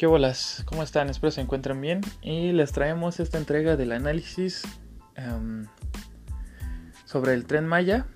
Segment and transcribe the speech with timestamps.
[0.00, 0.62] ¿Qué bolas?
[0.64, 1.10] ¿Cómo están?
[1.10, 2.00] Espero se encuentren bien.
[2.22, 4.62] Y les traemos esta entrega del análisis
[5.14, 5.66] em,
[7.04, 8.06] sobre el tren Maya.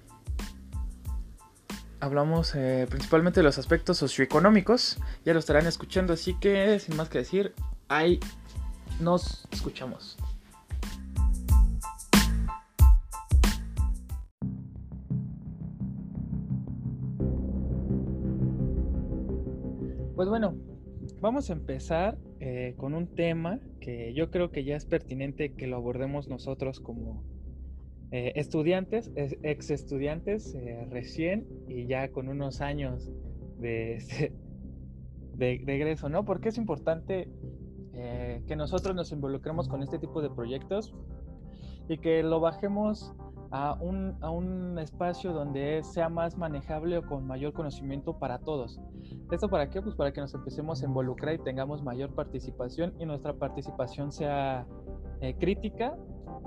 [2.01, 4.97] Hablamos eh, principalmente de los aspectos socioeconómicos.
[5.27, 7.55] Ya lo estarán escuchando, así que sin más que decir,
[7.89, 8.19] ahí
[8.99, 10.17] nos escuchamos.
[20.17, 20.55] Pues bueno,
[21.25, 25.67] vamos a empezar eh, con un tema que yo creo que ya es pertinente que
[25.67, 27.25] lo abordemos nosotros como
[28.11, 33.11] eh, estudiantes, ex estudiantes eh, recién y ya con unos años
[33.59, 34.03] de,
[35.35, 36.27] de, de egreso, ¿no?
[36.27, 37.31] Porque es importante
[38.47, 40.93] que nosotros nos involucremos con este tipo de proyectos
[41.89, 43.15] y que lo bajemos
[43.55, 48.81] a un, a un espacio donde sea más manejable o con mayor conocimiento para todos.
[49.31, 49.81] ¿Esto para qué?
[49.81, 54.67] Pues para que nos empecemos a involucrar y tengamos mayor participación y nuestra participación sea
[55.21, 55.97] eh, crítica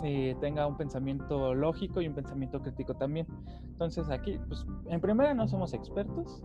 [0.03, 3.25] y tenga un pensamiento lógico y un pensamiento crítico también.
[3.63, 6.43] Entonces aquí, pues en primera no somos expertos.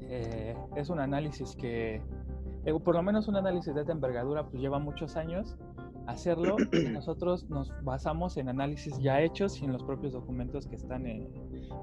[0.00, 2.00] Eh, es un análisis que,
[2.64, 5.58] eh, por lo menos un análisis de esta envergadura, pues lleva muchos años
[6.06, 6.56] hacerlo,
[6.92, 11.28] nosotros nos basamos en análisis ya hechos y en los propios documentos que están eh,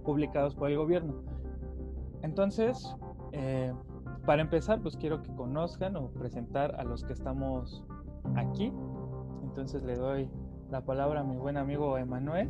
[0.03, 1.23] publicados por el gobierno.
[2.21, 2.95] Entonces,
[3.31, 3.73] eh,
[4.25, 7.83] para empezar, pues quiero que conozcan o presentar a los que estamos
[8.35, 8.71] aquí.
[9.43, 10.29] Entonces le doy
[10.69, 12.49] la palabra a mi buen amigo Emanuel.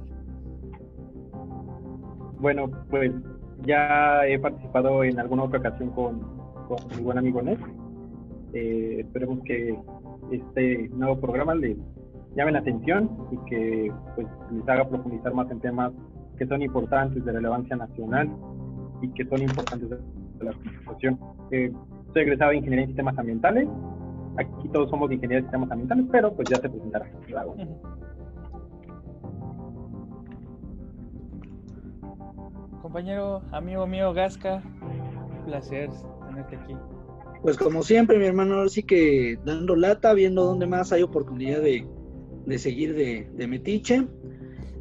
[2.39, 3.11] Bueno, pues
[3.65, 6.19] ya he participado en alguna otra ocasión con,
[6.67, 7.59] con mi buen amigo Ned.
[8.53, 9.79] Eh, esperemos que
[10.31, 11.77] este nuevo programa les
[12.35, 15.91] llame la atención y que pues, les haga profundizar más en temas
[16.37, 18.29] que son importantes de relevancia nacional
[19.01, 19.97] y que son importantes de
[20.45, 21.19] la Constitución.
[21.51, 21.71] Eh,
[22.13, 23.67] soy egresado de Ingeniería en Sistemas Ambientales.
[24.37, 27.05] Aquí todos somos de Ingeniería de Sistemas Ambientales, pero pues ya se presentará.
[32.81, 34.63] Compañero, amigo mío Gasca,
[35.39, 35.89] un placer
[36.27, 36.75] tenerte aquí.
[37.41, 41.87] Pues como siempre, mi hermano, sí que dando lata, viendo dónde más hay oportunidad de,
[42.59, 44.07] seguir de, metiche.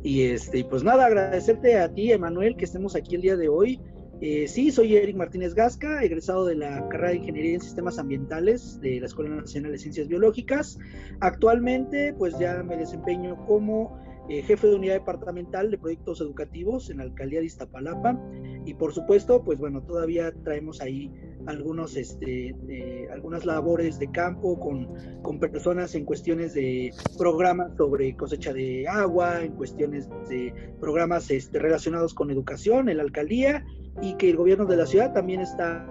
[0.02, 3.80] Y este, pues nada, agradecerte a ti, Emanuel, que estemos aquí el día de hoy.
[4.20, 8.78] Eh, sí, soy Eric Martínez Gasca, egresado de la carrera de Ingeniería en Sistemas Ambientales
[8.80, 10.78] de la Escuela Nacional de Ciencias Biológicas.
[11.20, 13.98] Actualmente, pues ya me desempeño como
[14.30, 18.16] eh, jefe de unidad departamental de proyectos educativos en la alcaldía de Iztapalapa.
[18.64, 21.10] Y por supuesto, pues bueno, todavía traemos ahí
[21.46, 24.88] algunos, este, eh, algunas labores de campo con,
[25.22, 31.58] con, personas en cuestiones de programas sobre cosecha de agua, en cuestiones de programas este,
[31.58, 33.64] relacionados con educación en la alcaldía
[34.00, 35.84] y que el gobierno de la ciudad también está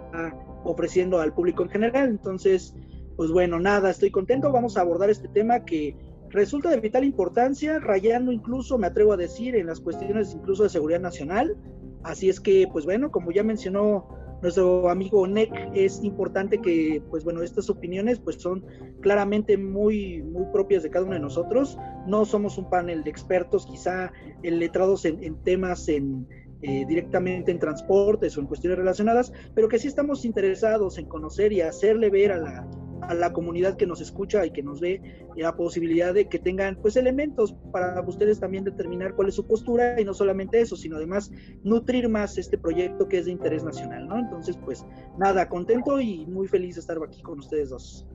[0.63, 2.07] ofreciendo al público en general.
[2.09, 2.73] Entonces,
[3.17, 4.49] pues bueno, nada, estoy contento.
[4.49, 5.93] Vamos a abordar este tema que
[6.29, 10.69] resulta de vital importancia, rayando incluso, me atrevo a decir, en las cuestiones incluso de
[10.69, 11.57] seguridad nacional.
[12.03, 14.07] Así es que, pues bueno, como ya mencionó
[14.41, 18.65] nuestro amigo Nick, es importante que, pues bueno, estas opiniones pues son
[19.01, 21.77] claramente muy, muy propias de cada uno de nosotros.
[22.07, 26.25] No somos un panel de expertos, quizá letrados en, en temas en,
[26.61, 31.53] eh, directamente en transportes o en cuestiones relacionadas, pero que sí estamos interesados en conocer
[31.53, 32.67] y hacerle ver a la,
[33.01, 35.01] a la comunidad que nos escucha y que nos ve
[35.35, 39.99] la posibilidad de que tengan pues elementos para ustedes también determinar cuál es su postura
[39.99, 41.31] y no solamente eso, sino además
[41.63, 44.19] nutrir más este proyecto que es de interés nacional, ¿no?
[44.19, 44.85] Entonces, pues
[45.17, 48.07] nada, contento y muy feliz de estar aquí con ustedes dos.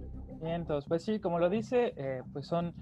[0.43, 2.75] Entonces, pues sí, como lo dice, eh, pues son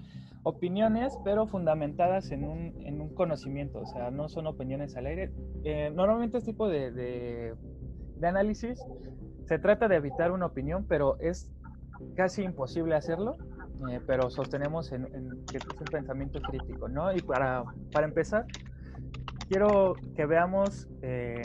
[0.43, 5.31] opiniones, pero fundamentadas en un, en un, conocimiento, o sea, no son opiniones al aire.
[5.63, 8.83] Eh, normalmente este tipo de, de análisis
[9.45, 11.51] se trata de evitar una opinión, pero es
[12.15, 13.37] casi imposible hacerlo,
[13.89, 15.05] eh, pero sostenemos en,
[15.49, 17.13] que es un pensamiento crítico, ¿no?
[17.13, 18.45] Y para, para empezar,
[19.49, 21.41] quiero que veamos eh,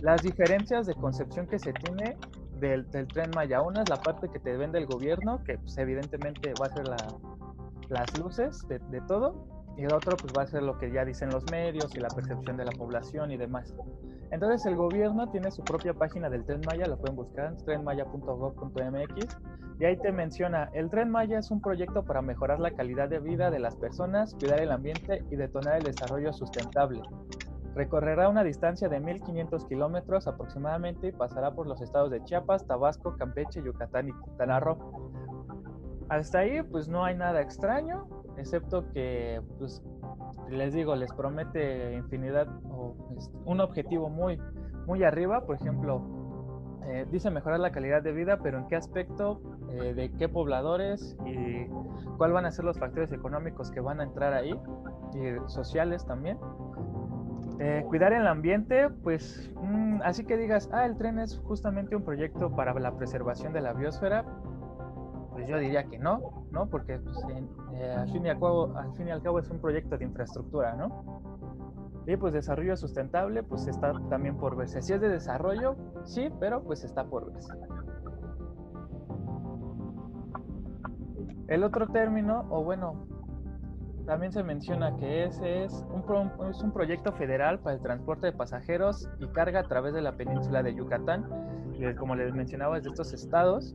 [0.00, 2.16] las diferencias de concepción que se tiene
[2.58, 3.60] del, tren Maya.
[3.62, 6.88] Una es la parte que te vende el gobierno, que pues, evidentemente va a ser
[6.88, 6.96] la,
[7.88, 9.46] las luces de, de todo,
[9.76, 12.08] y el otro pues va a ser lo que ya dicen los medios y la
[12.08, 13.74] percepción de la población y demás.
[14.32, 19.38] Entonces el gobierno tiene su propia página del Tren Maya, lo pueden buscar, trenmaya.gov.mx,
[19.78, 23.20] y ahí te menciona, el Tren Maya es un proyecto para mejorar la calidad de
[23.20, 27.02] vida de las personas, cuidar el ambiente y detonar el desarrollo sustentable.
[27.74, 33.16] Recorrerá una distancia de 1.500 kilómetros aproximadamente y pasará por los estados de Chiapas, Tabasco,
[33.18, 34.60] Campeche, Yucatán y Quintana.
[36.12, 38.06] Hasta ahí pues no hay nada extraño,
[38.36, 39.82] excepto que pues
[40.50, 44.38] les digo, les promete infinidad o este, un objetivo muy,
[44.86, 46.02] muy arriba, por ejemplo,
[46.84, 49.40] eh, dice mejorar la calidad de vida, pero ¿en qué aspecto?
[49.70, 51.16] Eh, ¿De qué pobladores?
[51.24, 51.66] ¿Y
[52.18, 54.54] cuáles van a ser los factores económicos que van a entrar ahí?
[55.14, 56.36] Y sociales también.
[57.58, 62.02] Eh, cuidar el ambiente, pues mm, así que digas, ah, el tren es justamente un
[62.02, 64.26] proyecto para la preservación de la biosfera,
[65.42, 66.66] pues yo diría que no, ¿no?
[66.66, 69.98] Porque pues, al, fin y al, cabo, al fin y al cabo es un proyecto
[69.98, 71.24] de infraestructura, ¿no?
[72.06, 74.80] Y pues desarrollo sustentable, pues está también por verse.
[74.82, 77.52] Si es de desarrollo, sí, pero pues está por verse.
[81.48, 83.06] El otro término, o bueno,
[84.06, 88.32] también se menciona que ese es un, es un proyecto federal para el transporte de
[88.32, 91.26] pasajeros y carga a través de la península de Yucatán,
[91.98, 93.74] como les mencionaba, es de estos estados,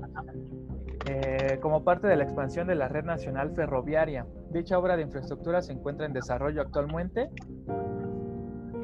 [1.10, 4.26] eh, como parte de la expansión de la red nacional ferroviaria.
[4.52, 7.30] Dicha obra de infraestructura se encuentra en desarrollo actualmente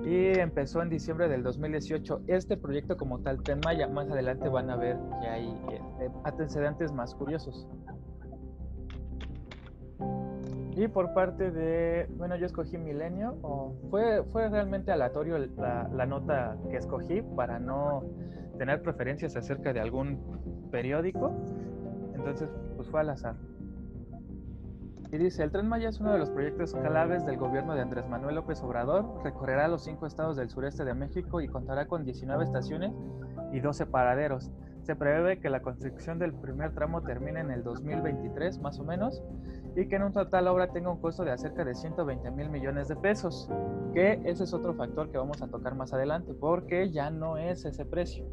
[0.05, 2.21] y empezó en diciembre del 2018.
[2.27, 6.91] Este proyecto como tal, Tren Maya, más adelante van a ver que hay eh, antecedentes
[6.91, 7.67] más curiosos.
[10.75, 13.35] Y por parte de, bueno, yo escogí Milenio,
[13.91, 18.03] fue, fue realmente aleatorio la, la, nota que escogí para no
[18.57, 21.31] tener preferencias acerca de algún periódico,
[22.23, 23.35] entonces pues fue al azar.
[25.11, 28.07] Y dice, el Tren Maya es uno de los proyectos claves del gobierno de Andrés
[28.09, 32.43] Manuel López Obrador, recorrerá los cinco estados del sureste de México y contará con 19
[32.43, 32.93] estaciones
[33.51, 34.49] y 12 paraderos.
[34.81, 39.21] Se prevé que la construcción del primer tramo termine en el 2023 más o menos
[39.75, 42.87] y que en un total obra tenga un costo de acerca de 120 mil millones
[42.87, 43.49] de pesos,
[43.93, 47.65] que ese es otro factor que vamos a tocar más adelante porque ya no es
[47.65, 48.25] ese precio,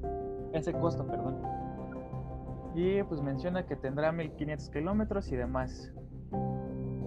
[0.55, 1.60] ese costo, perdón.
[2.75, 5.93] Y pues menciona que tendrá 1500 kilómetros y demás.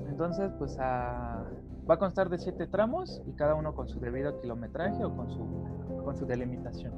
[0.10, 5.04] Entonces, pues va a constar de siete tramos y cada uno con su debido kilometraje
[5.04, 6.94] o con su, con su delimitación.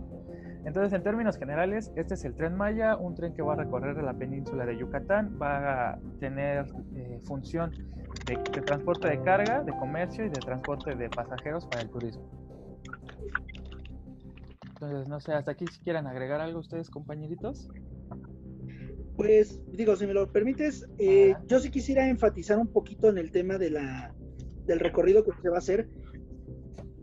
[0.65, 4.01] Entonces, en términos generales, este es el tren Maya, un tren que va a recorrer
[4.03, 6.65] la península de Yucatán, va a tener
[6.95, 7.71] eh, función
[8.25, 12.23] de, de, transporte de carga, de comercio y de transporte de pasajeros para el turismo.
[14.67, 17.69] Entonces, no sé, hasta aquí si quieran agregar algo ustedes, compañeritos.
[19.15, 23.31] Pues digo, si me lo permites, eh, yo sí quisiera enfatizar un poquito en el
[23.31, 24.13] tema de la,
[24.65, 25.87] del recorrido que se va a hacer.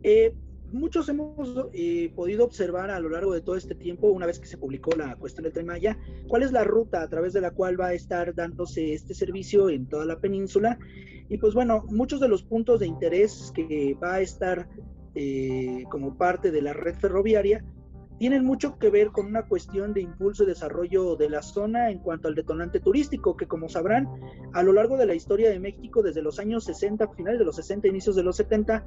[0.02, 0.34] Eh,
[0.72, 4.46] muchos hemos eh, podido observar a lo largo de todo este tiempo, una vez que
[4.46, 5.98] se publicó la cuestión del Tren Maya,
[6.28, 9.70] cuál es la ruta a través de la cual va a estar dándose este servicio
[9.70, 10.78] en toda la península.
[11.30, 14.68] Y pues bueno, muchos de los puntos de interés que va a estar
[15.90, 17.62] como parte de la red ferroviaria
[18.18, 21.98] tienen mucho que ver con una cuestión de impulso y desarrollo de la zona en
[21.98, 24.08] cuanto al detonante turístico, que como sabrán,
[24.52, 27.56] a lo largo de la historia de México, desde los años 60, finales de los
[27.56, 28.84] 60, inicios de los 70,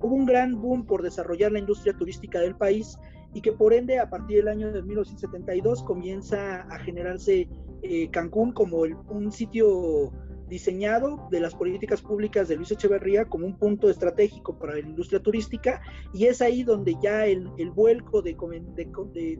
[0.00, 2.98] hubo un gran boom por desarrollar la industria turística del país
[3.34, 7.48] y que por ende a partir del año de 1972 comienza a generarse
[7.82, 8.78] eh, Cancún como
[9.08, 10.12] un sitio
[10.48, 15.20] diseñado de las políticas públicas de Luis Echeverría como un punto estratégico para la industria
[15.20, 15.80] turística
[16.14, 18.36] y es ahí donde ya el, el vuelco de,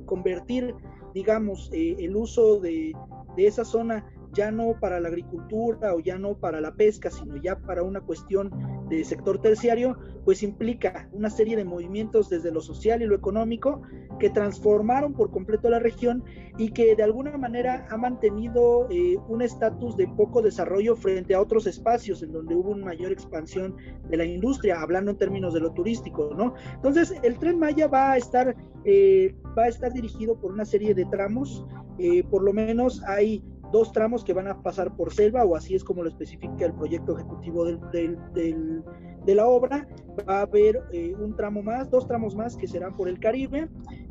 [0.04, 0.74] convertir,
[1.14, 2.92] digamos, eh, el uso de,
[3.36, 7.36] de esa zona ya no para la agricultura o ya no para la pesca, sino
[7.36, 8.50] ya para una cuestión
[8.88, 13.82] de sector terciario, pues implica una serie de movimientos desde lo social y lo económico
[14.18, 16.24] que transformaron por completo la región
[16.56, 21.40] y que de alguna manera ha mantenido eh, un estatus de poco desarrollo frente a
[21.40, 23.76] otros espacios en donde hubo una mayor expansión
[24.08, 26.54] de la industria, hablando en términos de lo turístico, ¿no?
[26.74, 30.94] Entonces, el tren Maya va a estar, eh, va a estar dirigido por una serie
[30.94, 31.64] de tramos,
[31.98, 35.74] eh, por lo menos hay dos tramos que van a pasar por selva, o así
[35.74, 39.88] es como lo especifica el proyecto ejecutivo de la obra.
[40.28, 43.68] Va a haber eh, un tramo más, dos tramos más que serán por el Caribe,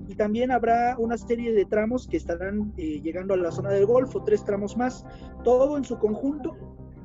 [0.08, 3.86] y también habrá una serie de tramos que estarán eh, llegando a la zona del
[3.86, 5.06] Golfo, tres tramos más,
[5.44, 6.56] todo en su conjunto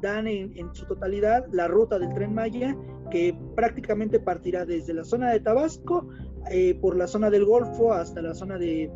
[0.03, 2.77] dan en, su totalidad la ruta del tren Maya,
[3.11, 6.09] que prácticamente partirá desde la zona de Tabasco,
[6.51, 8.91] eh, por la zona del Golfo hasta la zona de,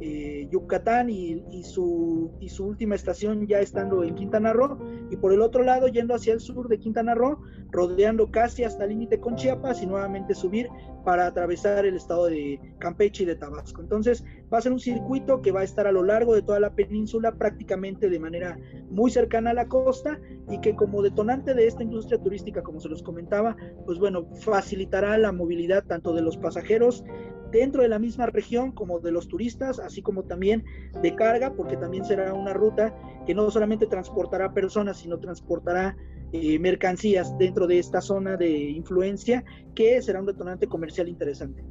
[0.00, 4.78] eh, Yucatán y, su, y su última estación ya estando en Quintana Roo,
[5.10, 7.40] y por el otro lado yendo hacia el sur de Quintana Roo,
[7.70, 10.68] rodeando casi hasta el límite con Chiapas y nuevamente subir
[11.04, 13.80] para atravesar el estado de Campeche y de Tabasco.
[13.80, 16.60] Entonces va a ser un circuito que va a estar a lo largo de toda
[16.60, 18.58] la península prácticamente de manera
[18.90, 22.88] muy cercana a la costa y que como detonante de esta industria turística, como se
[22.88, 27.04] los comentaba, pues bueno, facilitará la movilidad tanto de los pasajeros
[27.50, 30.64] dentro de la misma región como de los turistas, así como también
[31.02, 32.94] de carga, porque también será una ruta
[33.26, 35.96] que no solamente transportará personas, sino transportará
[36.32, 41.64] eh, mercancías dentro de esta zona de influencia, que será un detonante comercial interesante.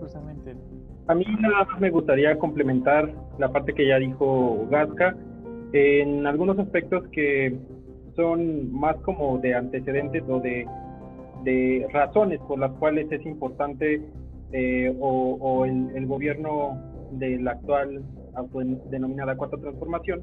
[0.00, 0.56] Justamente.
[1.06, 5.16] A mí nada más me gustaría complementar la parte que ya dijo Gasca
[5.72, 7.58] en algunos aspectos que
[8.14, 10.66] son más como de antecedentes o de,
[11.92, 14.02] razones por las cuales es importante
[14.52, 16.78] eh, o, el, gobierno
[17.12, 18.02] de la actual
[18.90, 20.22] denominada cuarta transformación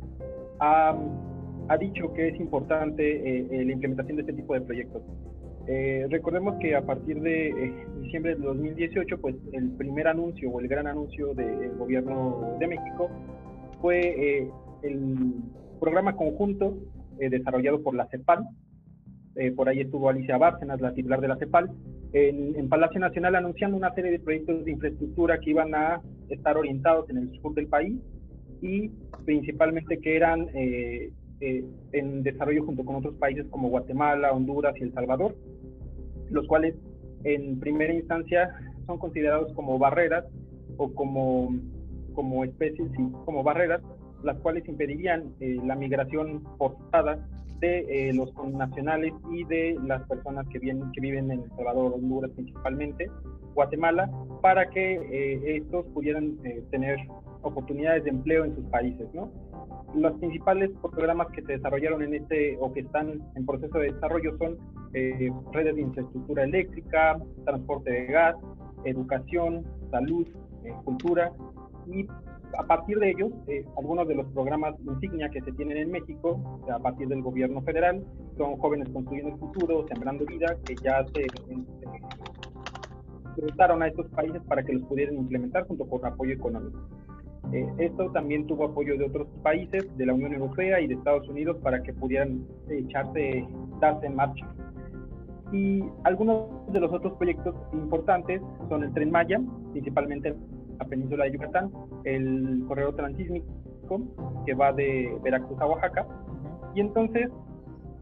[0.59, 0.97] ha,
[1.79, 5.01] dicho que es importante eh, la implementación de este tipo de proyectos.
[5.67, 10.59] Eh, recordemos que a partir de eh, diciembre de 2018, pues el primer anuncio o
[10.59, 13.09] el gran anuncio del gobierno de México
[13.81, 14.51] fue eh,
[14.83, 15.33] el
[15.79, 16.77] programa conjunto
[17.17, 18.47] desarrollado por la CEPAL.
[19.55, 21.69] Por ahí estuvo Alicia Bárcenas, la titular de la CEPAL,
[22.13, 26.57] en, en, Palacio Nacional anunciando una serie de proyectos de infraestructura que iban a estar
[26.57, 27.99] orientados en el sur del país
[28.61, 28.89] y
[29.25, 35.35] principalmente que eran en desarrollo junto con otros países como Guatemala, Honduras y El Salvador
[36.29, 36.75] los cuales
[37.23, 38.53] en primera instancia
[38.85, 40.25] son considerados como barreras
[40.77, 41.55] o como,
[42.13, 42.89] como especies,
[43.25, 43.81] como barreras,
[44.23, 47.27] las cuales impedirían eh, la migración forzada
[47.65, 51.93] de eh, los nacionales y de las personas que, vienen, que viven en El Salvador,
[51.93, 53.09] Honduras principalmente,
[53.53, 54.09] Guatemala,
[54.41, 56.37] para que eh, estos pudieran
[56.71, 56.97] tener
[57.41, 59.31] oportunidades de empleo en sus países, ¿no?
[59.95, 64.37] los principales programas que se desarrollaron en este o que están en proceso de desarrollo
[64.37, 64.57] son
[64.93, 68.35] eh, redes de infraestructura eléctrica, transporte de gas,
[68.83, 70.27] educación, salud,
[70.63, 71.31] eh, cultura
[71.87, 72.05] y
[72.57, 76.59] a partir de ellos, eh, algunos de los programas insignia que se tienen en México,
[76.71, 78.03] a partir del gobierno federal,
[78.37, 81.55] son Jóvenes Construyendo el Futuro, Sembrando Vida, que ya se, se
[83.81, 86.79] a estos países para que los pudieran implementar junto con apoyo económico.
[87.51, 91.27] Eh, esto también tuvo apoyo de otros países, de la Unión Europea y de Estados
[91.29, 93.45] Unidos para que pudieran echarse,
[93.79, 94.47] darse en marcha.
[95.51, 99.39] Y algunos de los otros proyectos importantes son el Tren Maya,
[99.71, 101.71] principalmente en la península de Yucatán,
[102.03, 103.45] el corredor transísmico
[104.45, 106.07] que va de Veracruz a Oaxaca.
[106.73, 107.29] Y entonces,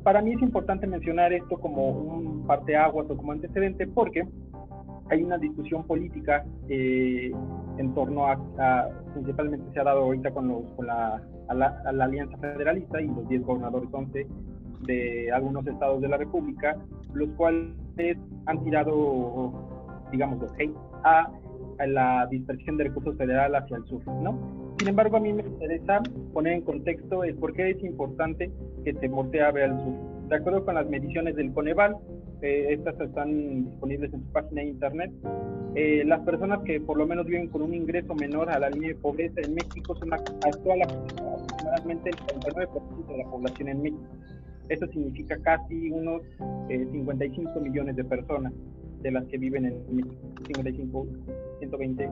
[0.04, 4.24] para mí es importante mencionar esto como un parteaguas o como antecedente porque
[5.10, 7.32] hay una discusión política eh,
[7.78, 11.22] en torno a, principalmente se ha dado ahorita con, los, con la,
[11.54, 14.28] la, Alianza Federalista y los 10 gobernadores 11
[14.82, 16.78] de algunos estados de la República,
[17.14, 19.54] los cuales han tirado,
[20.12, 21.32] digamos, hate a, a
[21.88, 24.76] la dispersión de recursos federal hacia el sur, ¿no?
[24.80, 26.02] Sin embargo, a mí me interesa
[26.34, 28.52] poner en contexto el por qué es importante
[28.84, 29.94] que se voltee a ver al sur.
[30.30, 31.96] De acuerdo con las mediciones del Coneval,
[32.44, 35.12] estas están disponibles en su página de internet.
[35.76, 38.90] Eh, las personas que por lo menos viven con un ingreso menor a la línea
[38.90, 44.04] de pobreza en México son aproximadamente el 39% de la población en México.
[44.70, 46.22] Eso significa casi unos
[46.68, 48.54] 55 eh, millones de personas
[49.04, 50.16] de las que viven en México,
[50.48, 51.08] 55,
[51.60, 52.10] 120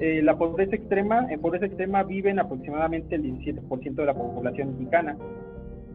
[0.00, 5.16] eh, la pobreza extrema, en pobreza extrema viven aproximadamente el 17% de la población mexicana.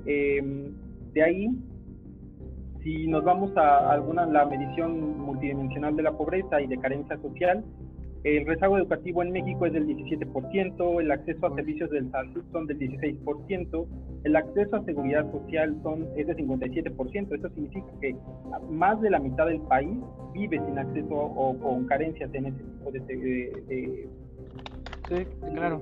[0.05, 1.49] de ahí,
[2.81, 7.63] si nos vamos a alguna la medición multidimensional de la pobreza y de carencia social,
[8.23, 12.67] el rezago educativo en México es del 17%, el acceso a servicios de salud son
[12.67, 13.87] del 16%,
[14.25, 17.37] el acceso a seguridad social son, es del 57%.
[17.37, 18.15] Eso significa que
[18.69, 19.97] más de la mitad del país
[20.33, 24.09] vive sin acceso o con carencias en ese tipo de, de,
[25.07, 25.81] sí, claro.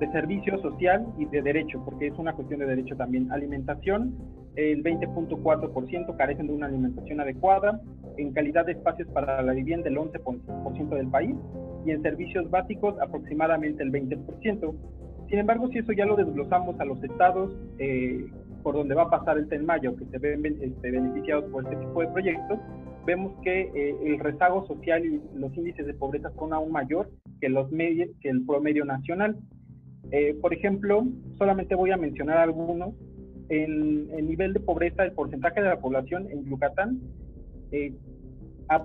[0.00, 3.30] de servicio social y de derecho, porque es una cuestión de derecho también.
[3.30, 4.12] Alimentación
[4.58, 7.80] el 20.4% carecen de una alimentación adecuada,
[8.16, 11.36] en calidad de espacios para la vivienda el 11% del país
[11.86, 14.74] y en servicios básicos aproximadamente el 20%.
[15.28, 18.26] Sin embargo, si eso ya lo desglosamos a los estados eh,
[18.64, 21.76] por donde va a pasar el TEN Mayo, que se ven este, beneficiados por este
[21.76, 22.58] tipo de proyectos,
[23.06, 27.08] vemos que eh, el rezago social y los índices de pobreza son aún mayor
[27.40, 29.36] que, los medios, que el promedio nacional.
[30.10, 32.94] Eh, por ejemplo, solamente voy a mencionar algunos
[33.48, 37.00] el, el, nivel de pobreza, el porcentaje de la población en Yucatán,
[37.72, 37.92] eh,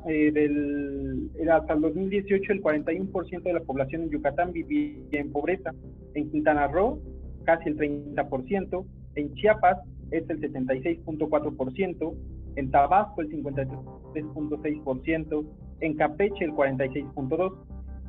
[0.07, 5.73] eh, del, hasta el 2018 el 41% de la población en Yucatán vivía en pobreza.
[6.13, 7.01] En Quintana Roo,
[7.43, 8.85] casi el 30%.
[9.15, 9.79] En Chiapas
[10.11, 12.15] es el 76.4%.
[12.55, 15.45] En Tabasco el 53.6%.
[15.81, 17.57] En Campeche el 46.2%.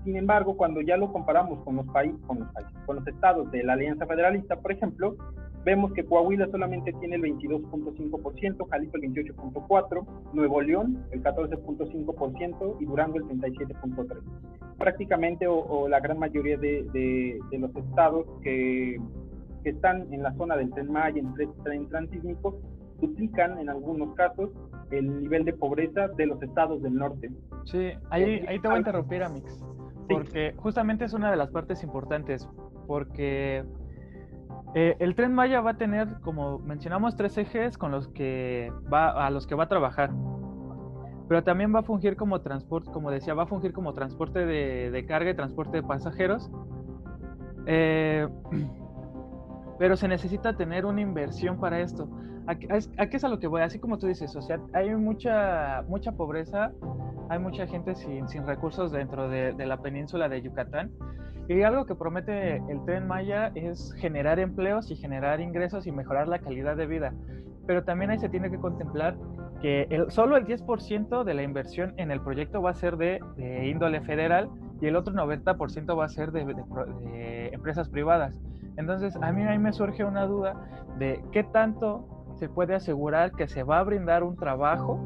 [0.05, 3.65] Sin embargo, cuando ya lo comparamos con los con los, países, con los estados de
[3.65, 5.17] la Alianza Federalista, por ejemplo,
[5.65, 12.85] vemos que Coahuila solamente tiene el 22.5%, Jalisco el 28.4%, Nuevo León el 14.5% y
[12.85, 14.23] Durango el 37.3%.
[14.79, 19.01] Prácticamente o, la gran mayoría de, de, los estados que,
[19.65, 22.61] están en la zona del tren Maya, en tren transísmico,
[23.01, 24.51] duplican en algunos casos
[24.91, 27.31] el nivel de pobreza de los estados del norte.
[27.65, 29.59] Sí, ahí, ahí te voy a interrumpir, Amix,
[30.07, 32.47] porque justamente es una de las partes importantes,
[32.87, 33.65] porque
[34.75, 39.27] eh, el tren Maya va a tener, como mencionamos, tres ejes con los que va,
[39.27, 40.11] a los que va a trabajar.
[41.29, 45.05] Pero también va a fungir como transporte, como decía, va a fungir como transporte de,
[45.07, 46.51] carga y transporte de pasajeros.
[47.67, 48.29] Eh,
[49.79, 52.09] pero se necesita tener una inversión para esto.
[52.47, 53.63] ¿A, qué es a lo que voy?
[53.63, 56.73] Así como tú dices, o sea, hay mucha, mucha pobreza,
[57.31, 60.91] hay mucha gente sin, sin recursos dentro de, de, la península de Yucatán.
[61.49, 66.29] Y algo que promete el tren Maya es generar empleos y generar ingresos y mejorar
[66.29, 67.13] la calidad de vida.
[67.67, 69.17] Pero también ahí se tiene que contemplar
[69.61, 73.67] que solo el 10% de la inversión en el proyecto va a ser de, de
[73.67, 78.35] índole federal y el otro 90% va a ser de, de empresas privadas.
[78.77, 80.55] Entonces, a mí ahí me surge una duda
[80.99, 85.01] de qué tanto se puede asegurar que se va a brindar un trabajo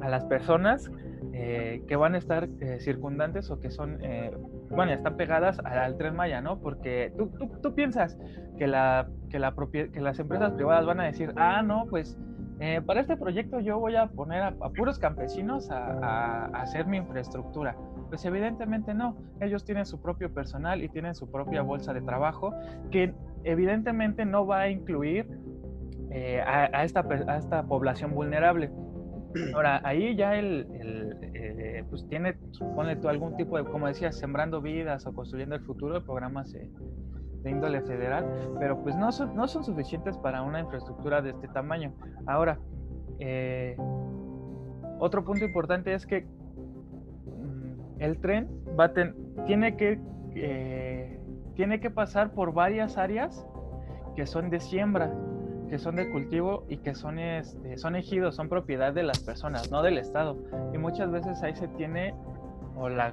[0.00, 0.90] a las personas
[1.36, 4.30] eh, que van a estar eh, circundantes o que son, eh,
[4.70, 6.60] bueno, están pegadas al tren Maya, ¿no?
[6.60, 8.16] Porque tú, tú, tú piensas
[8.56, 12.16] que, la, que, la que las empresas privadas van a decir, ah, no, pues
[12.86, 17.76] para este proyecto yo voy a poner a, puros campesinos a, a, hacer mi infraestructura.
[18.08, 22.54] Pues evidentemente no, ellos tienen su propio personal y tienen su propia bolsa de trabajo
[22.92, 23.12] que
[23.42, 25.26] evidentemente no va a incluir
[26.16, 28.70] eh, a, esta, a esta población vulnerable.
[29.54, 30.66] Ahora, ahí ya el,
[31.34, 35.62] eh, pues tiene, supone tú algún tipo de, como decías, sembrando vidas o construyendo el
[35.62, 36.70] futuro, de programas de
[37.50, 38.24] índole federal,
[38.58, 41.92] pero pues no son, no son suficientes para una infraestructura de este tamaño.
[42.26, 42.58] Ahora,
[43.18, 43.76] eh,
[44.98, 48.48] otro punto importante es que mm, el tren
[48.78, 48.92] va
[49.46, 50.00] tiene que
[51.54, 53.46] tiene que pasar por varias áreas
[54.16, 55.12] que son de siembra
[55.74, 59.72] que son de cultivo y que son, este, son ejidos, son propiedad de las personas,
[59.72, 60.38] no del Estado.
[60.72, 62.14] Y muchas veces ahí se tiene,
[62.76, 63.12] o la,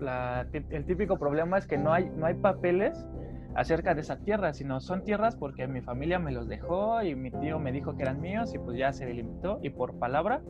[0.00, 3.06] la, el típico problema es que no hay, no hay papeles
[3.54, 7.30] acerca de esa tierra, sino son tierras porque mi familia me los dejó y mi
[7.30, 10.42] tío me dijo que eran míos y pues ya se delimitó y por palabra,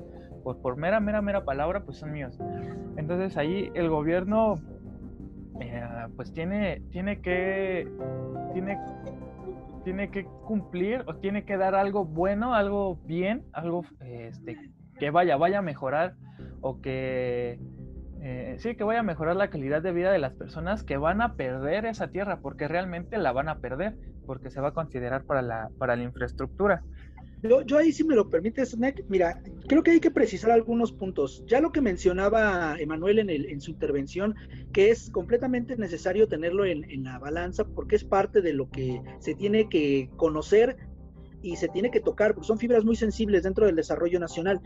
[0.42, 2.38] por, por mera, mera, mera palabra, pues son míos.
[2.96, 4.54] Entonces ahí el gobierno
[5.60, 5.82] eh,
[6.16, 7.86] pues tiene, tiene que,
[8.54, 8.78] tiene
[9.82, 14.56] tiene que cumplir o tiene que dar algo bueno, algo bien, algo este,
[14.98, 16.14] que vaya, vaya a mejorar
[16.60, 17.58] o que
[18.20, 21.22] eh, sí, que vaya a mejorar la calidad de vida de las personas que van
[21.22, 25.24] a perder esa tierra, porque realmente la van a perder, porque se va a considerar
[25.24, 26.82] para la, para la infraestructura.
[27.42, 28.76] Yo, yo ahí, si me lo permites,
[29.08, 31.44] mira, creo que hay que precisar algunos puntos.
[31.46, 34.34] Ya lo que mencionaba Emanuel en, en su intervención,
[34.72, 39.00] que es completamente necesario tenerlo en, en la balanza porque es parte de lo que
[39.20, 40.76] se tiene que conocer
[41.42, 44.60] y se tiene que tocar, porque son fibras muy sensibles dentro del desarrollo nacional.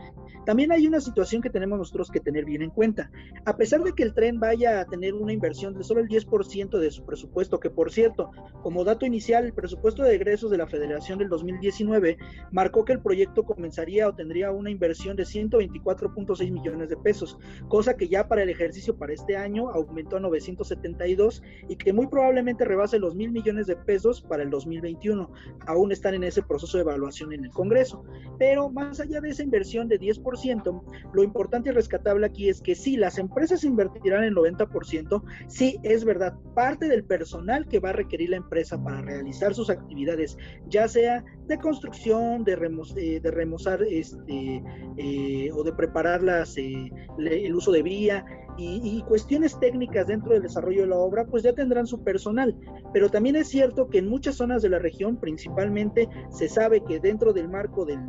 [0.45, 3.11] También hay una situación que tenemos nosotros que tener bien en cuenta.
[3.45, 6.77] A pesar de que el tren vaya a tener una inversión de solo el 10%
[6.79, 8.31] de su presupuesto, que por cierto,
[8.61, 12.17] como dato inicial, el presupuesto de egresos de la Federación del 2019
[12.51, 17.95] marcó que el proyecto comenzaría o tendría una inversión de 124.6 millones de pesos, cosa
[17.95, 22.65] que ya para el ejercicio para este año aumentó a 972 y que muy probablemente
[22.65, 25.31] rebase los mil millones de pesos para el 2021.
[25.67, 28.03] Aún están en ese proceso de evaluación en el Congreso.
[28.39, 32.75] Pero más allá de esa inversión de 10%, lo importante y rescatable aquí es que
[32.75, 37.93] si las empresas invertirán el 90%, sí es verdad, parte del personal que va a
[37.93, 42.53] requerir la empresa para realizar sus actividades, ya sea de construcción, de,
[42.97, 44.63] eh, de remozar este,
[44.97, 48.25] eh, o de preparar las, eh, el uso de vía,
[48.57, 52.55] y, cuestiones técnicas dentro del desarrollo de la obra, pues ya tendrán su personal.
[52.93, 56.99] Pero también es cierto que en muchas zonas de la región, principalmente, se sabe que
[56.99, 57.99] dentro del marco del,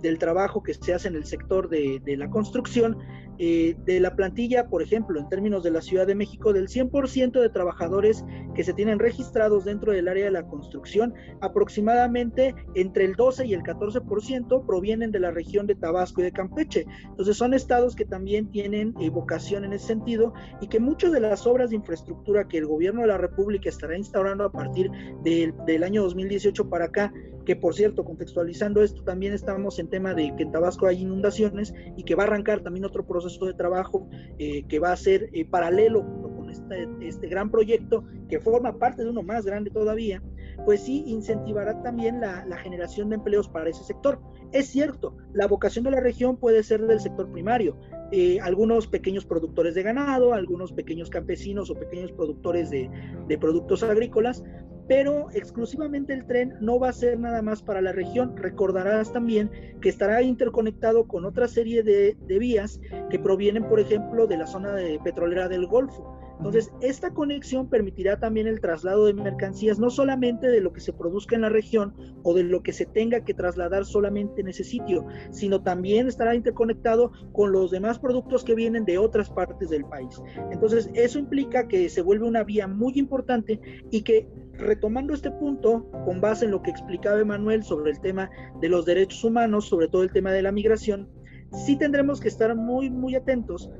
[0.00, 2.98] del trabajo que se hace en el sector de, de la construcción,
[3.42, 7.40] eh, de la plantilla, por ejemplo, en términos de la Ciudad de México, del 100%
[7.40, 8.22] de trabajadores
[8.54, 13.54] que se tienen registrados dentro del área de la construcción, aproximadamente entre el 12 y
[13.54, 16.84] el 14% provienen de la región de Tabasco y de Campeche.
[17.08, 21.20] Entonces son estados que también tienen eh, vocación en ese sentido y que muchas de
[21.20, 24.90] las obras de infraestructura que el gobierno de la República estará instaurando a partir
[25.24, 27.10] del, año 2018 para acá,
[27.46, 31.72] que por cierto, contextualizando esto, también estamos en tema de que en Tabasco hay inundaciones
[31.96, 35.30] y que va a arrancar también otro proceso de trabajo eh, que va a ser
[35.32, 40.22] eh, paralelo con este, este, gran proyecto que forma parte de uno más grande todavía,
[40.64, 44.20] pues sí incentivará también la, generación de empleos para ese sector.
[44.52, 47.78] Es cierto, la vocación de la región puede ser del sector primario,
[48.12, 52.90] eh, algunos pequeños productores de ganado, algunos pequeños campesinos o pequeños productores de,
[53.28, 54.42] de productos agrícolas,
[54.90, 58.36] pero exclusivamente el tren no va a ser nada más para la región.
[58.36, 59.48] Recordarás también
[59.80, 64.48] que estará interconectado con otra serie de, de vías que provienen, por ejemplo, de la
[64.48, 66.19] zona de petrolera del Golfo.
[66.40, 70.94] Entonces, esta conexión permitirá también el traslado de mercancías, no solamente de lo que se
[70.94, 74.64] produzca en la región o de lo que se tenga que trasladar solamente en ese
[74.64, 79.84] sitio, sino también estará interconectado con los demás productos que vienen de otras partes del
[79.84, 80.18] país.
[80.50, 85.90] Entonces, eso implica que se vuelve una vía muy importante y que retomando este punto,
[86.06, 88.30] con base en lo que explicaba Emanuel sobre el tema
[88.62, 91.06] de los derechos humanos, sobre todo el tema de la migración,
[91.52, 93.70] sí tendremos que estar muy, muy atentos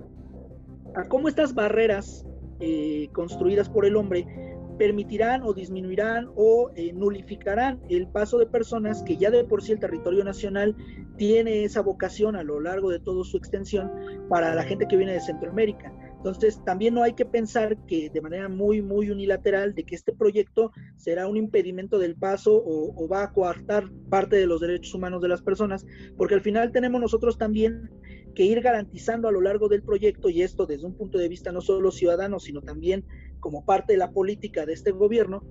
[0.94, 2.27] a cómo estas barreras
[2.61, 4.27] eh, construidas por el hombre
[4.81, 9.73] permitirán o disminuirán o eh, nulificarán el paso de personas que ya de por sí
[9.73, 10.75] el territorio nacional
[11.18, 13.92] tiene esa vocación a lo largo de toda su extensión
[14.31, 15.92] para la gente que viene de Centroamérica.
[16.16, 20.14] Entonces, también no hay que pensar que de manera muy, muy unilateral de que este
[20.14, 24.94] proyecto será un impedimento del paso o, o va a coartar parte de los derechos
[24.94, 27.90] humanos de las personas, porque al final tenemos nosotros también
[28.40, 31.53] que ir garantizando a lo largo del proyecto, y esto desde un punto de vista
[31.53, 33.05] no solo ciudadano, sino también
[33.38, 35.44] como parte de la política de este gobierno,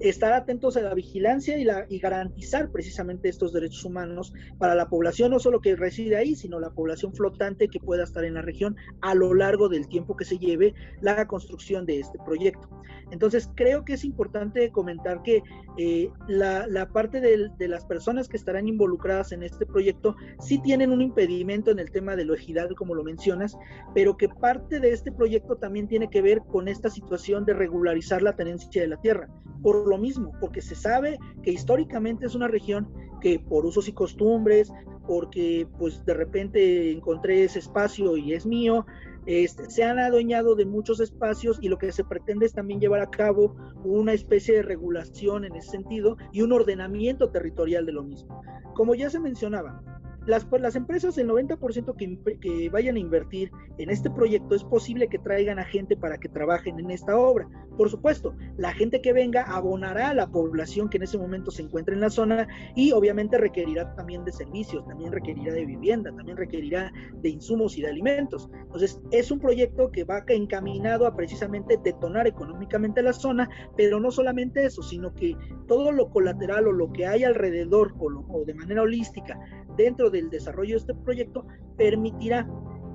[0.00, 4.88] estar atentos a la vigilancia y, la, y garantizar precisamente estos derechos humanos para la
[4.88, 8.42] población, no solo que reside ahí, sino la población flotante que pueda estar en la
[8.42, 12.68] región a lo largo del tiempo que se lleve la construcción de este proyecto.
[13.10, 15.42] Entonces, creo que es importante comentar que
[15.76, 20.90] eh, la, la, parte de, las personas que estarán involucradas en este proyecto sí tienen
[20.90, 23.56] un impedimento en el tema de lo ejidal, como lo mencionas,
[23.94, 28.22] pero que parte de este proyecto también tiene que ver con esta situación de regularizar
[28.22, 29.28] la tenencia de la tierra.
[29.62, 32.88] Por lo mismo, porque se sabe que históricamente es una región
[33.20, 34.72] que por usos y costumbres,
[35.06, 38.86] porque pues de repente encontré ese espacio y es mío,
[39.26, 43.00] este, se han adueñado de muchos espacios y lo que se pretende es también llevar
[43.00, 48.02] a cabo una especie de regulación en ese sentido y un ordenamiento territorial de lo
[48.02, 48.42] mismo.
[48.74, 49.82] Como ya se mencionaba,
[50.26, 55.08] las, pues, las empresas, el 90% que, vayan a invertir en este proyecto, es posible
[55.08, 57.48] que traigan a gente para que trabajen en esta obra.
[57.76, 61.62] Por supuesto, la gente que venga abonará a la población que en ese momento se
[61.62, 66.36] encuentra en la zona y obviamente requerirá también de servicios, también requerirá de vivienda, también
[66.36, 68.48] requerirá de insumos y de alimentos.
[68.52, 74.10] Entonces, es un proyecto que va encaminado a precisamente detonar económicamente la zona, pero no
[74.10, 78.82] solamente eso, sino que todo lo colateral o lo que hay alrededor o de manera
[78.82, 79.38] holística
[79.76, 82.48] dentro del desarrollo de este proyecto permitirá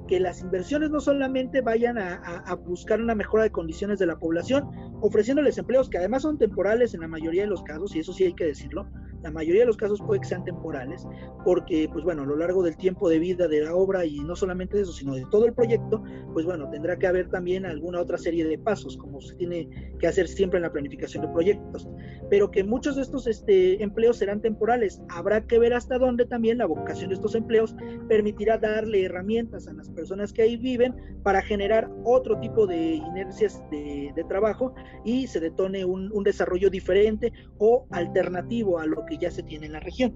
[0.08, 4.68] que las inversiones no solamente vayan a, buscar una mejora de condiciones de la población,
[5.02, 8.24] ofreciéndoles empleos que además son temporales en la mayoría de los casos, y eso sí
[8.24, 8.90] hay que decirlo,
[9.22, 11.06] la mayoría de los casos puede que sean temporales,
[11.44, 14.36] porque pues bueno, a lo largo del tiempo de vida de la obra y no
[14.36, 16.04] solamente eso, sino de todo el proyecto,
[16.34, 20.08] pues bueno, tendrá que haber también alguna otra serie de pasos, como se tiene que
[20.08, 21.90] hacer siempre en la planificación de proyectos,
[22.30, 25.02] pero que muchos de estos este, empleos serán temporales.
[25.10, 27.76] Habrá que ver hasta dónde también la vocación de estos empleos
[28.08, 33.62] permitirá darle herramientas a las personas que ahí viven para generar otro tipo de inercias
[33.72, 39.18] de, de trabajo y se detone un, un desarrollo diferente o alternativo a lo que
[39.18, 40.14] ya se tiene en la región.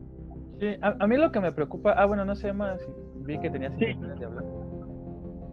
[0.59, 2.79] Sí, a, a, mí lo que me preocupa, ah, bueno, no sé más,
[3.25, 3.85] vi que tenías sí.
[3.85, 4.45] de hablar.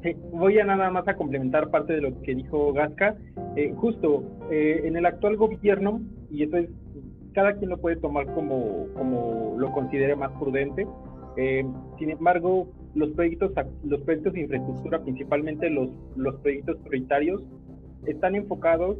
[0.03, 3.17] Sí, voy a nada más a complementar parte de lo que dijo Gasca.
[3.57, 6.01] Eh, justo eh, en el actual gobierno,
[6.31, 6.71] y eso es,
[7.33, 10.87] cada quien lo puede tomar como, como lo considere más prudente,
[11.37, 11.65] eh,
[11.99, 13.53] sin embargo, los proyectos,
[13.85, 17.43] los proyectos de infraestructura, principalmente los, los proyectos prioritarios,
[18.07, 18.97] están enfocados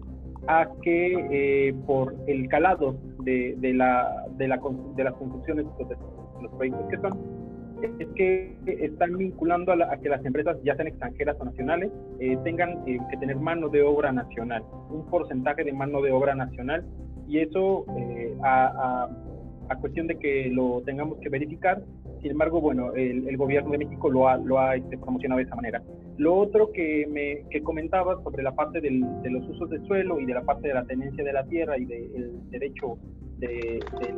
[0.47, 4.61] a que eh, por el calado de, de, la, de, la,
[4.97, 5.97] de las construcciones de
[6.43, 7.41] los proyectos que son,
[7.99, 11.91] es que están vinculando a, la, a, que las empresas, ya sean extranjeras o nacionales,
[12.19, 16.35] eh, tengan eh, que tener mano de obra nacional, un porcentaje de mano de obra
[16.35, 16.85] nacional,
[17.27, 19.11] y eso eh, a, a,
[19.69, 21.83] a, cuestión de que lo tengamos que verificar.
[22.21, 25.45] Sin embargo, bueno, el, el gobierno de México lo ha, lo ha este, promocionado de
[25.45, 25.83] esa manera.
[26.19, 30.21] Lo otro que, me, que comentaba sobre la parte del, de los usos del suelo
[30.21, 32.99] y de la parte de la tenencia de la tierra y del de, derecho
[33.39, 34.15] de, de,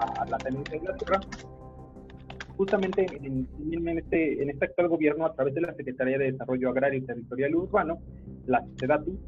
[0.00, 1.20] a, a la tenencia de la tierra,
[2.58, 6.70] justamente en, en, este, en este actual gobierno, a través de la Secretaría de Desarrollo
[6.70, 7.98] Agrario y Territorial Urbano,
[8.46, 9.18] la SEDATU,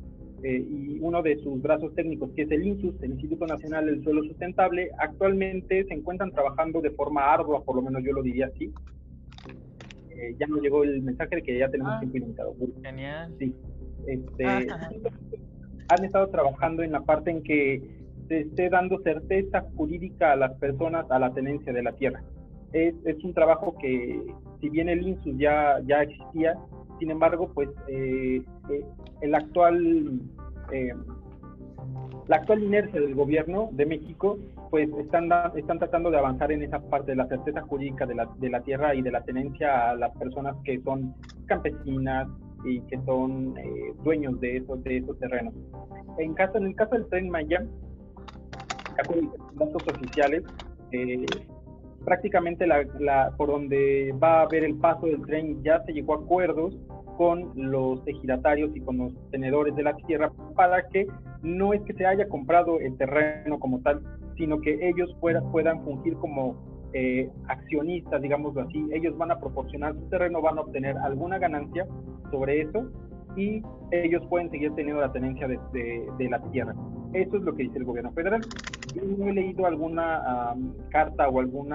[0.43, 4.03] eh, y uno de sus brazos técnicos, que es el INSUS, el Instituto Nacional del
[4.03, 8.47] Suelo Sustentable, actualmente se encuentran trabajando de forma ardua, por lo menos yo lo diría
[8.47, 8.73] así.
[10.11, 12.55] Eh, ya nos llegó el mensaje de que ya tenemos ah, tiempo ilimitado.
[12.83, 13.35] Genial.
[13.39, 13.55] Sí.
[14.07, 14.61] Este, ah,
[15.89, 17.83] han estado trabajando en la parte en que
[18.29, 22.23] se esté dando certeza jurídica a las personas a la tenencia de la tierra
[22.73, 24.21] es, es, un trabajo que,
[24.61, 26.59] si bien el INSUS ya, ya existía,
[26.99, 28.85] sin embargo, pues eh, eh,
[29.21, 30.21] el actual,
[30.73, 30.93] eh,
[32.27, 34.39] la actual inercia del gobierno de México,
[34.71, 35.29] pues están,
[35.79, 39.03] tratando de avanzar en esa parte de la certeza jurídica de la, de tierra y
[39.03, 41.15] de la tenencia a las personas que son
[41.47, 42.29] campesinas
[42.65, 45.55] y que son eh, dueños de esos, de esos terrenos.
[46.19, 47.65] En, caso, en el caso del tren Maya,
[49.55, 50.43] datos oficiales,
[50.93, 51.25] eh,
[52.09, 56.17] prácticamente la, por donde va a haber el paso del tren ya se llegó a
[56.17, 56.75] acuerdos
[57.19, 61.07] con los ejidatarios y con los tenedores de la tierra para que
[61.43, 64.01] no es que se haya comprado el terreno como tal,
[64.39, 66.57] sino que ellos puedan fungir como
[66.95, 68.89] eh, accionistas, digámoslo así.
[68.91, 71.87] Ellos van a proporcionar su terreno, van a obtener alguna ganancia
[72.31, 72.91] sobre eso
[73.39, 75.59] y ellos pueden seguir teniendo la tenencia de,
[76.19, 76.75] de, la tierra.
[77.13, 78.41] Eso es lo que dice el gobierno federal.
[78.95, 80.55] Yo no he leído alguna
[80.91, 81.73] carta o algún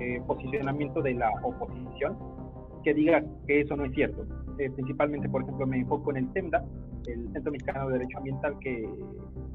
[0.00, 2.16] eh, posicionamiento de la oposición
[2.82, 4.24] que diga que eso no es cierto.
[4.58, 6.64] Eh, principalmente, por ejemplo, me enfoco en el CEMDA,
[7.06, 8.88] el Centro Mexicano de Derecho Ambiental, que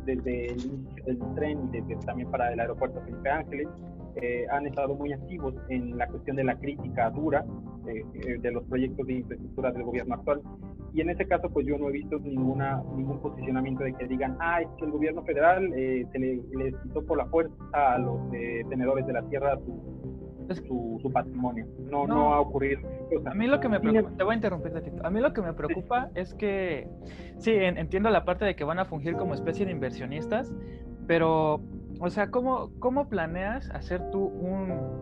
[0.06, 3.68] desde el del tren y desde también para el aeropuerto Felipe Ángeles,
[4.16, 7.46] eh, han estado muy activos en la cuestión de la crítica dura
[7.88, 10.42] eh, de los proyectos de infraestructura del gobierno actual.
[10.94, 14.38] Y en ese caso, pues yo no he visto ninguna, ningún posicionamiento de que digan,
[14.42, 18.30] ah, es que el gobierno federal se le, les quitó por la fuerza a los
[18.70, 19.58] tenedores de la tierra
[20.56, 21.66] su, su, patrimonio.
[21.90, 22.82] No, no, ha ocurrido.
[23.26, 25.54] a mí lo que me preocupa, te voy a interrumpir, A mí lo que me
[25.54, 26.88] preocupa es que,
[27.38, 30.54] sí, entiendo la parte de que van a fungir como especie de inversionistas,
[31.08, 31.62] pero,
[32.02, 35.02] o sea, ¿cómo, cómo planeas hacer tú un,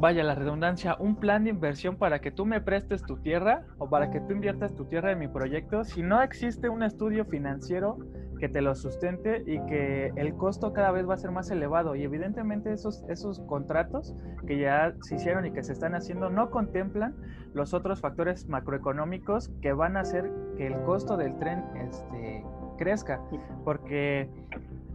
[0.00, 3.88] vaya la redundancia, un plan de inversión para que tú me prestes tu tierra o
[3.88, 7.98] para que tú inviertas tu tierra en mi proyecto si no existe un estudio financiero
[8.40, 11.94] que te lo sustente y que el costo cada vez va a ser más elevado.
[11.94, 16.50] Y evidentemente esos, esos contratos que ya se hicieron y que se están haciendo no
[16.50, 17.14] contemplan
[17.52, 22.42] los otros factores macroeconómicos que van a hacer que el costo del tren este,
[22.78, 23.20] crezca.
[23.62, 24.30] Porque,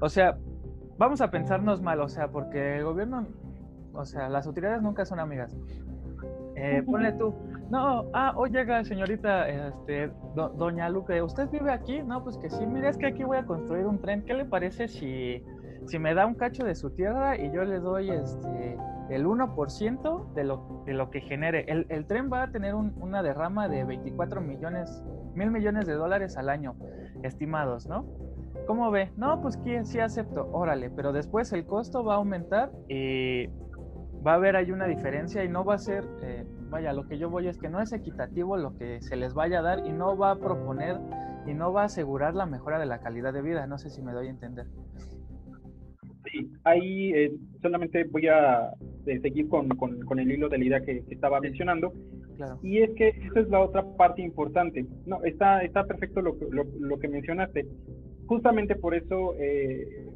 [0.02, 0.40] o sea,
[0.98, 3.28] vamos a pensarnos mal, o sea, porque el gobierno,
[3.94, 5.56] o sea, las autoridades nunca son amigas.
[6.56, 7.34] Eh, ponle tú,
[7.70, 12.02] no, ah, oiga, señorita, este, doña Lupe, ¿usted vive aquí?
[12.02, 14.24] No, pues que sí, mire, es que aquí voy a construir un tren.
[14.24, 15.44] ¿Qué le parece si,
[15.88, 18.78] si me da un cacho de su tierra y yo le doy este
[19.10, 21.66] el 1% de lo, de lo que genere?
[21.68, 25.04] El, el tren va a tener una derrama de 24 millones,
[25.34, 26.76] mil millones de dólares al año,
[27.24, 28.06] estimados, ¿no?
[28.68, 29.12] ¿Cómo ve?
[29.16, 33.48] No, pues sí acepto, órale, pero después el costo va a aumentar y
[34.26, 37.18] va a haber ahí una diferencia y no va a ser, eh, vaya, lo que
[37.18, 39.92] yo voy es que no es equitativo lo que se les vaya a dar y
[39.92, 40.98] no va a proponer
[41.46, 43.68] y no va a asegurar la mejora de la calidad de vida.
[43.68, 44.66] No sé si me doy a entender.
[46.24, 48.72] Sí, ahí eh, solamente voy a
[49.06, 51.94] eh, seguir con, con, el hilo de la idea que, estaba mencionando.
[52.36, 52.60] Claro.
[52.64, 54.88] Y es que esa es la otra parte importante.
[55.06, 57.68] No, está, está perfecto lo, lo, lo que mencionaste.
[58.28, 60.10] Justamente por eso eh,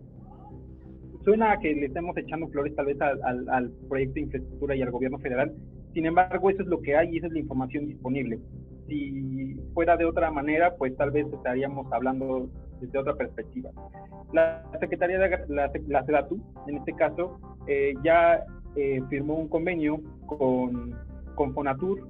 [1.24, 4.92] suena a que le estemos echando flores tal vez al, proyecto de infraestructura y al
[4.92, 5.54] gobierno federal.
[5.94, 8.40] Sin embargo, eso es lo que hay y esa es la información disponible.
[8.88, 12.50] Si fuera de otra manera, pues tal vez estaríamos hablando
[12.82, 13.70] desde otra perspectiva.
[14.34, 18.44] La Secretaría de la, la SEDATU, en este caso, eh, ya
[18.76, 20.96] eh, firmó un convenio con,
[21.36, 22.08] con Fonatur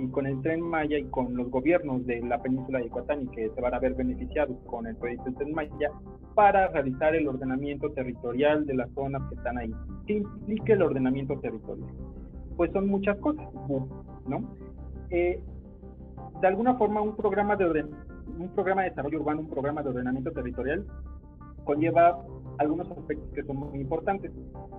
[0.00, 3.28] y con el Tren Maya y con los gobiernos de la península de Yucatán y
[3.28, 5.90] que se van a ver beneficiados con el proyecto del Tren Maya
[6.34, 9.72] para realizar el ordenamiento territorial de las zonas que están ahí.
[10.06, 11.88] ¿Qué implica el ordenamiento territorial?
[12.56, 13.46] Pues son muchas cosas,
[14.26, 14.42] ¿no?
[15.10, 15.40] Eh,
[16.40, 17.84] de alguna forma un programa de
[18.38, 20.84] un programa de desarrollo urbano, un programa de ordenamiento territorial
[21.64, 22.18] conlleva
[22.58, 24.32] algunos aspectos que son muy importantes.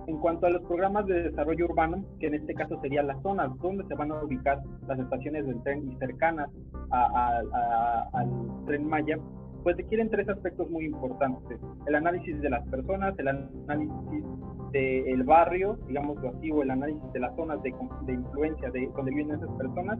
[0.06, 3.50] En cuanto a los programas de desarrollo urbano, que en este caso serían las zonas
[3.60, 6.50] donde se van a ubicar las estaciones del tren y cercanas
[6.90, 8.30] al
[8.66, 9.18] tren Maya,
[9.62, 11.58] pues requieren tres aspectos muy importantes.
[11.86, 14.24] El análisis de las personas, el análisis
[14.72, 17.70] del barrio, digamos así, o el análisis de las zonas de,
[18.08, 19.98] influencia de donde viven esas personas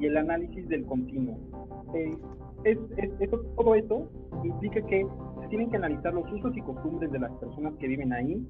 [0.00, 1.38] y el análisis del continuo.
[1.94, 2.16] Eh,
[2.64, 2.78] es,
[3.56, 4.08] todo esto
[4.42, 5.06] implica que
[5.44, 8.46] se tienen que analizar los usos y costumbres de las personas que viven ahí,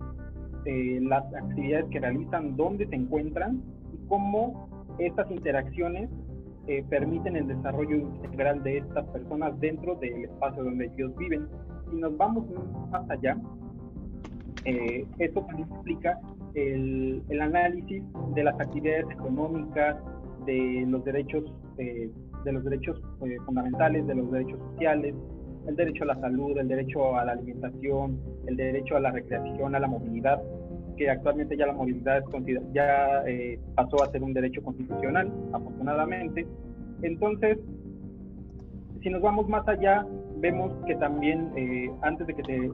[0.64, 6.08] eh, las actividades que realizan, dónde se encuentran y cómo estas interacciones
[6.68, 11.48] eh, permiten el desarrollo integral de estas personas dentro del espacio donde ellos viven.
[11.90, 12.46] Si nos vamos
[12.90, 13.36] más allá,
[14.64, 16.18] eh, esto implica
[16.54, 18.02] el, el, análisis
[18.34, 19.96] de las actividades económicas,
[20.46, 21.44] de los derechos
[21.78, 22.10] eh,
[22.44, 25.14] de los derechos eh, fundamentales, de los derechos sociales,
[25.66, 29.74] el derecho a la salud, el derecho a la alimentación, el derecho a la recreación,
[29.74, 30.42] a la movilidad,
[30.96, 32.22] que actualmente ya la movilidad
[32.72, 36.46] ya eh, pasó a ser un derecho constitucional, afortunadamente.
[37.02, 37.58] Entonces,
[39.02, 42.70] si nos vamos más allá, vemos que también eh, antes de que te,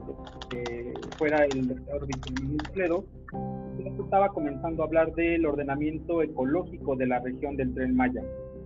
[1.17, 2.07] fuera el doctor
[2.75, 3.05] Ledo,
[4.11, 8.21] estaba comenzando a hablar del ordenamiento ecológico de la región del Tren Maya.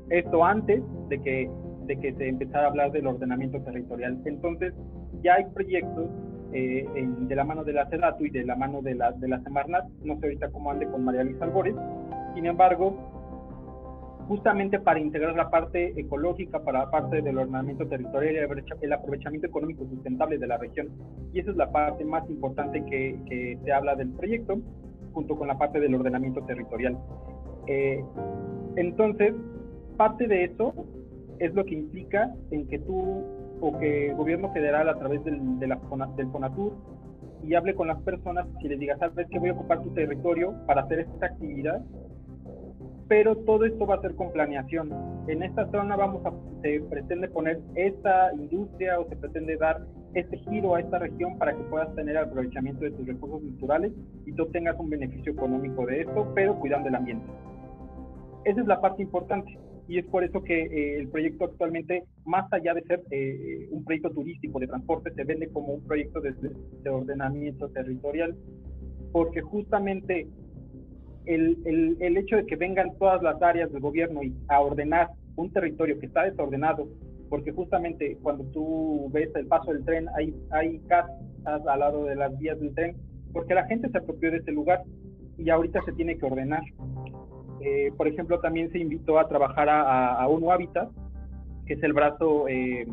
[0.09, 1.49] Esto antes de que,
[1.85, 4.19] de que se empezara a hablar del ordenamiento territorial.
[4.25, 4.73] Entonces,
[5.21, 6.09] ya hay proyectos
[6.53, 9.41] eh, de la mano de la CEDATU y de la mano de la, de la
[9.41, 11.75] Semarnat, no sé ahorita cómo ande con María Luisa Albores,
[12.33, 12.95] sin embargo,
[14.27, 19.47] justamente para integrar la parte ecológica, para la parte del ordenamiento territorial y el aprovechamiento
[19.47, 20.89] económico sustentable de la región.
[21.33, 24.57] Y esa es la parte más importante que, que se habla del proyecto,
[25.13, 26.97] junto con la parte del ordenamiento territorial.
[27.67, 28.03] Eh,
[28.75, 29.33] entonces,
[29.97, 30.73] parte de eso
[31.39, 33.23] es lo que implica en que tú
[33.61, 35.79] o que el gobierno federal a través del, de la,
[36.17, 36.29] del
[37.43, 40.53] y hable con las personas y les diga, sabes que voy a ocupar tu territorio
[40.65, 41.81] para hacer esta actividad
[43.07, 44.91] pero todo esto va a ser con planeación.
[45.27, 50.37] En esta zona vamos a, se pretende poner esta industria o se pretende dar este
[50.37, 53.91] giro a esta región para que puedas tener aprovechamiento de tus recursos naturales
[54.25, 57.25] y tú obtengas un beneficio económico de esto, pero cuidando el ambiente.
[58.45, 62.51] Esa es la parte importante y es por eso que eh, el proyecto actualmente, más
[62.51, 66.33] allá de ser eh, un proyecto turístico de transporte, se vende como un proyecto de,
[66.83, 68.35] de ordenamiento territorial,
[69.11, 70.27] porque justamente
[71.25, 75.51] el, el, hecho de que vengan todas las áreas del gobierno y a ordenar un
[75.51, 76.87] territorio que está desordenado,
[77.29, 81.11] porque justamente cuando tú ves el paso del tren, hay, hay casas
[81.45, 82.95] al lado de las vías del tren,
[83.33, 84.83] porque la gente se apropió de ese lugar
[85.37, 86.61] y ahorita se tiene que ordenar.
[87.61, 90.89] Eh, por ejemplo, también se invitó a trabajar a, a UNO Habitat,
[91.65, 92.87] que es el brazo, eh,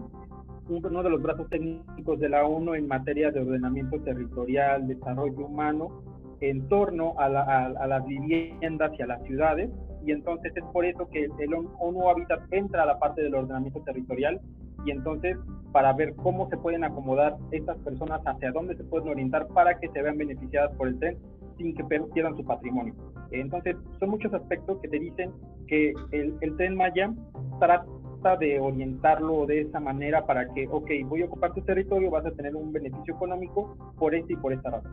[0.69, 6.03] uno de los brazos técnicos de la ONU en materia de ordenamiento territorial, desarrollo humano,
[6.41, 9.71] en torno a, las viviendas y a las ciudades,
[10.05, 13.81] y entonces es por eso que el ONU Habitat entra a la parte del ordenamiento
[13.83, 14.41] territorial,
[14.85, 15.37] y entonces
[15.71, 19.89] para ver cómo se pueden acomodar estas personas, hacia dónde se pueden orientar para que
[19.89, 21.19] se vean beneficiadas por el tren
[21.63, 22.95] sin que pierdan su patrimonio.
[23.31, 25.33] Entonces, son muchos aspectos que te dicen
[25.67, 27.15] que el, el tren Maya
[27.59, 32.27] trata de orientarlo de esa manera para que, ok, voy a ocupar tu territorio, vas
[32.27, 34.93] a tener un beneficio económico por esta y por esta razón.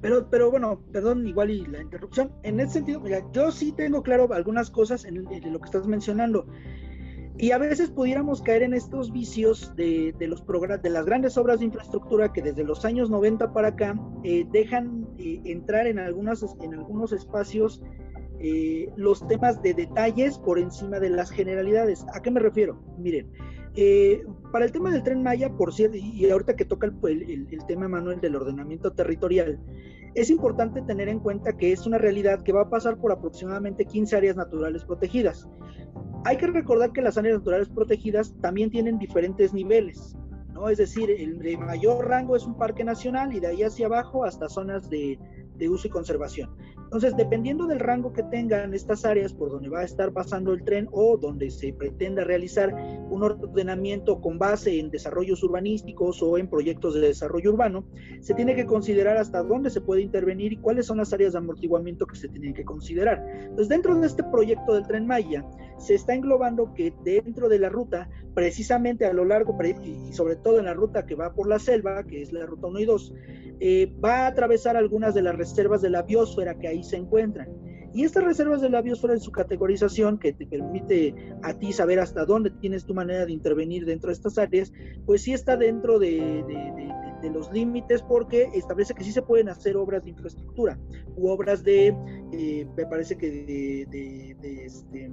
[0.00, 2.30] Pero, pero bueno, perdón, igual y la interrupción.
[2.44, 6.46] En ese sentido, mira, yo sí tengo claro algunas cosas en, lo que estás mencionando.
[7.40, 11.60] Y a veces pudiéramos caer en estos vicios de, de los de las grandes obras
[11.60, 16.44] de infraestructura que desde los años 90 para acá eh, dejan eh, entrar en, algunas,
[16.60, 17.80] en algunos espacios
[18.40, 22.04] eh, los temas de detalles por encima de las generalidades.
[22.12, 22.82] ¿A qué me refiero?
[22.98, 23.30] Miren,
[23.80, 27.86] eh, para el tema del tren Maya, por cierto, y ahorita que toca el, tema,
[27.86, 29.60] Manuel, del ordenamiento territorial,
[30.16, 33.84] es importante tener en cuenta que es una realidad que va a pasar por aproximadamente
[33.84, 35.48] 15 áreas naturales protegidas.
[36.24, 40.16] Hay que recordar que las áreas naturales protegidas también tienen diferentes niveles.
[40.52, 40.68] ¿no?
[40.68, 44.24] Es decir, el de mayor rango es un parque nacional y de ahí hacia abajo
[44.24, 45.18] hasta zonas de
[45.70, 46.50] uso y conservación.
[46.88, 50.64] Entonces, dependiendo del rango que tengan estas áreas por donde va a estar pasando el
[50.64, 52.74] tren o donde se pretenda realizar
[53.10, 57.84] un ordenamiento con base en desarrollos urbanísticos o en proyectos de desarrollo urbano,
[58.20, 61.40] se tiene que considerar hasta dónde se puede intervenir y cuáles son las áreas de
[61.40, 63.22] amortiguamiento que se tienen que considerar.
[63.42, 65.44] Entonces, dentro de este proyecto del tren Maya,
[65.78, 70.58] se está englobando que dentro de la ruta, precisamente a lo largo y sobre todo
[70.58, 73.14] en la ruta que va por la selva, que es la ruta 1 y 2,
[73.60, 77.48] eh, va a atravesar algunas de las reservas de la biosfera que hay se encuentran.
[77.94, 82.00] Y estas reservas de la biosfera en su categorización, que te permite a ti saber
[82.00, 84.72] hasta dónde tienes tu manera de intervenir dentro de estas áreas,
[85.06, 86.44] pues sí está dentro de,
[87.32, 90.78] los límites porque establece que sí se pueden hacer obras de infraestructura
[91.16, 91.88] u obras de,
[92.32, 93.30] eh, me parece que
[93.90, 95.10] de, este,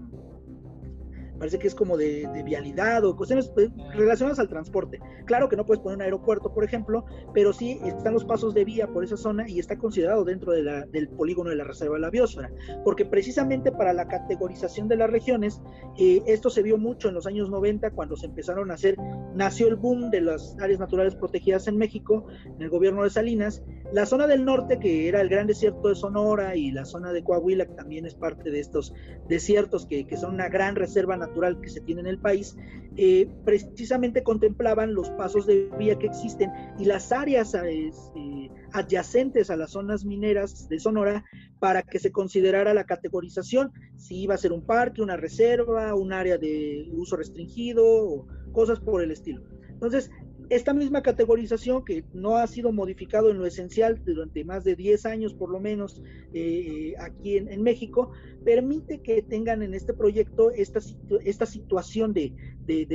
[1.38, 5.00] parece que es como de, vialidad o cuestiones pues, relacionadas al transporte.
[5.26, 8.66] Claro que no puedes poner un aeropuerto, por ejemplo, pero sí están los pasos de
[8.66, 11.96] vía por esa zona y está considerado dentro de la, del polígono de la Reserva
[11.96, 12.52] de la Biosfera,
[12.84, 15.62] porque precisamente para la categorización de las regiones,
[15.98, 18.98] eh, esto se vio mucho en los años 90 cuando se empezaron a hacer,
[19.34, 23.64] nació el boom de las áreas naturales protegidas en México, en el gobierno de Salinas,
[23.92, 27.24] la zona del norte, que era el gran desierto de Sonora, y la zona de
[27.24, 28.94] Coahuila, que también es parte de estos
[29.28, 31.25] desiertos, que, que son una gran reserva natural
[31.62, 32.56] que se tiene en el país,
[32.98, 39.58] eh, precisamente contemplaban los pasos de vía que existen y las áreas eh, adyacentes a
[39.58, 41.26] las zonas mineras de Sonora
[41.60, 46.14] para que se considerara la categorización, si iba a ser un parque, una reserva, un
[46.14, 49.44] área de uso restringido o cosas por el estilo.
[49.70, 50.10] Entonces,
[50.50, 55.06] esta misma categorización que no ha sido modificado en lo esencial durante más de 10
[55.06, 56.02] años por lo menos
[56.34, 58.12] eh, aquí en, México,
[58.44, 60.80] permite que tengan en este proyecto esta,
[61.24, 62.34] esta situación de,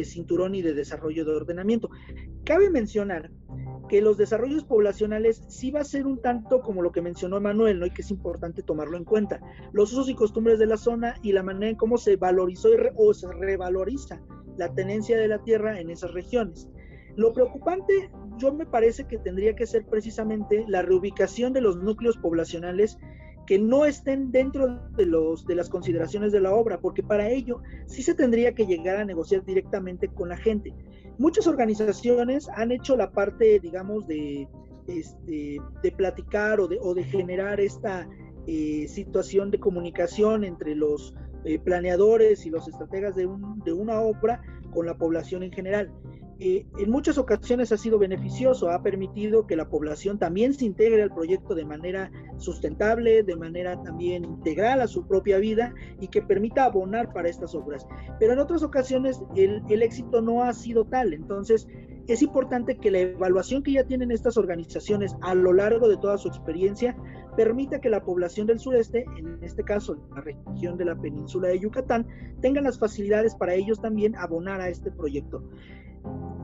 [0.04, 1.90] cinturón y de desarrollo de ordenamiento.
[2.44, 3.30] Cabe mencionar
[3.88, 7.80] que los desarrollos poblacionales sí va a ser un tanto como lo que mencionó Manuel,
[7.80, 7.86] ¿no?
[7.86, 9.40] y que es importante tomarlo en cuenta.
[9.72, 13.12] Los usos y costumbres de la zona y la manera en cómo se valorizó o
[13.12, 14.22] se revaloriza
[14.56, 16.68] la tenencia de la tierra en esas regiones.
[17.20, 22.16] Lo preocupante, yo me parece que tendría que ser precisamente la reubicación de los núcleos
[22.16, 22.96] poblacionales
[23.46, 27.60] que no estén dentro de, los, de las consideraciones de la obra, porque para ello
[27.84, 30.72] sí se tendría que llegar a negociar directamente con la gente.
[31.18, 34.48] Muchas organizaciones han hecho la parte, digamos, de,
[34.86, 38.08] este, de platicar o de, o de generar esta
[38.46, 41.14] eh, situación de comunicación entre los
[41.44, 44.40] eh, planeadores y los estrategas de, un, de una obra
[44.72, 45.92] con la población en general.
[46.42, 51.02] Eh, en muchas ocasiones ha sido beneficioso, ha permitido que la población también se integre
[51.02, 56.22] al proyecto de manera sustentable, de manera también integral a su propia vida y que
[56.22, 57.86] permita abonar para estas obras.
[58.18, 61.68] Pero en otras ocasiones el, el éxito no ha sido tal, entonces
[62.08, 66.16] es importante que la evaluación que ya tienen estas organizaciones a lo largo de toda
[66.16, 66.96] su experiencia
[67.36, 71.60] permita que la población del sureste, en este caso la región de la península de
[71.60, 72.06] Yucatán,
[72.40, 75.44] tengan las facilidades para ellos también abonar a este proyecto.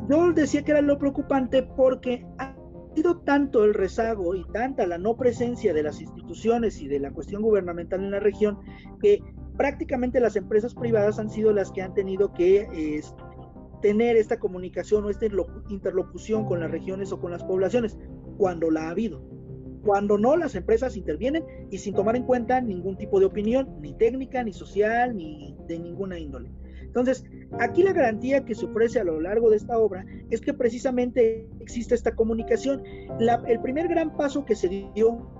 [0.08, 2.54] Yo decía que era lo preocupante porque ha
[2.94, 7.10] sido tanto el rezago y tanta la no presencia de las instituciones y de la
[7.10, 8.58] cuestión gubernamental en la región
[9.02, 9.20] que
[9.56, 13.00] prácticamente las empresas privadas han sido las que han tenido que
[13.82, 15.26] tener esta comunicación o esta
[15.68, 17.98] interlocución con las regiones o con las poblaciones,
[18.36, 19.22] cuando la ha habido.
[19.84, 23.94] Cuando no, las empresas intervienen y sin tomar en cuenta ningún tipo de opinión, ni
[23.94, 26.50] técnica, ni social, ni de ninguna índole.
[26.82, 27.24] Entonces,
[27.58, 31.48] aquí la garantía que se ofrece a lo largo de esta obra es que precisamente
[31.60, 32.82] existe esta comunicación.
[33.46, 35.30] el primer gran paso que se dio,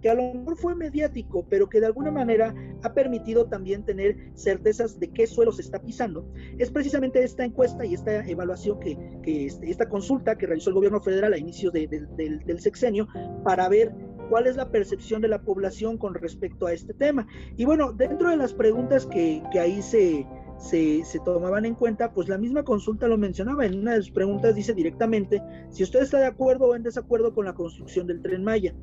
[0.00, 4.16] que a lo mejor fue mediático, pero que de alguna manera ha permitido también tener
[4.34, 8.96] certezas de qué suelo se está pisando, es precisamente esta encuesta y esta evaluación que,
[9.24, 13.08] este, esta consulta que realizó el gobierno federal a inicios del sexenio
[13.44, 13.92] para ver
[14.28, 17.26] cuál es la percepción de la población con respecto a este tema.
[17.56, 20.26] Y bueno, dentro de las preguntas que, que ahí se,
[20.58, 23.66] se, se, tomaban en cuenta, pues la misma consulta lo mencionaba.
[23.66, 27.34] En una de sus preguntas dice directamente si usted está de acuerdo o en desacuerdo
[27.34, 28.74] con la construcción del tren Maya.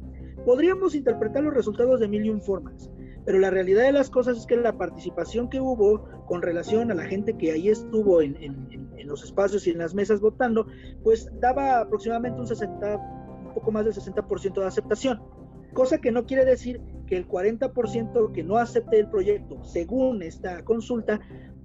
[0.45, 2.91] Podríamos interpretar los resultados de mil y un formas,
[3.25, 6.95] pero la realidad de las cosas es que la participación que hubo con relación a
[6.95, 10.67] la gente que ahí estuvo en, en, en los espacios y en las mesas votando,
[11.03, 12.99] pues daba aproximadamente un 60
[13.55, 15.21] poco más del 60% de aceptación,
[15.73, 20.63] cosa que no quiere decir que el 40% que no acepte el proyecto, según esta
[20.63, 21.19] consulta,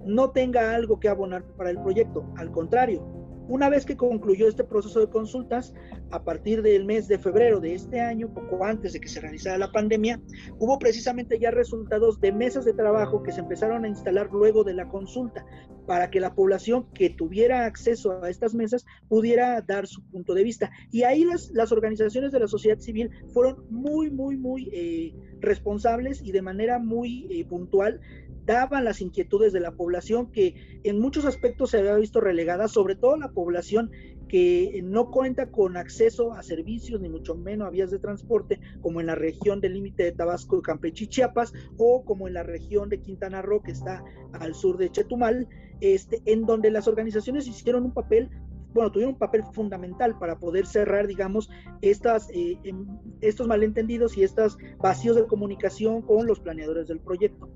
[0.05, 2.24] no tenga algo que abonar para el proyecto.
[2.36, 3.05] Al contrario,
[3.51, 5.74] una vez que concluyó este proceso de consultas,
[6.12, 9.59] a partir del mes de febrero de este año, poco antes de que se realizara
[9.59, 10.20] la pandemia,
[10.61, 14.74] hubo precisamente ya resultados de mesas de trabajo que se empezaron a instalar luego de
[14.74, 15.44] la consulta
[15.91, 20.45] para que la población que tuviera acceso a estas mesas pudiera dar su punto de
[20.45, 20.70] vista.
[20.93, 26.22] Y ahí las, las organizaciones de la sociedad civil fueron muy, muy, muy eh, responsables
[26.22, 28.01] y de manera muy eh, puntual
[28.47, 32.95] daban las inquietudes de la población que en muchos aspectos se había visto relegada, sobre
[32.95, 33.91] todo la población
[34.28, 39.01] que no cuenta con acceso a servicios, ni mucho menos a vías de transporte, como
[39.01, 42.88] en la región del límite de Tabasco, Campeche y Chiapas, o como en la región
[42.88, 45.49] de Quintana Roo, que está al sur de Chetumal,
[45.81, 48.31] este, en donde las organizaciones hicieron un papel
[48.72, 51.51] bueno, tuvieron un papel fundamental para poder cerrar, digamos,
[51.81, 52.87] estas, eh, em,
[53.20, 57.49] estos malentendidos y estos vacíos de comunicación con los planeadores del proyecto.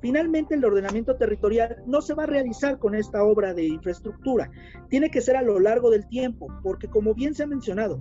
[0.00, 4.50] Finalmente, el ordenamiento territorial no se va a realizar con esta obra de infraestructura,
[4.88, 8.00] tiene que ser a lo largo del tiempo, porque como bien se ha mencionado,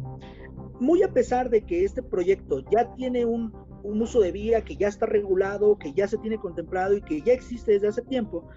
[0.79, 3.53] muy a pesar de que este proyecto ya tiene un,
[3.83, 7.21] un uso de vía que ya está regulado, que ya se tiene contemplado y que
[7.21, 8.49] ya existe desde hace tiempo,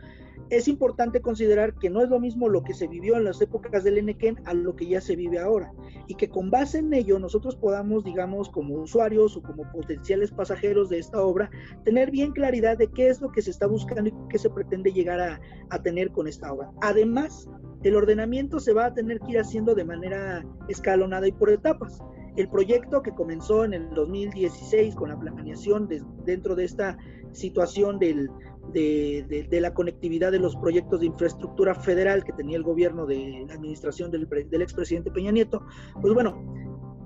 [0.50, 3.84] es importante considerar que no es lo mismo lo que se vivió en las épocas
[3.84, 5.72] del Enequén a lo que ya se vive ahora
[6.06, 10.88] y que con base en ello nosotros podamos, digamos, como usuarios o como potenciales pasajeros
[10.90, 11.50] de esta obra,
[11.84, 14.92] tener bien claridad de qué es lo que se está buscando y qué se pretende
[14.92, 15.40] llegar a,
[15.70, 16.70] a tener con esta obra.
[16.82, 17.48] Además,
[17.82, 21.98] el ordenamiento se va a tener que ir haciendo de manera escalonada y por etapas.
[22.36, 26.98] El proyecto que comenzó en el 2016 con la planeación de, dentro de esta
[27.32, 28.28] situación del,
[28.72, 33.44] de, de, la conectividad de los proyectos de infraestructura federal que tenía el gobierno de
[33.46, 35.62] la administración del, del expresidente Peña Nieto,
[36.00, 36.42] pues bueno,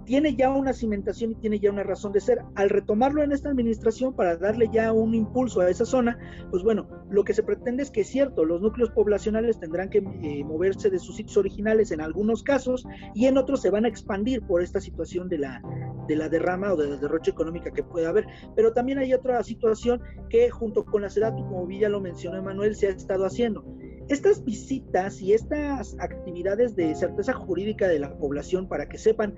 [0.08, 2.38] tiene ya una cimentación y tiene ya una razón de ser.
[2.54, 6.18] Al retomarlo en esta administración para darle ya un impulso a esa zona,
[6.50, 9.98] pues bueno, lo que se pretende es que es cierto, los núcleos poblacionales tendrán que
[9.98, 13.88] eh, moverse de sus sitios originales en algunos casos y en otros se van a
[13.88, 15.60] expandir por esta situación de la,
[16.08, 18.26] de la derrama o de la derrocha económica que puede haber.
[18.56, 20.00] Pero también hay otra situación
[20.30, 23.62] que junto con la SEDATU, como ya lo mencionó Emanuel, se ha estado haciendo.
[24.08, 29.34] Estas visitas y estas actividades de certeza jurídica de la población para que sepan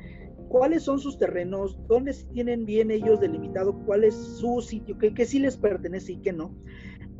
[0.50, 5.38] cuáles son sus terrenos, dónde tienen bien ellos delimitado, cuál es su sitio, qué, sí
[5.38, 6.52] les pertenece y qué no,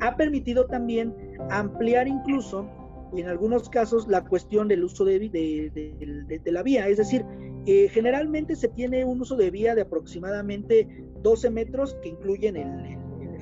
[0.01, 1.15] ha permitido también
[1.49, 2.69] ampliar incluso
[3.15, 6.89] en algunos casos la cuestión del uso de, la vía.
[6.89, 7.25] Es decir,
[7.65, 12.97] eh, generalmente se tiene un uso de vía de aproximadamente 12 metros que incluyen el,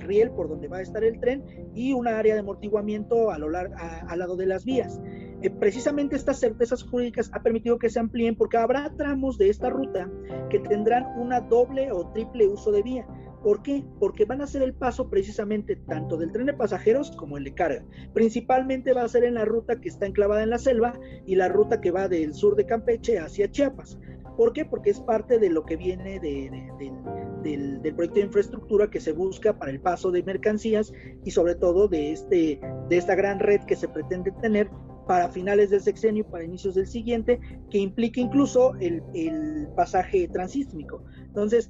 [0.09, 3.49] riel por donde va a estar el tren y una área de amortiguamiento a lo
[3.49, 4.99] largo, al lado de las vías.
[5.41, 9.69] Eh, precisamente estas certezas jurídicas ha permitido que se amplíen porque habrá tramos de esta
[9.69, 10.09] ruta
[10.49, 13.07] que tendrán una doble o triple uso de vía.
[13.41, 13.85] ¿Por qué?
[13.99, 17.53] Porque van a ser el paso precisamente tanto del tren de pasajeros como el de
[17.53, 17.85] carga.
[18.13, 21.47] Principalmente va a ser en la ruta que está enclavada en la selva y la
[21.47, 23.97] ruta que va del sur de Campeche hacia Chiapas.
[24.39, 24.63] ¿Por qué?
[24.63, 29.69] Porque es parte de lo que viene del, proyecto de infraestructura que se busca para
[29.69, 30.93] el paso de mercancías
[31.25, 34.69] y sobre todo de, este, de esta gran red que se pretende tener
[35.05, 37.37] para finales del sexenio, para inicios del siguiente,
[37.69, 41.03] que implica incluso el, pasaje transísmico.
[41.17, 41.69] Entonces,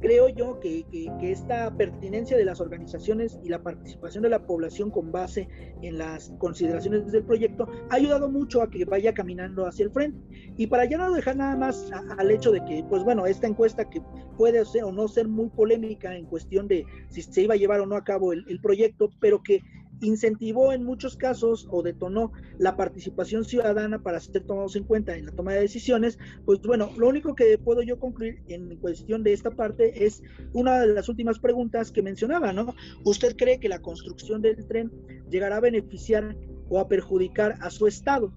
[0.00, 0.84] creo yo que,
[1.22, 5.48] esta pertinencia de las organizaciones y la participación de la población con base
[5.82, 10.18] en las consideraciones del proyecto ha ayudado mucho a que vaya caminando hacia el frente.
[10.56, 13.88] Y para ya no dejar nada más al hecho de que, pues bueno, esta encuesta
[13.88, 14.00] que
[14.36, 17.80] puede ser o no ser muy polémica en cuestión de si se iba a llevar
[17.80, 19.62] o no a cabo el proyecto, pero que
[20.00, 25.26] incentivó en muchos casos o detonó la participación ciudadana para ser tomados en cuenta en
[25.26, 29.32] la toma de decisiones, pues bueno, lo único que puedo yo concluir en cuestión de
[29.32, 30.22] esta parte es
[30.52, 32.74] una de las últimas preguntas que mencionaba, ¿no?
[33.04, 34.90] ¿Usted cree que la construcción del tren
[35.30, 36.36] llegará a beneficiar
[36.68, 38.32] o a perjudicar a su estado?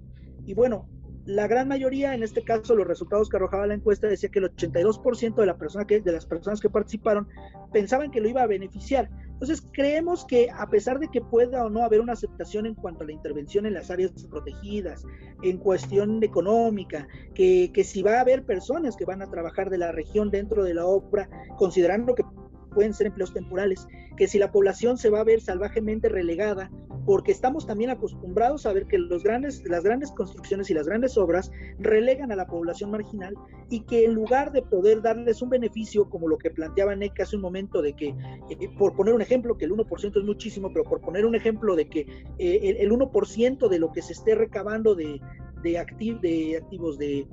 [0.45, 0.87] Y bueno,
[1.29, 4.45] la gran mayoría, en este caso, los resultados que arrojaba la encuesta decía que el
[4.45, 7.27] 82% de, la persona que, de las personas que participaron
[7.71, 9.11] pensaban que lo iba a beneficiar.
[9.33, 13.03] Entonces, creemos que a pesar de que pueda o no haber una aceptación en cuanto
[13.03, 15.05] a la intervención en las áreas protegidas,
[15.43, 19.77] en cuestión económica, que, que si va a haber personas que van a trabajar de
[19.77, 22.23] la región dentro de la obra, considerando que
[22.69, 26.69] pueden ser empleos temporales, que si la población se va a ver salvajemente relegada,
[27.05, 31.17] porque estamos también acostumbrados a ver que los grandes, las grandes construcciones y las grandes
[31.17, 33.33] obras relegan a la población marginal
[33.69, 37.35] y que en lugar de poder darles un beneficio, como lo que planteaba Nick hace
[37.35, 38.09] un momento, de que,
[38.49, 41.75] eh, por poner un ejemplo, que el 1% es muchísimo, pero por poner un ejemplo
[41.75, 42.01] de que
[42.37, 45.19] eh, el, 1% de lo que se esté recabando de,
[45.63, 47.27] de activos de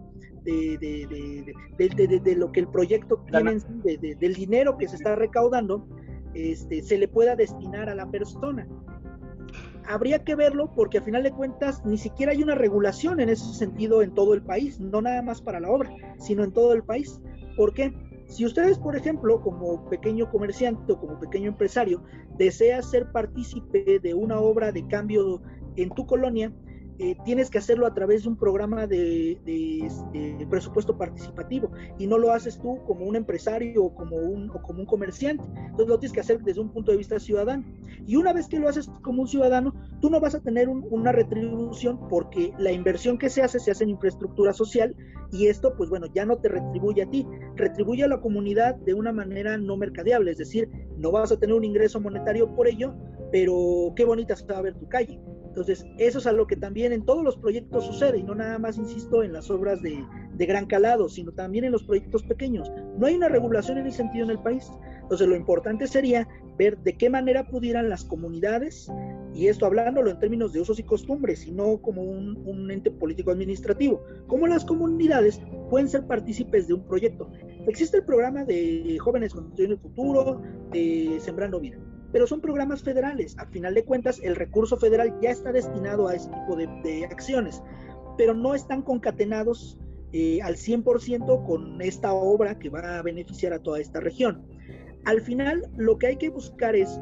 [0.46, 3.58] de, de, lo que el proyecto tiene,
[4.16, 5.86] del dinero que se está recaudando,
[6.34, 8.68] este, se le pueda destinar a la persona.
[9.88, 13.54] Habría que verlo porque a final de cuentas ni siquiera hay una regulación en ese
[13.54, 16.82] sentido en todo el país, no nada más para la obra, sino en todo el
[16.82, 17.20] país.
[17.56, 17.92] ¿Por qué?
[18.28, 22.02] Si ustedes, por ejemplo, como pequeño comerciante o como pequeño empresario,
[22.36, 25.40] deseas ser partícipe de una obra de cambio
[25.76, 26.52] en tu colonia,
[26.98, 32.18] eh, tienes que hacerlo a través de un programa de, este, presupuesto participativo y no
[32.18, 35.44] lo haces tú como un empresario o como un, o como un comerciante.
[35.56, 37.64] Entonces lo tienes que hacer desde un punto de vista ciudadano.
[38.06, 41.12] Y una vez que lo haces como un ciudadano, tú no vas a tener una
[41.12, 44.94] retribución porque la inversión que se hace se hace en infraestructura social
[45.32, 47.26] y esto, pues bueno, ya no te retribuye a ti,
[47.56, 51.54] retribuye a la comunidad de una manera no mercadeable, es decir, no vas a tener
[51.54, 52.94] un ingreso monetario por ello,
[53.32, 55.20] pero qué bonita se va a ver tu calle
[55.56, 58.76] entonces, eso es algo que también en todos los proyectos sucede, y no nada más,
[58.76, 60.04] insisto, en las obras de,
[60.36, 62.70] gran calado, sino también en los proyectos pequeños.
[62.98, 64.70] No hay una regulación en ese sentido en el país.
[65.00, 66.28] Entonces, lo importante sería
[66.58, 68.92] ver de qué manera pudieran las comunidades,
[69.32, 73.30] y esto hablándolo en términos de usos y costumbres, y no como un, ente político
[73.30, 75.40] administrativo, cómo las comunidades
[75.70, 77.30] pueden ser partícipes de un proyecto.
[77.66, 81.78] Existe el programa de Jóvenes Construyendo el Futuro, de Sembrando Vida
[82.12, 83.36] pero son programas federales.
[83.38, 87.62] A final de cuentas, el recurso federal ya está destinado a ese tipo de, acciones,
[88.16, 89.78] pero no están concatenados
[90.12, 94.42] eh, al 100% con esta obra que va a beneficiar a toda esta región.
[95.04, 97.00] Al final, lo que hay que buscar es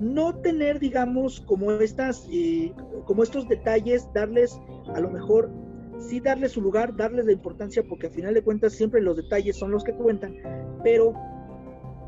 [0.00, 2.72] no tener, digamos, como estas, eh,
[3.04, 4.58] como estos detalles, darles
[4.94, 5.50] a lo mejor
[5.98, 9.56] sí darles su lugar, darles la importancia, porque al final de cuentas siempre los detalles
[9.56, 10.36] son los que cuentan,
[10.82, 11.14] pero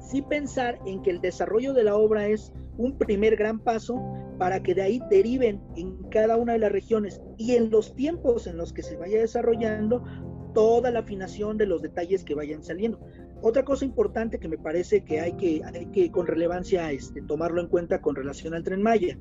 [0.09, 4.01] sí pensar en que el desarrollo de la obra es un primer gran paso
[4.39, 8.47] para que de ahí deriven en cada una de las regiones y en los tiempos
[8.47, 10.03] en los que se vaya desarrollando
[10.55, 13.01] toda la afinación de los detalles que vayan saliendo.
[13.43, 17.61] Otra cosa importante que me parece que hay que, hay que con relevancia este, tomarlo
[17.61, 19.19] en cuenta con relación al tren Maya.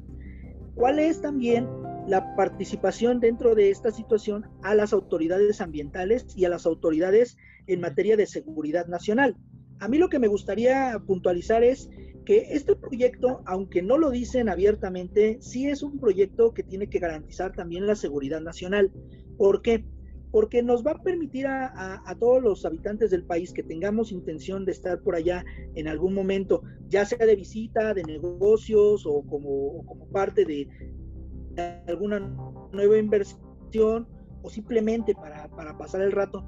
[0.76, 1.68] ¿Cuál es también
[2.08, 7.82] la participación dentro de esta situación a las autoridades ambientales y a las autoridades en
[7.82, 9.36] materia de seguridad nacional?
[9.80, 11.90] A mí lo que me gustaría puntualizar es
[12.26, 17.00] que este proyecto, aunque no lo dicen abiertamente, sí es un proyecto que tiene que
[17.00, 18.92] garantizar también la seguridad nacional.
[19.38, 19.86] ¿Por qué?
[20.32, 24.72] porque nos va a permitir a, todos los habitantes del país que tengamos intención de
[24.72, 30.46] estar por allá en algún momento, ya sea de visita, de negocios o como, parte
[30.46, 30.68] de,
[31.88, 32.20] alguna
[32.72, 34.08] nueva inversión
[34.44, 36.48] o simplemente para pasar el rato,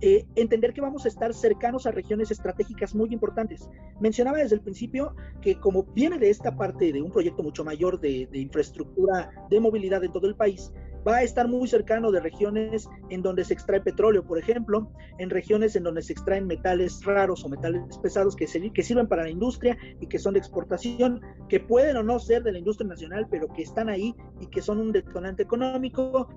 [0.00, 3.68] eh, entender que vamos a estar cercanos a regiones estratégicas muy importantes.
[4.00, 8.00] Mencionaba desde el principio que como viene de esta parte de un proyecto mucho mayor
[8.00, 10.72] de, de infraestructura de movilidad en todo el país,
[11.06, 15.30] va a estar muy cercano de regiones en donde se extrae petróleo, por ejemplo, en
[15.30, 19.30] regiones en donde se extraen metales raros o metales pesados que, que sirven para la
[19.30, 23.26] industria y que son de exportación, que pueden o no ser de la industria nacional,
[23.30, 26.28] pero que están ahí y que son un detonante económico,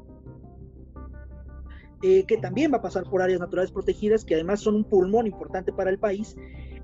[2.03, 5.25] eh, que también va a pasar por áreas naturales protegidas, que además son un pulmón
[5.25, 6.35] importante para el país,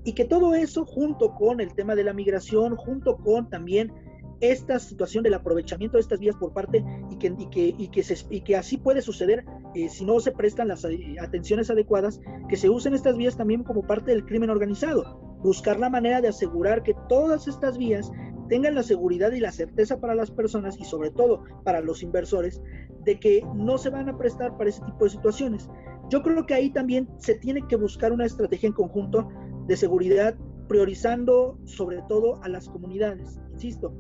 [0.04, 3.92] y que todo eso, junto con el tema de la migración, junto con también
[4.40, 8.04] esta situación del aprovechamiento de estas vías por parte y que, y que, y que,
[8.04, 9.44] se, y que así puede suceder
[9.76, 13.64] eh, si no se prestan las eh, atenciones adecuadas, que se usen estas vías también
[13.64, 15.20] como parte del crimen organizado.
[15.44, 18.12] Buscar la manera de asegurar que todas estas vías
[18.50, 22.62] tengan la seguridad y la certeza para las personas y sobre todo para los inversores
[23.06, 25.70] de que no se van a prestar para ese tipo de situaciones.
[26.10, 29.30] Yo creo que ahí también se tiene que buscar una estrategia en conjunto
[29.68, 30.36] de seguridad
[30.68, 33.40] priorizando sobre todo a las comunidades.
[33.54, 33.94] Insisto,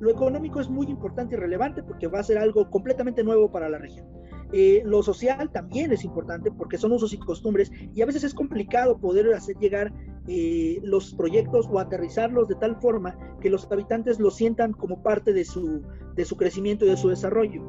[0.00, 3.68] lo económico es muy importante y relevante porque va a ser algo completamente nuevo para
[3.68, 4.06] la región.
[4.56, 8.34] Eh, lo social también es importante porque son usos y costumbres y a veces es
[8.34, 9.92] complicado poder hacer llegar
[10.28, 15.32] eh, los proyectos o aterrizarlos de tal forma que los habitantes lo sientan como parte
[15.32, 15.82] de su,
[16.14, 17.64] de su crecimiento y de su desarrollo.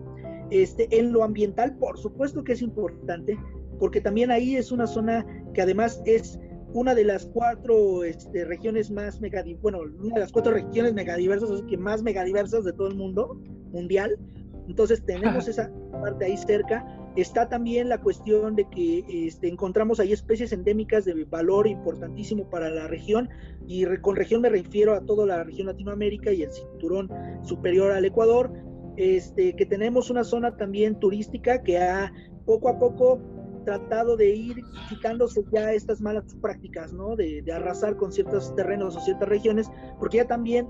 [0.51, 3.35] Este, en lo ambiental, por supuesto que es importante,
[3.79, 5.25] porque también ahí es una zona
[5.55, 6.39] que además es
[6.75, 11.63] una de las cuatro este, regiones más megadiversas, bueno, una de las cuatro regiones megadiversas,
[11.63, 14.19] que más megadiversas de todo el mundo mundial.
[14.67, 16.85] Entonces tenemos esa parte ahí cerca.
[17.15, 22.69] Está también la cuestión de que este, encontramos ahí especies endémicas de valor importantísimo para
[22.69, 23.29] la región,
[23.67, 27.09] y con región me refiero a toda la región Latinoamérica y el cinturón
[27.43, 28.51] superior al Ecuador,
[28.97, 32.11] este, que tenemos una zona también turística que ha
[32.45, 33.19] poco a poco
[33.65, 37.15] tratado de ir quitándose ya estas malas prácticas, ¿no?
[37.15, 40.67] De, arrasar con ciertos terrenos o ciertas regiones, porque ya también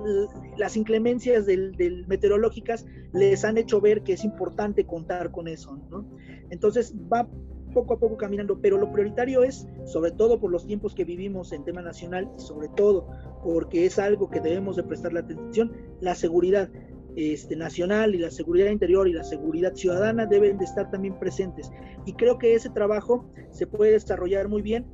[0.57, 6.05] las inclemencias del, meteorológicas les han hecho ver que es importante contar con eso, ¿no?
[6.49, 7.27] Entonces va
[7.73, 11.51] poco a poco caminando, pero lo prioritario es, sobre todo por los tiempos que vivimos
[11.51, 13.07] en tema nacional y sobre todo
[13.43, 16.69] porque es algo que debemos de prestarle atención, la seguridad
[17.15, 21.71] este, nacional y la seguridad interior y la seguridad ciudadana deben de estar también presentes.
[22.05, 24.85] Y creo que ese trabajo se puede desarrollar muy bien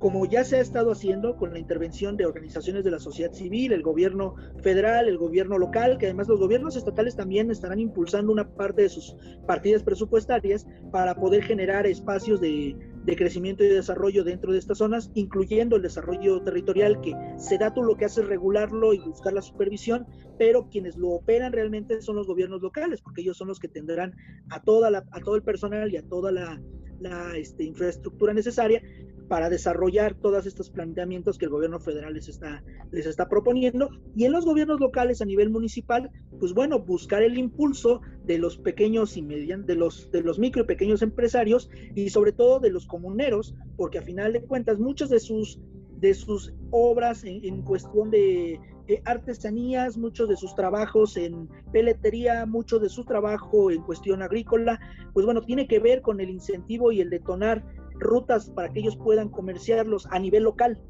[0.00, 3.74] como ya se ha estado haciendo con la intervención de organizaciones de la sociedad civil,
[3.74, 8.48] el gobierno federal, el gobierno local, que además los gobiernos estatales también estarán impulsando una
[8.48, 9.14] parte de sus
[9.46, 15.10] partidas presupuestarias para poder generar espacios de, de crecimiento y desarrollo dentro de estas zonas,
[15.14, 20.06] incluyendo el desarrollo territorial, que SEDATU lo que hace es regularlo y buscar la supervisión,
[20.38, 24.14] pero quienes lo operan realmente son los gobiernos locales, porque ellos son los que tendrán
[24.50, 26.60] a, toda la, a todo el personal y a toda la,
[27.00, 28.82] la este, infraestructura necesaria
[29.30, 33.88] para desarrollar todos estos planteamientos que el gobierno federal les está, les está proponiendo.
[34.16, 38.58] Y en los gobiernos locales a nivel municipal, pues bueno, buscar el impulso de los
[38.58, 42.70] pequeños y medianos, de los, de los micro y pequeños empresarios y sobre todo de
[42.70, 45.60] los comuneros, porque a final de cuentas muchas de sus,
[46.00, 48.60] de sus obras en, cuestión de
[49.04, 54.80] artesanías, muchos de sus trabajos en peletería, mucho de su trabajo en cuestión agrícola,
[55.12, 57.64] pues bueno, tiene que ver con el incentivo y el detonar
[58.00, 60.80] rutas para que ellos puedan comerciarlos a nivel local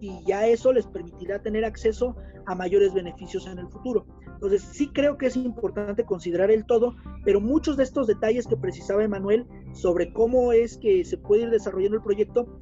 [0.00, 4.06] y ya eso les permitirá tener acceso a mayores beneficios en el futuro.
[4.34, 6.94] Entonces, sí creo que es importante considerar el todo,
[7.24, 11.50] pero muchos de estos detalles que precisaba Emanuel sobre cómo es que se puede ir
[11.50, 12.60] desarrollando el proyecto,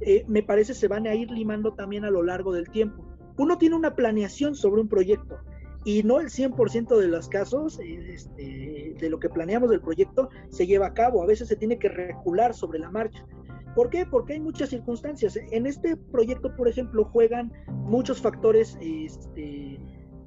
[0.00, 3.04] eh, me parece se van a ir limando también a lo largo del tiempo.
[3.36, 5.38] Uno tiene una planeación sobre un proyecto
[5.84, 10.66] y no el 100% de los casos este, de lo que planeamos del proyecto se
[10.66, 11.22] lleva a cabo.
[11.22, 13.26] A veces se tiene que recular sobre la marcha.
[13.74, 14.06] ¿Por qué?
[14.06, 15.36] Porque hay muchas circunstancias.
[15.50, 19.78] En este proyecto, por ejemplo, juegan muchos factores este,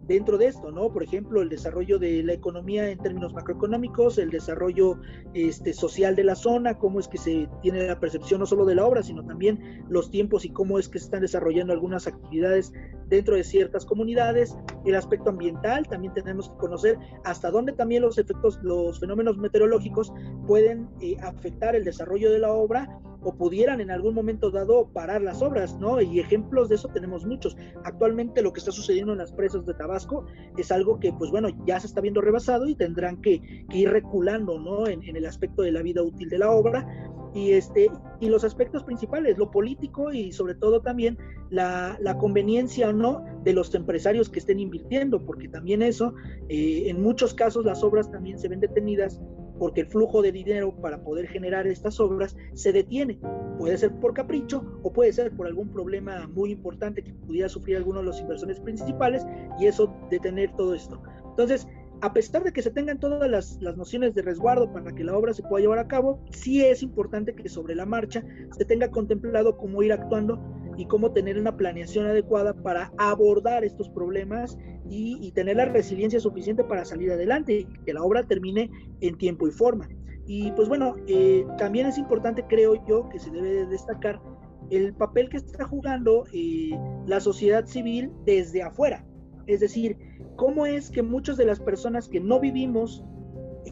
[0.08, 0.92] dentro de esto, ¿no?
[0.92, 5.00] Por ejemplo, el desarrollo de la economía en términos macroeconómicos, el desarrollo
[5.34, 8.76] este, social de la zona, cómo es que se tiene la percepción no solo de
[8.76, 12.72] la obra, sino también los tiempos y cómo es que se están desarrollando algunas actividades
[13.08, 18.18] dentro de ciertas comunidades, el aspecto ambiental, también tenemos que conocer hasta dónde también los
[18.18, 20.14] efectos, los fenómenos meteorológicos
[20.46, 25.22] pueden eh, afectar el desarrollo de la obra o pudieran en algún momento dado parar
[25.22, 26.00] las obras, ¿no?
[26.00, 27.58] Y ejemplos de eso tenemos muchos.
[27.84, 30.26] Actualmente lo que está sucediendo en las presas de Tabasco
[30.58, 34.58] es algo que, pues bueno, ya se está viendo rebasado y tendrán que, ir reculando,
[34.62, 34.88] ¿no?
[34.88, 36.88] En, el aspecto de la vida útil de la obra.
[37.34, 41.18] Y, este, y los aspectos principales, lo político y sobre todo también
[41.50, 46.14] la, conveniencia o no de los empresarios que estén invirtiendo, porque también eso,
[46.48, 49.20] eh, en muchos casos las obras también se ven detenidas
[49.60, 53.20] porque el flujo de dinero para poder generar estas obras se detiene.
[53.58, 57.78] Puede ser por capricho o puede ser por algún problema muy importante que pudiera sufrir
[57.78, 59.26] alguno de los inversores principales
[59.60, 61.02] y eso detener todo esto.
[61.30, 61.68] Entonces,
[62.02, 65.34] a pesar de que se tengan todas las, nociones de resguardo para que la obra
[65.34, 68.24] se pueda llevar a cabo, sí es importante que sobre la marcha
[68.58, 70.40] se tenga contemplado cómo ir actuando
[70.78, 74.58] y cómo tener una planeación adecuada para abordar estos problemas
[74.90, 78.70] y, tener la resiliencia suficiente para salir adelante y que la obra termine
[79.02, 79.90] en tiempo y forma.
[80.26, 84.22] Y pues bueno, eh, también es importante, creo yo, que se debe destacar
[84.70, 86.72] el papel que está jugando eh,
[87.06, 89.06] la sociedad civil desde afuera.
[89.46, 89.98] Es decir,
[90.38, 93.04] cómo es que muchas de las personas que no vivimos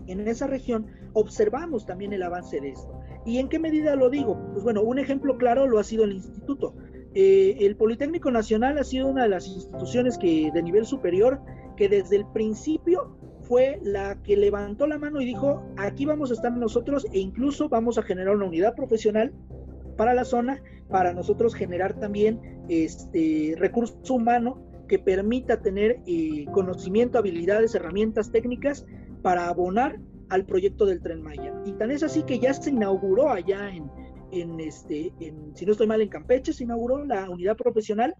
[0.07, 2.99] en esa región observamos también el avance de esto.
[3.25, 4.37] ¿Y en qué medida lo digo?
[4.51, 6.75] Pues bueno, un ejemplo claro lo ha sido el instituto.
[7.13, 11.39] Eh, el Politécnico Nacional ha sido una de las instituciones que de nivel superior
[11.77, 16.33] que desde el principio fue la que levantó la mano y dijo, aquí vamos a
[16.33, 19.33] estar nosotros e incluso vamos a generar una unidad profesional
[19.95, 27.17] para la zona, para nosotros generar también este recurso humano que permita tener eh, conocimiento,
[27.17, 28.85] habilidades, herramientas técnicas
[29.21, 31.53] para abonar al proyecto del tren Maya.
[31.65, 33.89] Y tan es así que ya se inauguró allá en,
[34.31, 38.15] en este, en, si no estoy mal, en Campeche se inauguró la unidad profesional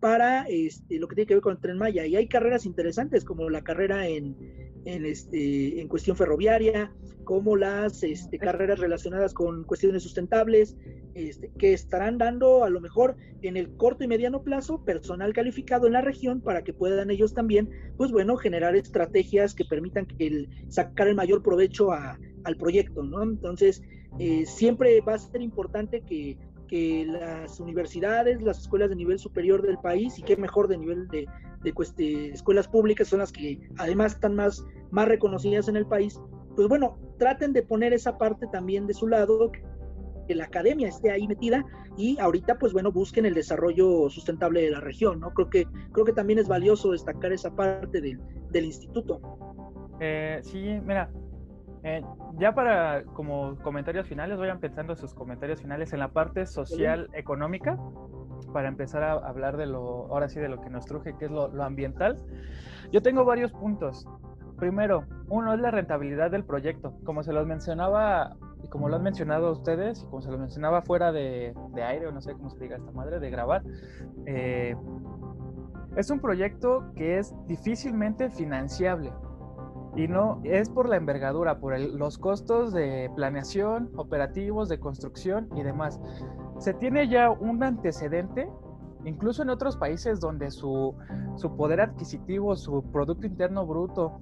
[0.00, 2.06] para este, lo que tiene que ver con el tren Maya.
[2.06, 4.36] Y hay carreras interesantes como la carrera en,
[4.84, 6.92] en, este, en cuestión ferroviaria,
[7.24, 10.76] como las este, carreras relacionadas con cuestiones sustentables,
[11.14, 15.86] este, que estarán dando a lo mejor en el corto y mediano plazo personal calificado
[15.86, 20.26] en la región para que puedan ellos también, pues bueno, generar estrategias que permitan que
[20.26, 23.22] el, sacar el mayor provecho a, al proyecto, ¿no?
[23.22, 23.82] Entonces,
[24.18, 26.38] eh, siempre va a ser importante que,
[26.68, 31.08] que, las universidades, las escuelas de nivel superior del país, y qué mejor de nivel
[31.08, 31.26] de,
[31.62, 36.20] de, escuelas públicas, son las que además están más, reconocidas en el país,
[36.54, 41.10] pues bueno, traten de poner esa parte también de su lado, que la academia esté
[41.10, 41.64] ahí metida
[41.96, 46.04] y ahorita pues bueno busquen el desarrollo sustentable de la región no creo que creo
[46.04, 49.22] que también es valioso destacar esa parte del instituto.
[50.00, 51.10] Eh, sí mira
[51.88, 52.04] eh,
[52.38, 57.78] ya para como comentarios finales, vayan pensando sus comentarios finales en la parte social económica,
[58.52, 61.30] para empezar a hablar de lo, ahora sí, de lo que nos truje, que es
[61.30, 62.18] lo, ambiental.
[62.92, 64.06] Yo tengo varios puntos.
[64.56, 66.94] Primero, uno es la rentabilidad del proyecto.
[67.04, 70.82] Como se los mencionaba, y como lo han mencionado ustedes, y como se los mencionaba
[70.82, 73.62] fuera de, aire, o no sé cómo se diga esta madre, de grabar,
[74.26, 74.76] eh,
[75.96, 79.12] es un proyecto que es difícilmente financiable.
[79.98, 85.64] Y no es por la envergadura, por los costos de planeación, operativos, de construcción y
[85.64, 86.00] demás.
[86.60, 88.48] Se tiene ya un antecedente,
[89.04, 90.94] incluso en otros países donde su,
[91.34, 94.20] su poder adquisitivo, su Producto Interno Bruto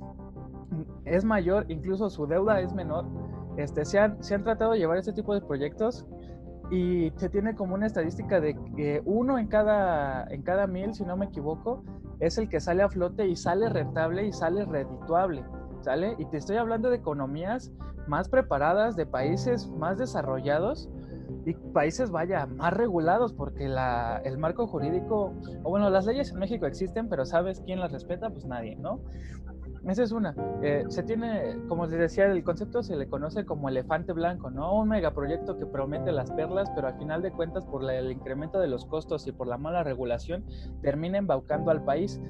[1.04, 3.04] es mayor, incluso su deuda es menor.
[3.58, 6.06] Este, se, han, se han tratado de llevar este tipo de proyectos
[6.70, 11.04] y se tiene como una estadística de que uno en cada, en cada mil, si
[11.04, 11.84] no me equivoco,
[12.18, 15.44] es el que sale a flote y sale rentable y sale redituable.
[15.86, 16.16] ¿Sale?
[16.18, 17.72] Y te estoy hablando de economías
[18.08, 20.88] más preparadas, de países más desarrollados
[21.44, 25.32] y países, vaya, más regulados, porque la, el marco jurídico,
[25.62, 28.30] o bueno, las leyes en México existen, pero ¿sabes quién las respeta?
[28.30, 28.98] Pues nadie, ¿no?
[29.86, 30.34] Esa es una.
[30.60, 34.76] Eh, se tiene, como les decía, el concepto se le conoce como elefante blanco, ¿no?
[34.76, 38.66] Un megaproyecto que promete las perlas, pero al final de cuentas, por el incremento de
[38.66, 40.44] los costos y por la mala regulación,
[40.82, 42.20] termina embaucando al país.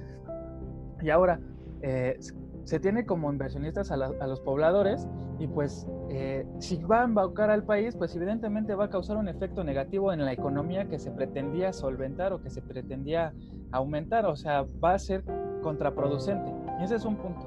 [1.00, 1.40] Y ahora,
[1.80, 2.18] eh,
[2.66, 5.06] se tiene como inversionistas a, los pobladores
[5.38, 9.28] y pues eh, si va a embaucar al país, pues evidentemente va a causar un
[9.28, 13.32] efecto negativo en la economía que se pretendía solventar o que se pretendía
[13.70, 15.22] aumentar, o sea, va a ser
[15.62, 16.52] contraproducente.
[16.80, 17.46] Y ese es un punto.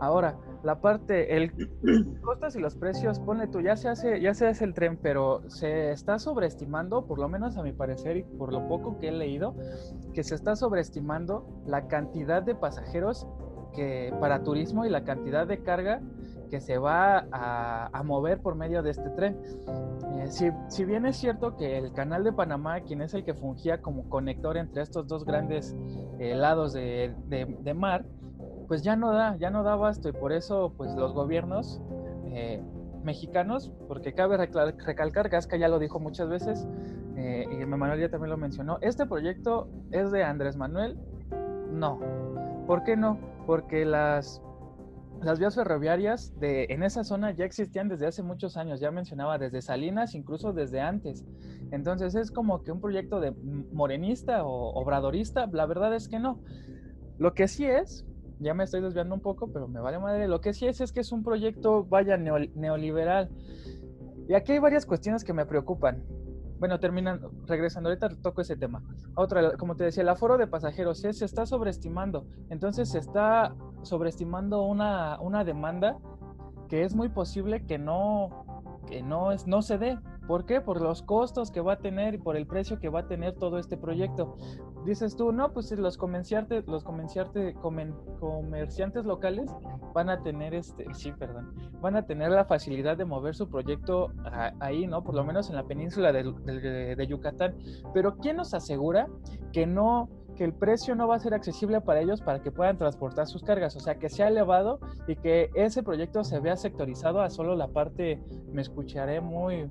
[0.00, 1.52] Ahora, la parte, el
[2.20, 5.40] costas y los precios, pone tú, ya se hace, ya se hace el tren, pero
[5.48, 9.12] se está sobreestimando, por lo menos a mi parecer y por lo poco que he
[9.12, 9.54] leído,
[10.12, 13.26] que se está sobreestimando la cantidad de pasajeros
[13.74, 16.00] que para turismo y la cantidad de carga
[16.50, 19.36] que se va a, mover por medio de este tren.
[20.18, 23.82] Eh, si, bien es cierto que el canal de Panamá, quien es el que fungía
[23.82, 25.76] como conector entre estos dos grandes
[26.18, 28.04] eh, lados de, de, mar,
[28.68, 31.82] pues ya no da, ya no da abasto y por eso pues los gobiernos
[32.26, 32.62] eh,
[33.02, 36.66] mexicanos, porque cabe recalcar, Gasca ya lo dijo muchas veces,
[37.16, 40.98] y Manuel ya también lo mencionó, este proyecto es de Andrés Manuel,
[41.70, 41.98] no.
[42.66, 43.33] ¿Por qué no?
[43.46, 44.40] Porque las
[45.24, 49.38] las vías ferroviarias de, en esa zona ya existían desde hace muchos años, ya mencionaba,
[49.38, 51.24] desde Salinas, incluso desde antes.
[51.70, 53.32] Entonces es como que un proyecto de
[53.72, 56.40] morenista o obradorista, la verdad es que no.
[57.18, 58.06] Lo que sí es,
[58.38, 60.92] ya me estoy desviando un poco, pero me vale madre, lo que sí es es
[60.92, 63.30] que es un proyecto, vaya, neoliberal.
[64.28, 66.02] Y aquí hay varias cuestiones que me preocupan
[66.58, 68.82] bueno, terminando, regresando, ahorita toco ese tema.
[69.14, 72.26] Otra, como te decía, el aforo de pasajeros se está sobreestimando.
[72.48, 75.98] Entonces se está sobreestimando una, una demanda
[76.68, 78.44] que es muy posible que no,
[78.86, 79.98] que no, es, no se dé.
[80.26, 80.60] ¿Por qué?
[80.60, 83.34] Por los costos que va a tener y por el precio que va a tener
[83.34, 84.36] todo este proyecto.
[84.84, 87.54] Dices tú, no, pues los comerciantes, los comerciantes,
[88.20, 89.50] comerciantes locales
[89.94, 94.12] van a tener este, sí, perdón, van a tener la facilidad de mover su proyecto
[94.60, 95.02] ahí, ¿no?
[95.02, 97.56] Por lo menos en la península de, de Yucatán.
[97.92, 99.08] Pero ¿quién nos asegura
[99.52, 102.76] que no que el precio no va a ser accesible para ellos para que puedan
[102.76, 107.20] transportar sus cargas, o sea, que sea elevado y que ese proyecto se vea sectorizado
[107.20, 108.20] a solo la parte,
[108.52, 109.68] me escucharé muy,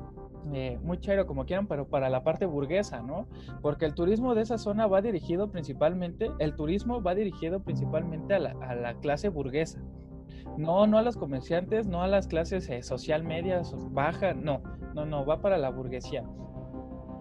[0.51, 3.27] eh, muy chero como quieran, pero para la parte burguesa, ¿no?
[3.61, 8.39] Porque el turismo de esa zona va dirigido principalmente, el turismo va dirigido principalmente a
[8.39, 9.79] la, clase burguesa.
[10.57, 14.61] No, no a los comerciantes, no a las clases eh, social medias, bajas, no,
[14.93, 16.23] no, no, va para la burguesía.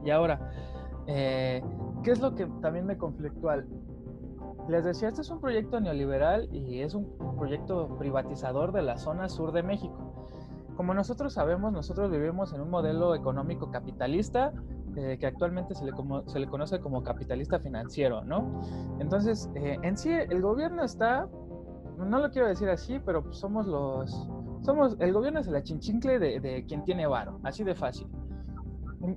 [0.05, 0.51] Y ahora,
[1.07, 1.63] eh,
[2.03, 3.67] ¿Qué es lo que también me conflictual?
[4.69, 9.29] Les decía, este es un proyecto neoliberal y es un proyecto privatizador de la zona
[9.29, 10.12] sur de México.
[10.77, 14.53] Como nosotros sabemos, nosotros vivimos en un modelo económico capitalista
[14.97, 15.93] eh, que actualmente se le,
[16.27, 18.61] se le, conoce como capitalista financiero, ¿no?
[18.99, 21.29] Entonces, eh, en sí, el gobierno está,
[21.97, 24.29] no lo quiero decir así, pero somos los,
[24.61, 28.07] somos, el gobierno es el chinchincle de, de quien tiene varo, así de fácil.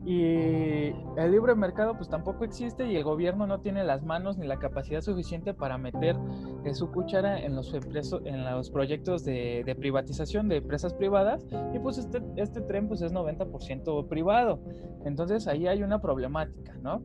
[0.04, 4.48] Y el libre mercado pues tampoco existe y el gobierno no tiene las manos ni
[4.48, 6.16] la capacidad suficiente para meter
[6.64, 12.00] eh, su cuchara en los, en los proyectos de, privatización de empresas privadas y pues
[12.00, 14.60] este, este tren pues es 90% privado.
[15.04, 17.04] Entonces ahí hay una problemática, ¿no?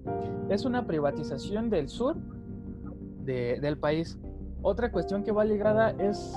[0.48, 2.16] Es una privatización del sur
[3.24, 4.18] del país.
[4.62, 6.34] Otra cuestión que va ligada es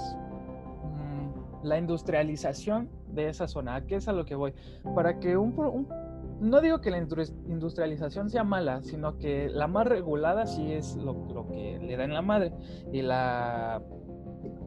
[0.84, 3.76] mm, la industrialización de esa zona.
[3.76, 4.54] ¿A qué es a lo que voy?
[4.96, 5.88] Para que un, un
[6.44, 11.48] no digo que la industrialización sea mala, sino que la más regulada sí es lo,
[11.48, 12.54] que le da en la madre.
[12.92, 13.82] Y la,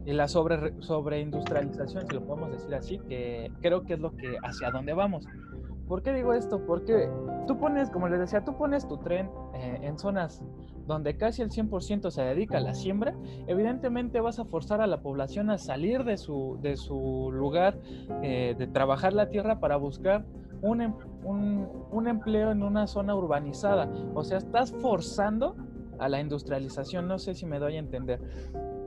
[0.06, 4.36] y la sobre, sobreindustrialización, si lo podemos decir así, que creo que es lo que
[4.42, 5.26] hacia dónde vamos.
[5.86, 6.64] ¿Por qué digo esto?
[6.66, 7.10] Porque
[7.46, 10.42] tú pones, como les decía, tú pones tu tren eh, en zonas
[10.86, 13.14] donde casi el 100% se dedica a la siembra,
[13.46, 17.78] evidentemente vas a forzar a la población a salir de su, de su lugar
[18.22, 20.24] eh, de trabajar la tierra para buscar
[20.62, 23.90] Em, un, un, empleo en una zona urbanizada.
[24.14, 25.56] O sea, estás forzando
[25.98, 27.08] a la industrialización.
[27.08, 28.20] No sé si me doy a entender.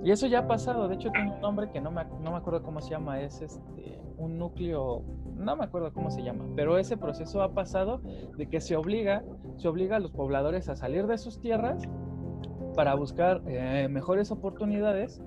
[0.04, 0.88] Y eso ya ha pasado.
[0.88, 3.20] De hecho, tiene un nombre que no me, no me acuerdo cómo se llama.
[3.22, 5.04] Es este, un núcleo,
[5.40, 6.46] no me acuerdo cómo se llama.
[6.56, 8.02] Pero ese proceso ha pasado
[8.38, 9.24] de que se obliga,
[9.58, 11.84] se obliga a los pobladores a salir de sus tierras
[12.76, 15.22] para buscar eh, mejores oportunidades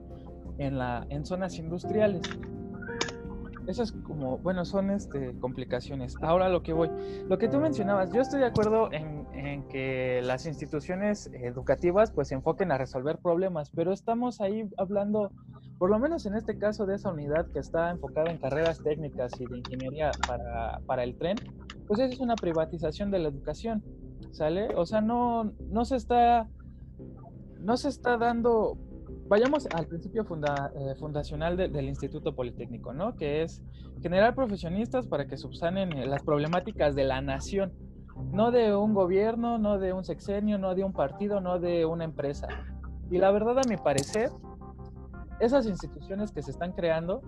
[0.58, 2.22] en, la, en zonas industriales.
[3.66, 6.16] Esas como, bueno, son este, complicaciones.
[6.20, 6.90] Ahora lo que voy.
[7.28, 9.22] Lo que tú mencionabas, yo estoy de acuerdo en,
[9.68, 15.32] que las instituciones educativas pues se enfoquen a resolver problemas, pero estamos ahí hablando,
[15.82, 19.32] por lo menos en este caso de esa unidad que está enfocada en carreras técnicas
[19.40, 21.36] y de ingeniería para, para el tren,
[21.88, 23.82] pues eso es una privatización de la educación,
[24.30, 24.68] ¿sale?
[24.76, 26.48] O sea, no, no se está,
[27.58, 28.78] no se está dando
[29.26, 33.16] vayamos al principio eh, fundacional del Instituto Politécnico, ¿no?
[33.16, 33.60] Que es
[34.00, 37.72] generar profesionistas para que subsanen las problemáticas de la nación,
[38.30, 42.04] no de un gobierno, no de un sexenio, no de un partido, no de una
[42.04, 42.46] empresa.
[43.10, 44.30] Y la verdad, a mi parecer,
[45.42, 47.20] esas instituciones que se están creando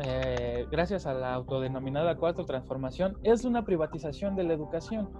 [0.00, 5.10] eh, gracias a la autodenominada cuarta transformación, es una privatización de la educación,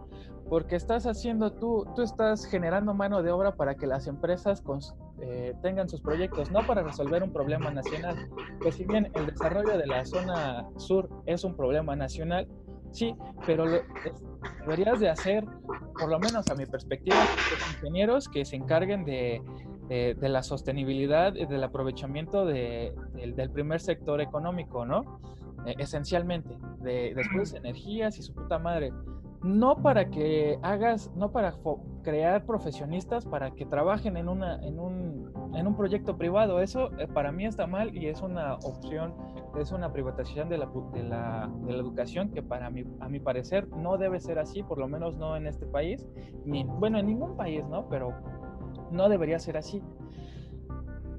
[0.49, 4.62] porque estás haciendo tú, tú estás generando mano de obra para que las empresas
[5.20, 8.28] eh, tengan sus proyectos, no para resolver un problema nacional.
[8.62, 12.47] Pues si bien el desarrollo de la zona sur es un problema nacional,
[12.91, 13.14] sí,
[13.47, 13.64] pero
[14.61, 15.45] deberías de hacer,
[15.99, 19.43] por lo menos a mi perspectiva, los ingenieros que se encarguen de
[19.89, 25.20] de, la sostenibilidad y del aprovechamiento de, del primer sector económico, ¿no?
[25.66, 28.93] E, esencialmente, de, después energías y su puta madre.
[29.43, 31.55] No para que hagas, no para
[32.03, 36.61] crear profesionistas para que trabajen en, una, en, un, en un proyecto privado.
[36.61, 39.14] Eso eh, para mí está mal y es una opción,
[39.59, 43.20] es una privatización de la, de la, de la educación que para mí, a mi
[43.20, 46.05] parecer no debe ser así, por lo menos no en este país,
[46.45, 47.89] ni, bueno, en ningún país, ¿no?
[47.89, 48.14] Pero
[48.91, 49.82] no debería ser así.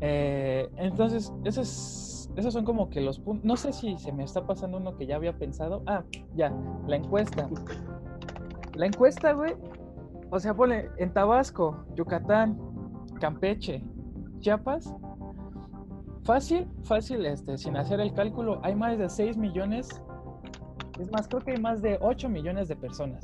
[0.02, 3.46] Eh, entonces, esos, esos son como que los puntos.
[3.46, 5.84] No sé si se me está pasando uno que ya había pensado.
[5.86, 6.04] Ah,
[6.36, 6.54] ya,
[6.88, 7.50] la encuesta.
[8.80, 9.56] La encuesta, güey.
[10.32, 12.58] O sea, pone en Tabasco, Yucatán,
[13.20, 13.84] Campeche,
[14.40, 14.96] Chiapas.
[16.24, 19.90] Fácil, fácil, este, sin hacer el cálculo, hay más de 6 millones.
[20.98, 23.22] Es más, creo que hay más de 8 millones de personas.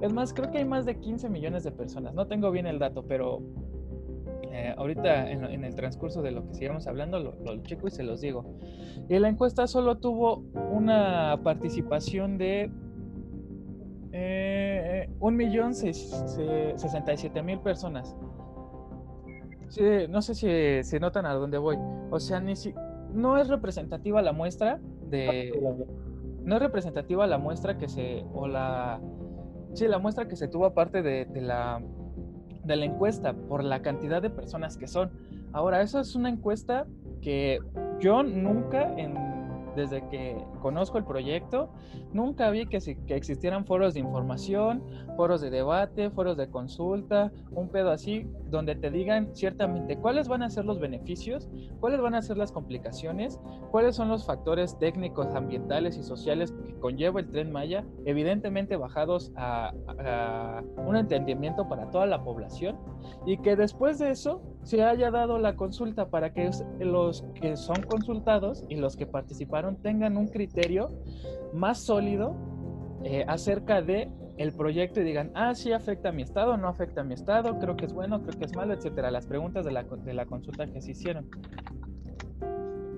[0.00, 2.14] Es más, creo que hay más de 15 millones de personas.
[2.14, 3.42] No tengo bien el dato, pero
[4.52, 8.04] eh, ahorita en, el transcurso de lo que sigamos hablando lo, lo, checo y se
[8.04, 8.44] los digo.
[9.08, 12.70] Y la encuesta solo tuvo una participación de
[15.20, 18.16] un millón sesenta y siete mil personas.
[20.08, 21.76] no sé si se notan a dónde voy.
[22.10, 22.74] O sea, ni si,
[23.12, 25.52] no es representativa la muestra de...
[26.42, 28.24] No es representativa la muestra que se...
[28.34, 29.00] o la...
[29.72, 31.82] Sí, la muestra que se tuvo aparte de la
[32.64, 35.10] de la encuesta por la cantidad de personas que son.
[35.52, 36.86] Ahora, eso es una encuesta
[37.20, 37.58] que
[38.00, 39.23] yo nunca en
[39.74, 41.70] desde que conozco el proyecto,
[42.12, 44.82] nunca vi que, existieran foros de información,
[45.16, 50.42] foros de debate, foros de consulta, un pedo así, donde te digan ciertamente cuáles van
[50.42, 51.48] a ser los beneficios,
[51.80, 56.74] cuáles van a ser las complicaciones, cuáles son los factores técnicos, ambientales y sociales que
[56.74, 59.72] conlleva el tren Maya, evidentemente bajados a
[60.76, 62.76] un entendimiento para toda la población,
[63.26, 66.50] y que después de eso se haya dado la consulta para que
[66.80, 70.88] los que son consultados y los que participaron tengan un criterio
[71.52, 72.34] más sólido
[73.04, 77.02] eh, acerca de el proyecto y digan, ah, sí afecta a mi estado, no afecta
[77.02, 79.10] a mi estado, creo que es bueno, creo que es malo, etcétera.
[79.10, 81.28] Las preguntas de la, de la consulta que se hicieron.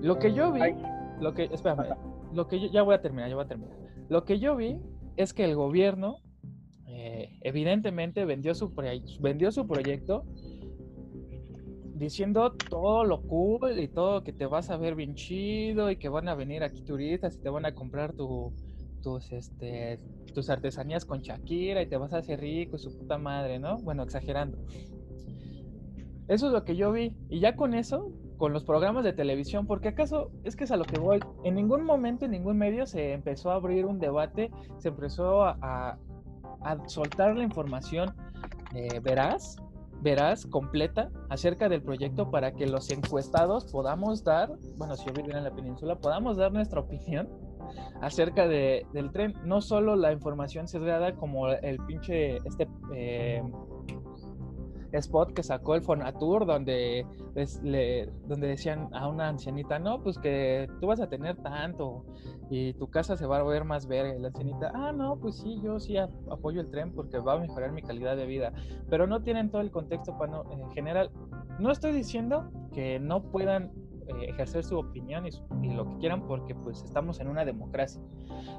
[0.01, 0.61] Lo que yo vi,
[1.19, 1.95] lo que, espérame,
[2.33, 3.75] lo que yo, ya voy a terminar, ya voy a terminar.
[4.09, 4.79] Lo que yo vi
[5.15, 6.17] es que el gobierno,
[6.87, 8.73] eh, evidentemente, vendió su,
[9.19, 10.23] vendió su proyecto
[11.97, 16.09] diciendo todo lo cool y todo que te vas a ver bien chido y que
[16.09, 18.53] van a venir aquí turistas y te van a comprar tu,
[19.01, 19.99] tus, este,
[20.33, 23.77] tus artesanías con Shakira y te vas a hacer rico y su puta madre, ¿no?
[23.77, 24.57] Bueno, exagerando.
[26.27, 27.15] Eso es lo que yo vi.
[27.29, 30.77] Y ya con eso, con los programas de televisión, porque acaso es que es a
[30.77, 31.19] lo que voy.
[31.43, 35.97] En ningún momento, en ningún medio se empezó a abrir un debate, se empezó a,
[36.61, 38.13] a, soltar la información
[38.75, 39.57] eh, veraz
[40.01, 45.29] verás completa acerca del proyecto para que los encuestados podamos dar, bueno, si yo vivo
[45.35, 47.27] en la península, podamos dar nuestra opinión
[48.01, 49.33] acerca de, del tren.
[49.43, 53.43] No solo la información sesgada como el pinche, este, eh,
[54.91, 57.05] spot que sacó el Fonatur donde,
[57.63, 62.05] le, donde decían a una ancianita, no, pues que tú vas a tener tanto
[62.49, 64.19] y tu casa se va a ver más verde.
[64.19, 67.71] La ancianita, ah, no, pues sí, yo sí apoyo el tren porque va a mejorar
[67.71, 68.53] mi calidad de vida,
[68.89, 71.11] pero no tienen todo el contexto para en general.
[71.59, 73.71] No estoy diciendo que no puedan
[74.07, 78.01] eh, ejercer su opinión y, lo que quieran porque pues estamos en una democracia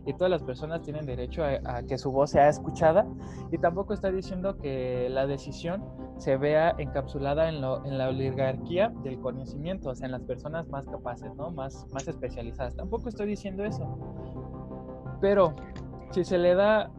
[0.06, 3.06] y todas las personas tienen derecho a, que su voz sea escuchada
[3.50, 5.84] y tampoco está diciendo que la decisión
[6.18, 11.34] se vea encapsulada en, la oligarquía del conocimiento, o sea, en las personas más capaces,
[11.36, 11.50] ¿no?
[11.50, 12.76] Más, más especializadas.
[12.76, 13.98] Tampoco estoy diciendo eso.
[15.20, 15.54] Pero
[16.10, 16.90] si se le da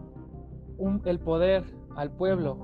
[1.06, 1.64] el poder
[1.96, 2.58] al pueblo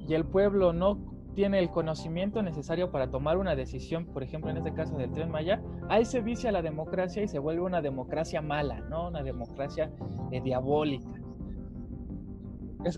[0.00, 4.56] y el pueblo no tiene el conocimiento necesario para tomar una decisión, por ejemplo, en
[4.56, 8.42] este caso del tren Maya, ahí se vicia la democracia y se vuelve una democracia
[8.42, 9.08] mala, ¿no?
[9.08, 9.90] Una democracia
[10.32, 11.08] eh, diabólica.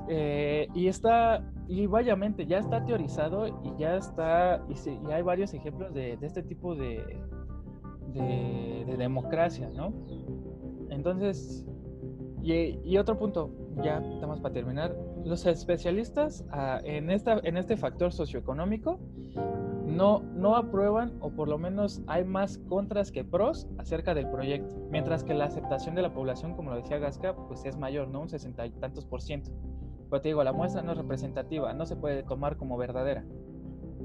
[0.09, 5.93] Eh, y está, y vayamente, ya está teorizado y ya está, y, hay varios ejemplos
[5.95, 7.18] de, este tipo de,
[8.12, 9.93] de, democracia, ¿no?
[10.91, 11.66] Entonces,
[12.43, 13.51] y, otro punto,
[13.83, 14.95] ya estamos para terminar,
[15.25, 18.99] los especialistas ah, en, esta, en este factor socioeconómico
[19.87, 24.77] no, no aprueban o por lo menos hay más contras que pros acerca del proyecto,
[24.91, 28.21] mientras que la aceptación de la población, como lo decía Gasca, pues es mayor, ¿no?
[28.21, 29.51] Un sesenta y tantos por ciento.
[30.09, 33.25] Pero te digo, la muestra no es representativa, no se puede tomar como verdadera.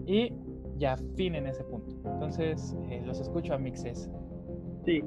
[0.06, 0.34] Y
[0.78, 1.96] ya fin en ese punto.
[2.06, 4.12] Entonces, eh, los escucho a Mixes.
[4.86, 5.04] Sí,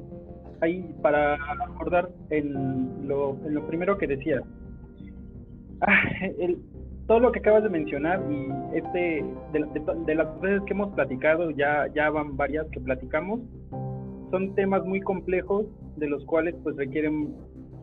[0.61, 4.43] ahí para acordar en lo, lo primero que decía,
[5.83, 6.03] ah,
[6.39, 6.59] el,
[7.09, 11.87] todo lo que acabas de mencionar y este de, las veces que hemos platicado, ya,
[11.95, 13.41] ya van varias que platicamos,
[14.31, 15.67] son temas muy complejos
[15.97, 17.35] de los cuales pues requieren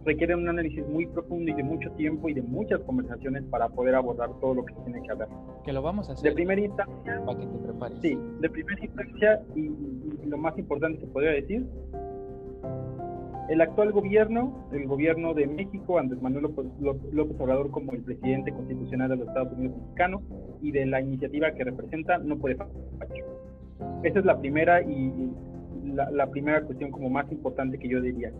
[0.05, 3.95] requieren un análisis muy profundo y de mucho tiempo y de muchas conversaciones para poder
[3.95, 5.27] abordar todo lo que se tiene que hablar.
[5.63, 6.29] Que lo vamos a hacer.
[6.29, 7.23] De primera instancia.
[7.25, 7.97] Para que te prepares.
[8.03, 11.65] Sí, de primera instancia y, y lo más importante se podría decir,
[13.49, 16.43] el actual gobierno, el gobierno de México, Andrés Manuel
[17.11, 20.21] López, Obrador como el presidente constitucional de los Estados Unidos mexicanos
[20.61, 22.73] y de la iniciativa que representa, no puede fallar.
[24.03, 25.31] Esa es la primera y
[25.93, 28.31] la, primera cuestión como más importante que yo diría.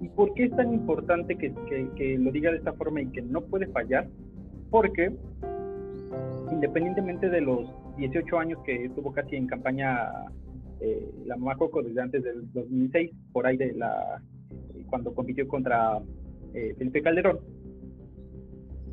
[0.00, 3.40] ¿Y por qué es tan importante que, lo diga de esta forma y que no
[3.42, 4.08] puede fallar?
[4.70, 5.12] Porque
[6.50, 10.10] independientemente de los 18 años que estuvo casi en campaña
[10.80, 14.20] eh, la mamá Coco desde antes del 2006, por ahí de la
[14.90, 15.98] cuando compitió contra
[16.52, 17.38] eh, Felipe Calderón,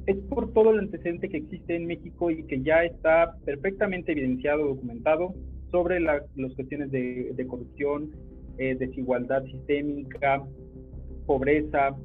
[0.05, 4.65] es por todo el antecedente que existe en México y que ya está perfectamente evidenciado,
[4.65, 5.33] documentado
[5.69, 6.23] sobre las
[6.55, 8.11] cuestiones de, corrupción,
[8.57, 10.43] eh, desigualdad sistémica,
[11.25, 11.97] pobreza,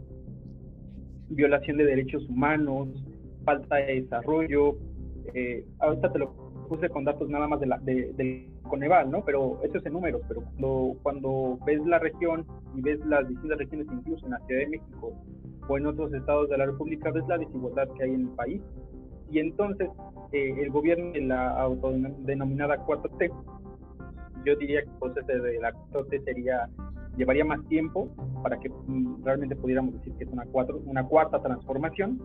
[1.29, 2.89] violación de derechos humanos,
[3.45, 4.77] falta de desarrollo.
[5.35, 6.35] Eh, ahorita te lo
[6.73, 9.23] puse con datos nada más de la, de, del Coneval, ¿no?
[9.25, 13.59] Pero eso es en números, pero cuando, cuando ves la región y ves las distintas
[13.59, 15.13] regiones, incluso en la Ciudad de México
[15.69, 18.63] o en otros estados de la República, ves la desigualdad que hay en el país.
[19.31, 19.91] Y entonces
[20.33, 23.31] eh, el gobierno de la autodenominada 4T,
[24.47, 26.71] yo diría que el proceso de la 4T sería,
[27.19, 28.09] llevaría más tiempo
[28.43, 32.19] para que mm, realmente pudiéramos decir que es una, cuatro, una cuarta transformación,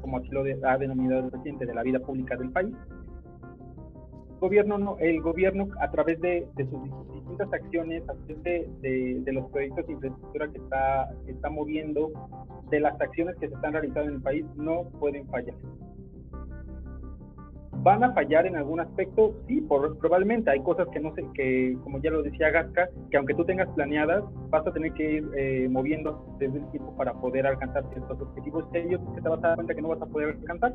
[0.00, 2.74] como así lo ha denominado el presidente de la vida pública del país
[4.44, 9.50] gobierno no, el gobierno a través de, sus distintas acciones, a través de, de, los
[9.50, 12.10] proyectos de infraestructura que está, está moviendo,
[12.70, 15.54] de las acciones que se están realizando en el país, no pueden fallar.
[17.84, 19.34] ¿Van a fallar en algún aspecto?
[19.46, 20.50] Sí, por, probablemente.
[20.50, 23.68] Hay cosas que no sé, que como ya lo decía Gasca, que aunque tú tengas
[23.70, 28.20] planeadas, vas a tener que ir eh, moviendo desde el tiempo para poder alcanzar ciertos
[28.20, 30.74] objetivos ellos que te vas a dar cuenta que no vas a poder alcanzar.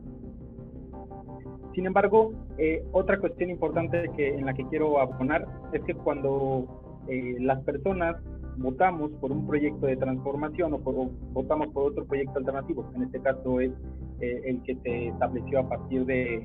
[1.74, 7.02] Sin embargo, eh, otra cuestión importante que, en la que quiero abonar es que cuando
[7.08, 8.16] eh, las personas
[8.58, 13.60] votamos por un proyecto de transformación o, votamos por otro proyecto alternativo, en este caso
[13.60, 13.72] es
[14.20, 16.44] eh, el que se estableció a partir de,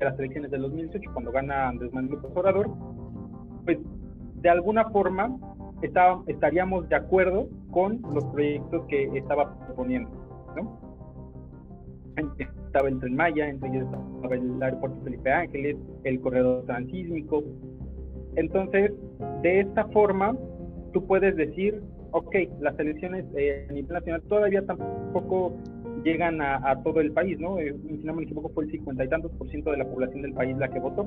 [0.00, 2.70] las elecciones del 2018, cuando gana Andrés Manuel López Obrador,
[3.64, 3.78] pues
[4.36, 5.36] de alguna forma
[6.26, 10.10] estaríamos de acuerdo con los proyectos que estaba proponiendo,
[10.56, 10.88] ¿no?
[12.68, 17.42] Estaba el Tren Maya, entre ellos estaba el aeropuerto Felipe Ángeles, el corredor transísmico.
[18.36, 18.92] Entonces,
[19.42, 20.36] de esta forma,
[20.92, 25.56] tú puedes decir, ok, las elecciones eh, a nivel nacional todavía tampoco
[26.04, 27.58] llegan a, todo el país, ¿no?
[27.58, 30.22] Eh, si no me equivoco, fue el cincuenta y tantos por ciento de la población
[30.22, 31.04] del país la que votó,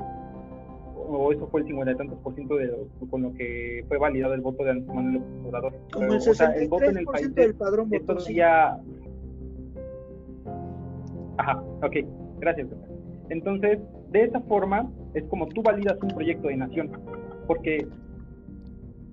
[0.95, 2.72] o eso fue el cincuenta y tantos por ciento de
[3.09, 5.74] con lo que fue validado el voto de Manuel Obrador.
[5.93, 8.78] Como el, o sea, el voto en el país del padrón votó, todavía
[11.42, 11.96] Ajá, ok,
[12.39, 12.68] gracias.
[13.30, 13.80] Entonces,
[14.12, 16.92] de esa forma es como tú validas un proyecto de nación,
[17.48, 17.88] porque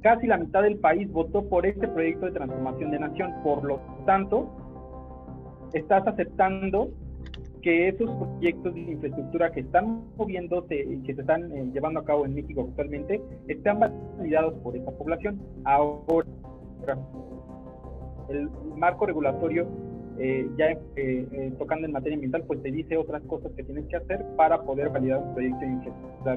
[0.03, 3.33] casi la mitad del país votó por este proyecto de transformación de nación.
[3.43, 4.47] Por lo tanto,
[5.73, 6.91] estás aceptando
[7.63, 12.05] que esos proyectos de infraestructura que están moviéndose y que se están eh, llevando a
[12.05, 15.41] cabo en México actualmente están validados por esa población.
[15.65, 16.27] Ahora,
[18.29, 19.67] el marco regulatorio
[20.21, 23.87] eh, ya eh, eh, tocando en materia ambiental, pues te dice otras cosas que tienes
[23.87, 26.37] que hacer para poder validar un proyecto de infraestructura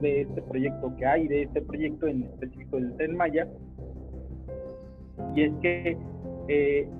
[0.00, 3.48] de este proyecto que hay, de este proyecto en específico del Tren Maya.
[5.34, 5.96] Y es que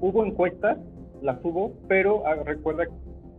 [0.01, 0.78] hubo encuestas,
[1.22, 2.84] las hubo, pero ah, recuerda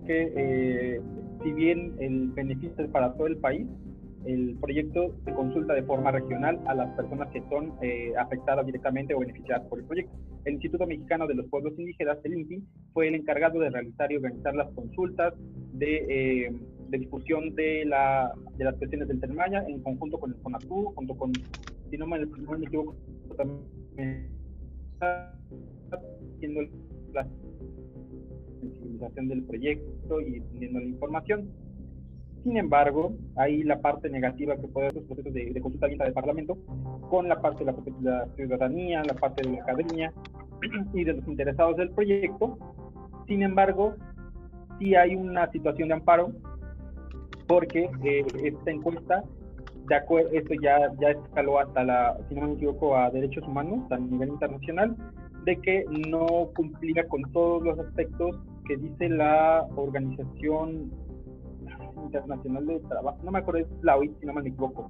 [0.06, 1.02] que
[1.44, 3.68] si bien el beneficio es para todo el país,
[4.34, 9.14] el proyecto se consulta de forma regional a las personas que son eh, afectadas directamente
[9.16, 10.16] o beneficiadas por el proyecto.
[10.46, 14.18] El Instituto Mexicano de los Pueblos Indígenas, el INPI, fue el encargado de realizar y
[14.18, 15.34] organizar las consultas
[15.74, 16.54] de, eh,
[16.90, 21.32] discusión de, la, de las cuestiones del Termaya en conjunto con el CONATU, junto con,
[21.90, 22.96] si no me, equivoco,
[23.36, 24.30] también
[26.36, 26.62] haciendo
[27.14, 27.28] la
[28.62, 31.69] organización del proyecto y difundiendo la información.
[32.44, 36.14] Sin embargo, hay la parte negativa que puede ser los procesos de, consulta abierta del
[36.14, 36.58] Parlamento
[37.10, 40.14] con la parte de la, ciudadanía, la parte de la academia
[40.94, 42.58] y de los interesados del proyecto.
[43.28, 43.96] Sin embargo,
[44.80, 46.32] sí hay una situación de amparo
[47.48, 49.24] porque eh, esta encuesta,
[49.88, 53.92] de acuerdo, esto ya, ya escaló hasta la, si no me equivoco, a derechos humanos
[53.92, 54.96] a nivel internacional,
[55.46, 60.92] de que no cumplía con todos los aspectos que dice la organización
[62.04, 64.90] Internacional de Trabajo, no me acuerdo, es la OIT, si no me equivoco,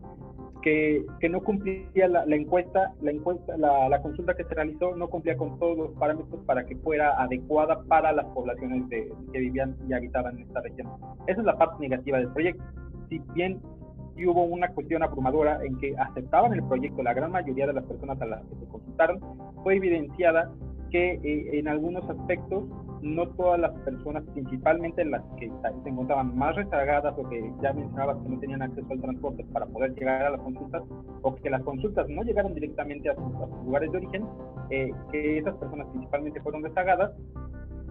[0.61, 4.95] que, que no cumplía la, la, encuesta, la encuesta, la, la, consulta que se realizó
[4.95, 9.39] no cumplía con todos los parámetros para que fuera adecuada para las poblaciones de, que
[9.39, 10.87] vivían y habitaban en esta región.
[11.27, 12.63] Esa es la parte negativa del proyecto.
[13.09, 13.61] Si bien
[14.15, 17.85] sí hubo una cuestión abrumadora en que aceptaban el proyecto la gran mayoría de las
[17.85, 19.19] personas a las que se consultaron,
[19.63, 20.51] fue evidenciada
[20.91, 22.63] que eh, en algunos aspectos
[23.01, 25.49] no todas las personas, principalmente las que
[25.83, 29.65] se encontraban más rezagadas o que ya mencionabas que no tenían acceso al transporte para
[29.65, 30.83] poder llegar a las consultas
[31.21, 33.23] o que las consultas no llegaron directamente a sus,
[33.65, 34.25] lugares de origen,
[34.69, 37.11] eh, que esas personas principalmente fueron rezagadas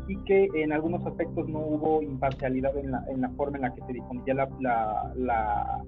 [0.09, 3.75] y que en algunos aspectos no hubo imparcialidad en la, en la forma en la
[3.75, 5.85] que se difundía la, la,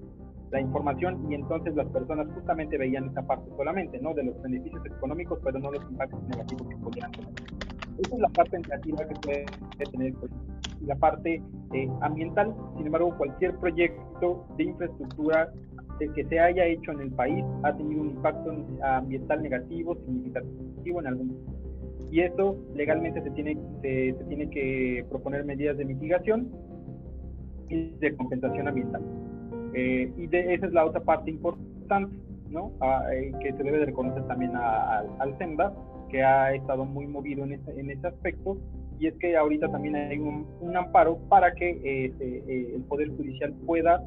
[0.50, 4.12] la información y entonces las personas justamente veían esa parte solamente, ¿no?
[4.14, 7.69] De los beneficios económicos, pero no los impactos negativos que podían tener.
[8.00, 9.44] Esa es la parte negativa que puede
[9.90, 10.32] tener pues,
[10.82, 11.42] la parte
[11.74, 12.54] eh, ambiental.
[12.76, 15.52] Sin embargo, cualquier proyecto de infraestructura
[16.14, 21.06] que se haya hecho en el país ha tenido un impacto ambiental negativo, significativo en
[21.06, 21.36] algún
[22.10, 26.48] y eso legalmente se tiene, se, se tiene que proponer medidas de mitigación
[27.68, 29.02] y de compensación ambiental.
[29.74, 32.12] Eh, y de, esa es la otra parte importante,
[32.48, 32.72] ¿no?
[32.80, 35.72] Ah, eh, que se debe de reconocer también al SEMDA,
[36.10, 38.56] que ha estado muy movido en ese, en ese aspecto,
[38.98, 43.54] y es que ahorita también hay un, un amparo para que eh, el Poder Judicial
[43.66, 44.02] pueda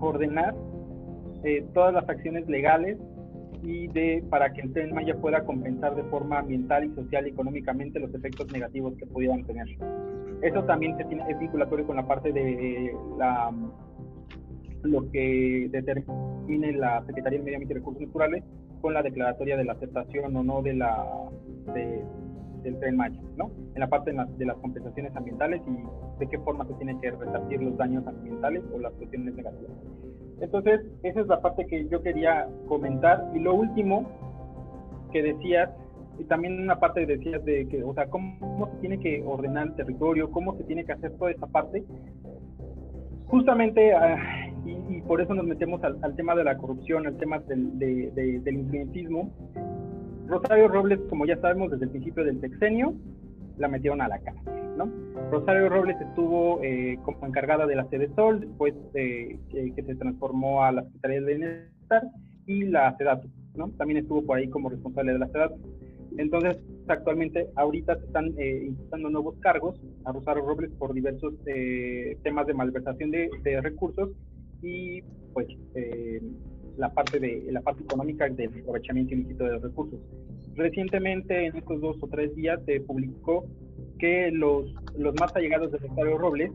[0.00, 0.54] ordenar
[1.72, 2.98] todas las acciones legales
[3.62, 7.30] y de para que el Tren Maya pueda compensar de forma ambiental y social y
[7.30, 9.66] económicamente los efectos negativos que pudieran tener.
[10.42, 13.50] Eso también se tiene, es vinculatorio con la parte de la,
[14.82, 18.44] lo que determine la Secretaría de Medio Ambiente y Recursos Naturales
[18.84, 21.06] con la declaratoria de la aceptación o no de la
[21.72, 23.50] del tren Maya, ¿no?
[23.74, 27.62] En la parte de, las compensaciones ambientales y de qué forma se tienen que resarcir
[27.62, 29.72] los daños ambientales o las cuestiones negativas.
[30.38, 33.26] Entonces, esa es la parte que yo quería comentar.
[33.34, 34.06] Y lo último
[35.10, 35.70] que decías
[36.18, 39.76] y también una parte decías de que, o sea, cómo, se tiene que ordenar el
[39.76, 41.82] territorio, cómo se tiene que hacer toda esa parte.
[43.28, 47.78] Justamente, ah, y, por eso nos metemos al, tema de la corrupción, al tema del,
[47.78, 49.32] del influencismo.
[50.26, 52.94] Rosario Robles, como ya sabemos, desde el principio del sexenio,
[53.58, 54.90] la metieron a la cárcel, ¿no?
[55.30, 60.64] Rosario Robles estuvo eh, como encargada de la sede Sol, después eh, que, se transformó
[60.64, 62.02] a la Secretaría de Bienestar
[62.46, 63.70] y la SEDATU, ¿no?
[63.72, 65.60] También estuvo por ahí como responsable de la SEDATU.
[66.16, 66.58] Entonces,
[66.88, 72.46] actualmente, ahorita se están eh, imputando nuevos cargos a Rosario Robles por diversos eh, temas
[72.46, 74.10] de malversación de, recursos
[74.64, 76.20] y, pues, eh,
[76.76, 80.00] la parte de la parte económica del aprovechamiento ilícito de los recursos.
[80.54, 83.46] Recientemente, en estos dos o tres días, se publicó
[83.98, 86.50] que los, los más allegados de Rosario Robles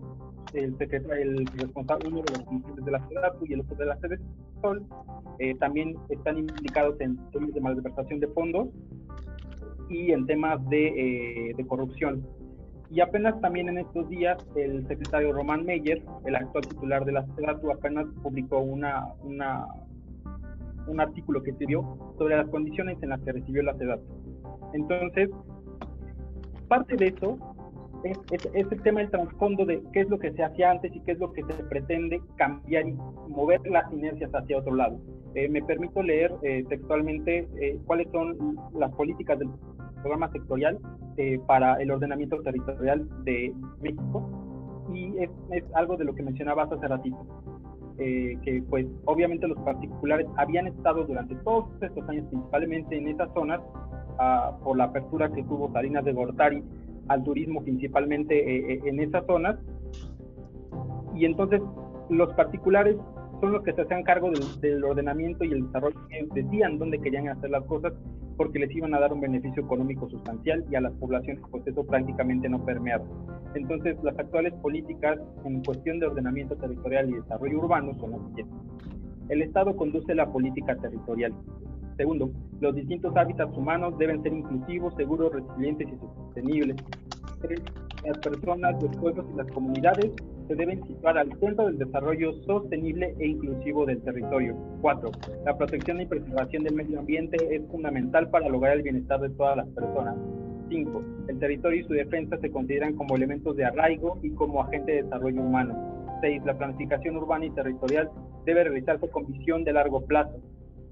[0.53, 3.99] el, el responsable, uno de los funcionarios de la ciudad y el otro de la
[3.99, 4.19] sede
[4.61, 4.85] Sol,
[5.39, 8.69] eh, también están implicados en temas de malversación de fondos
[9.89, 12.25] y en temas de, eh, de, corrupción.
[12.91, 17.25] Y apenas también en estos días el secretario Román Meyer, el actual titular de la
[17.35, 19.67] SEDATU, apenas publicó una, una,
[20.87, 21.83] un artículo que escribió
[22.17, 24.03] sobre las condiciones en las que recibió la SEDATU.
[24.73, 25.29] Entonces,
[26.67, 27.37] parte de eso
[28.03, 31.11] es, el tema del trasfondo de qué es lo que se hacía antes y qué
[31.11, 32.93] es lo que se pretende cambiar y
[33.27, 34.99] mover las inercias hacia otro lado.
[35.35, 39.49] Eh, me permito leer eh, textualmente eh, cuáles son las políticas del
[40.01, 40.79] programa sectorial
[41.47, 44.29] para el ordenamiento territorial de México
[44.93, 47.17] y es, es algo de lo que mencionabas hace ratito.
[47.97, 53.59] que pues obviamente los particulares habían estado durante todos estos años principalmente en esas zonas
[54.17, 56.63] ah, por la apertura que tuvo Salinas de Gortari
[57.09, 59.57] al turismo principalmente eh, eh, en esas zonas.
[61.15, 61.61] Y entonces
[62.09, 62.95] los particulares
[63.41, 64.31] son los que se hacían cargo
[64.61, 65.97] del, ordenamiento y el desarrollo,
[66.33, 67.93] decían dónde querían hacer las cosas
[68.39, 71.85] porque les iban a dar un beneficio económico sustancial y a las poblaciones pues eso
[71.85, 73.03] prácticamente no permeaba.
[73.53, 78.55] Entonces las actuales políticas en cuestión de ordenamiento territorial y desarrollo urbano son las siguientes.
[79.27, 81.33] El Estado conduce la política territorial,
[81.97, 86.77] Segundo, los distintos hábitats humanos deben ser inclusivos, seguros, resilientes y sostenibles.
[87.41, 87.61] Tres,
[88.05, 90.13] las personas, los pueblos y las comunidades
[90.49, 94.55] se deben situar al centro del desarrollo sostenible e inclusivo del territorio.
[94.81, 95.11] 4.
[95.45, 99.57] La protección y preservación del medio ambiente es fundamental para lograr el bienestar de todas
[99.57, 100.15] las personas.
[100.69, 101.03] 5.
[101.27, 105.03] El territorio y su defensa se consideran como elementos de arraigo y como agente de
[105.03, 106.17] desarrollo humano.
[106.21, 106.41] 6.
[106.45, 108.09] La planificación urbana y territorial
[108.45, 110.41] debe realizarse con visión de largo plazo.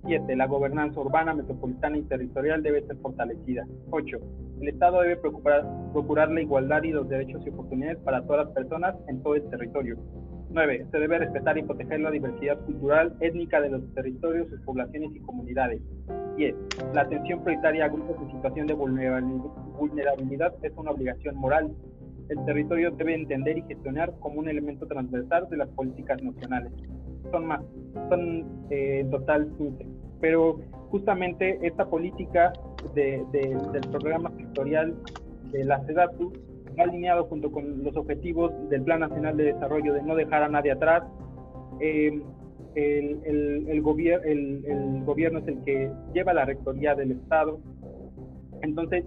[0.07, 0.35] 7.
[0.35, 3.65] La gobernanza urbana, metropolitana y territorial debe ser fortalecida.
[3.91, 4.17] 8.
[4.61, 8.55] El Estado debe procurar, procurar la igualdad y los derechos y oportunidades para todas las
[8.55, 9.97] personas en todo el territorio.
[10.49, 10.87] 9.
[10.91, 15.19] Se debe respetar y proteger la diversidad cultural, étnica de los territorios, sus poblaciones y
[15.19, 15.81] comunidades.
[16.37, 16.55] 10.
[16.93, 21.75] La atención prioritaria a grupos en situación de vulnerabilidad es una obligación moral.
[22.29, 26.71] El territorio debe entender y gestionar como un elemento transversal de las políticas nacionales.
[27.31, 27.61] Son más,
[28.09, 29.96] son eh, en total 15.
[30.19, 32.53] Pero justamente esta política
[32.93, 34.95] de, del programa sectorial
[35.51, 36.33] de la SEDATU
[36.77, 40.49] va alineado junto con los objetivos del Plan Nacional de Desarrollo de no dejar a
[40.49, 41.03] nadie atrás.
[41.79, 42.21] Eh,
[42.75, 47.59] el, el, el, gobierno es el que lleva la rectoría del Estado.
[48.61, 49.03] Entonces,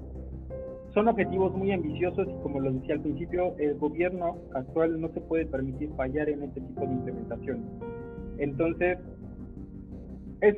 [0.93, 5.21] son objetivos muy ambiciosos y como lo decía al principio, el gobierno actual no se
[5.21, 7.65] puede permitir fallar en este tipo de implementación.
[8.39, 8.99] Entonces,
[10.41, 10.57] es,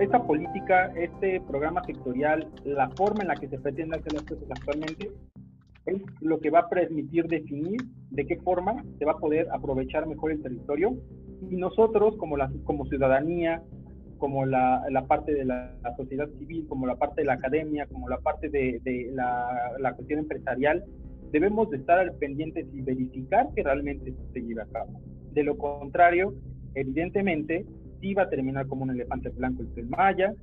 [0.00, 4.50] esa, política, este programa sectorial, la forma en la que se pretende hacer las cosas
[4.50, 5.10] actualmente,
[5.86, 7.80] es lo que va a permitir definir
[8.10, 10.96] de qué forma se va a poder aprovechar mejor el territorio
[11.50, 12.36] y nosotros como,
[12.86, 13.62] ciudadanía,
[14.18, 18.18] como la, parte de la, sociedad civil, como la parte de la academia, como la
[18.18, 18.80] parte de,
[19.14, 20.84] la, cuestión empresarial,
[21.30, 25.00] debemos de estar al pendiente y verificar que realmente se lleve a cabo.
[25.32, 26.34] De lo contrario,
[26.74, 27.66] evidentemente,
[28.00, 30.34] sí va a terminar como un elefante blanco el Tren Maya,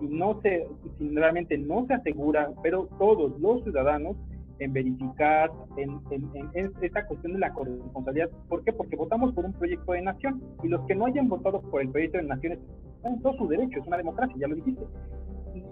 [0.00, 0.66] y no se,
[0.98, 4.16] si realmente no se asegura, pero todos los ciudadanos
[4.58, 8.30] en verificar en, en, esta cuestión de la corresponsabilidad.
[8.48, 8.72] ¿Por qué?
[8.72, 11.90] Porque votamos por un proyecto de nación y los que no hayan votado por el
[11.90, 12.58] proyecto de nación
[13.04, 14.84] en todo su derecho, es una democracia, ya lo dijiste.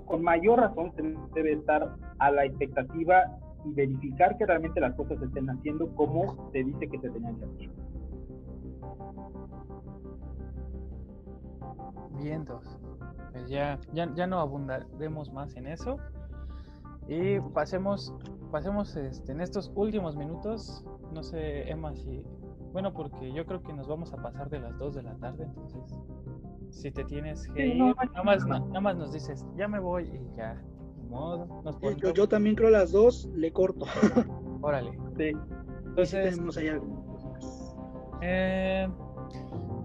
[0.06, 1.02] Con mayor razón se
[1.35, 3.23] debe estar a la expectativa
[3.64, 7.36] y verificar que realmente las cosas se estén haciendo como se dice que se tenían
[7.36, 7.70] que hacer.
[12.20, 12.78] Vientos.
[13.32, 15.97] Pues ya, ya, ya no abundaremos más en eso.
[17.09, 18.14] Y pasemos,
[18.51, 22.24] pasemos este, en estos últimos minutos, no sé, Emma, si...
[22.72, 25.44] Bueno, porque yo creo que nos vamos a pasar de las 2 de la tarde,
[25.44, 25.98] entonces,
[26.70, 30.36] si te tienes que ir, nada, más, nada más nos dices, ya me voy y
[30.36, 30.62] ya,
[31.12, 33.84] modo, nos yo, yo, también creo las 2, le corto.
[34.62, 34.98] Órale.
[35.18, 35.32] Sí.
[35.84, 36.39] Entonces,
[38.22, 38.89] eh,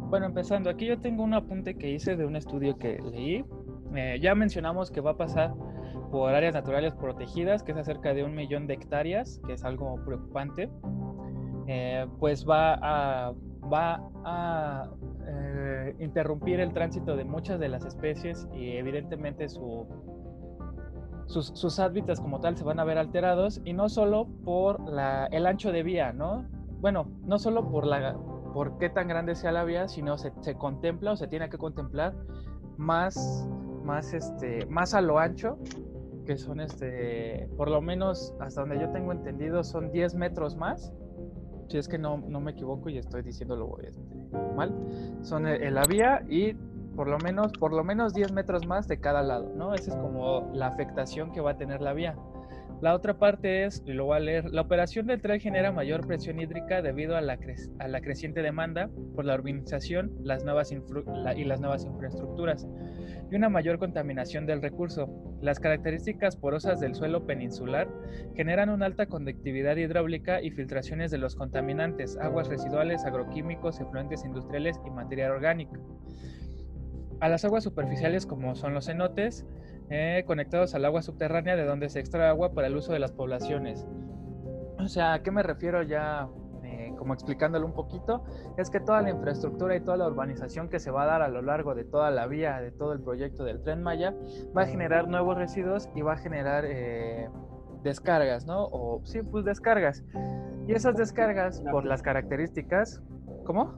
[0.10, 3.46] bueno, empezando, aquí yo tengo un apunte que hice de un estudio que leí.
[3.96, 5.54] Eh, ya mencionamos que va a pasar
[6.12, 9.96] por áreas naturales protegidas, que es acerca de un millón de hectáreas, que es algo
[10.06, 10.70] preocupante,
[11.68, 13.34] eh, pues va a,
[13.72, 14.90] va a
[15.28, 19.86] eh, interrumpir el tránsito de muchas de las especies y evidentemente su,
[21.26, 25.26] sus, sus, hábitats como tal se van a ver alterados y no solo por la,
[25.28, 26.46] el ancho de vía, ¿no?
[26.80, 28.16] Bueno, no solo por, la,
[28.58, 31.60] por qué tan grande sea la vía, sino se, se contempla o se tiene que
[31.60, 32.16] contemplar
[32.76, 33.48] más,
[33.84, 35.60] más, este, más a lo ancho
[36.26, 40.92] que son este, por lo menos hasta donde yo tengo entendido, son 10 metros más.
[41.70, 44.02] Si es que no, no me equivoco y estoy diciéndolo este,
[44.56, 44.74] mal,
[45.22, 46.56] son en la vía y
[46.96, 49.76] por lo menos por lo menos 10 metros más de cada lado, ¿no?
[49.76, 52.18] Esa es como la afectación que va a tener la vía.
[52.80, 56.06] La otra parte es, y lo voy a leer, la operación del tren genera mayor
[56.06, 57.38] presión hídrica debido a la,
[58.02, 62.68] creciente demanda por la urbanización las nuevas y las nuevas infraestructuras
[63.32, 65.10] y una mayor contaminación del recurso.
[65.42, 67.90] Las características porosas del suelo peninsular
[68.36, 74.80] generan una alta conductividad hidráulica y filtraciones de los contaminantes, aguas residuales, agroquímicos, efluentes industriales
[74.86, 75.80] y materia orgánica.
[77.20, 79.48] A las aguas superficiales como son los cenotes,
[79.90, 83.12] eh, conectados al agua subterránea de donde se extrae agua para el uso de las
[83.12, 83.88] poblaciones.
[84.80, 86.28] O sea, ¿a qué me refiero ya?
[86.64, 88.24] Eh, como explicándolo un poquito,
[88.58, 91.30] es que toda la infraestructura y toda la urbanización que se va a dar a
[91.30, 94.14] lo largo de toda la vía, de todo el proyecto del tren Maya,
[94.56, 97.30] va a generar nuevos residuos y va a generar eh,
[97.84, 98.66] descargas, ¿no?
[98.66, 100.04] O sí, pues descargas.
[100.68, 103.02] Y esas descargas, por las características,
[103.46, 103.74] ¿cómo?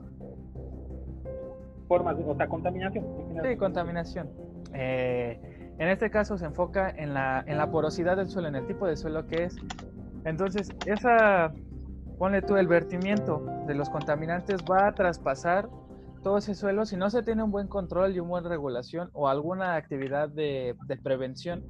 [1.86, 3.04] Formas, o sea, contaminación.
[3.42, 4.30] Sí, contaminación.
[4.74, 8.66] Eh, en este caso se enfoca en la, en la porosidad del suelo, en el
[8.66, 9.56] tipo de suelo que es.
[10.26, 11.54] Entonces, esa,
[12.18, 15.70] ponle tú, el vertimiento de los contaminantes va a traspasar
[16.22, 19.26] todo ese suelo, si no se tiene un buen control y una buena regulación o
[19.26, 21.64] alguna actividad de, de, prevención,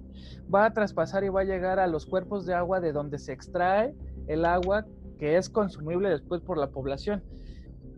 [0.52, 3.32] va a traspasar y va a llegar a los cuerpos de agua de donde se
[3.32, 3.94] extrae
[4.26, 4.86] el agua
[5.20, 7.22] que es consumible después por la población.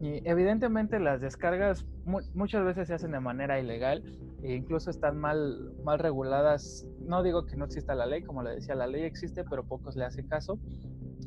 [0.02, 1.86] Y evidentemente las descargas
[2.34, 4.02] muchas veces se hacen de manera ilegal
[4.42, 6.86] e incluso están mal, mal reguladas.
[7.00, 9.96] No digo que no exista la ley, como le decía, la ley existe, pero pocos
[9.96, 10.58] le hacen caso.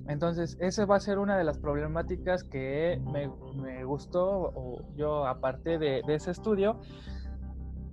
[0.08, 5.26] Entonces, esa va a ser una de las problemáticas que me, me gustó, o yo
[5.26, 6.80] aparte de, ese estudio,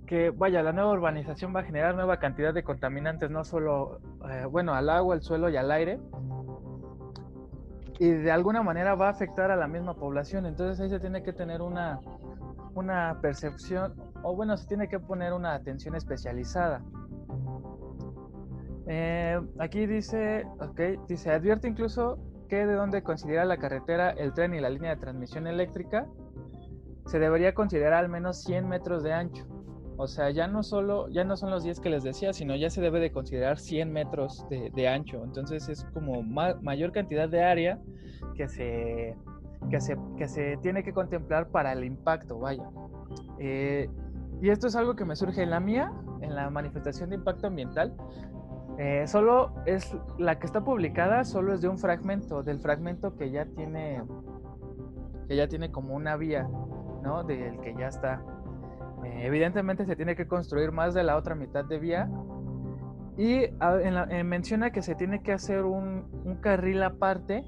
[0.05, 4.45] que vaya, la nueva urbanización va a generar nueva cantidad de contaminantes, no solo, eh,
[4.45, 5.99] bueno, al agua, al suelo y al aire,
[7.99, 10.45] y de alguna manera va a afectar a la misma población.
[10.45, 11.99] Entonces ahí se tiene que tener una,
[12.75, 13.93] una percepción,
[14.23, 16.81] o bueno, se tiene que poner una atención especializada.
[18.87, 22.17] Eh, aquí dice, ok, dice, advierte incluso
[22.49, 26.07] que de donde considera la carretera, el tren y la línea de transmisión eléctrica,
[27.05, 29.45] se debería considerar al menos 100 metros de ancho.
[29.97, 32.69] O sea, ya no solo, ya no son los 10 que les decía, sino ya
[32.69, 35.23] se debe de considerar 100 metros de, ancho.
[35.23, 37.79] Entonces es como mayor cantidad de área
[38.35, 39.15] que se,
[39.69, 42.67] que se, que se tiene que contemplar para el impacto, vaya.
[43.39, 43.89] Eh,
[44.43, 47.47] y esto es algo que me surge en la mía, en la manifestación de impacto
[47.47, 47.95] ambiental.
[48.77, 53.31] Eh, solo es la que está publicada, solo es de un fragmento, del fragmento que
[53.31, 54.03] ya tiene,
[55.29, 56.45] que ya tiene como una vía,
[57.01, 57.23] ¿no?
[57.23, 58.21] Del que ya está
[59.05, 62.09] eh, evidentemente se tiene que construir más de la otra mitad de vía
[63.15, 67.45] y eh, menciona que se tiene que hacer un, carril aparte,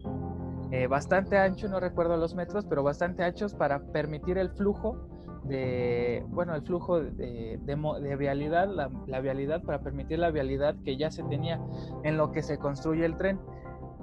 [0.90, 5.15] bastante ancho, no recuerdo los metros, pero bastante anchos para permitir el flujo
[5.48, 10.98] de, bueno, el flujo de, de, vialidad, la, la, vialidad, para permitir la vialidad que
[10.98, 11.60] ya se tenía
[12.04, 13.40] en lo que se construye el tren.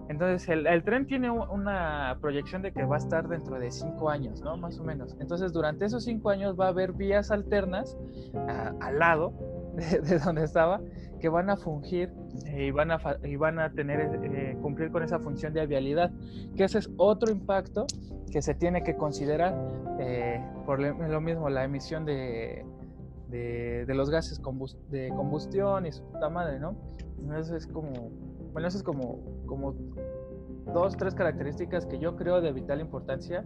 [0.08, 4.42] Entonces, el, tren tiene una proyección de que va a estar dentro de cinco años,
[4.42, 4.56] ¿no?
[4.56, 5.16] Más o menos.
[5.20, 7.96] Entonces, durante esos cinco años va a haber vías alternas
[8.80, 9.32] al lado
[9.74, 10.80] de, donde estaba
[11.22, 12.12] que van a fungir
[12.54, 16.10] y, van a, y van a tener, eh, cumplir con esa función de vialidad,
[16.56, 17.86] que ese es otro impacto
[18.30, 19.54] que se tiene que considerar
[20.00, 22.66] eh, por lo mismo, la emisión de,
[23.28, 24.42] de, los gases
[24.90, 26.76] de combustión y su puta madre, ¿no?
[27.38, 28.10] Eso es como
[28.52, 29.74] bueno, eso es como, como
[30.74, 33.44] dos, tres características que yo creo de vital importancia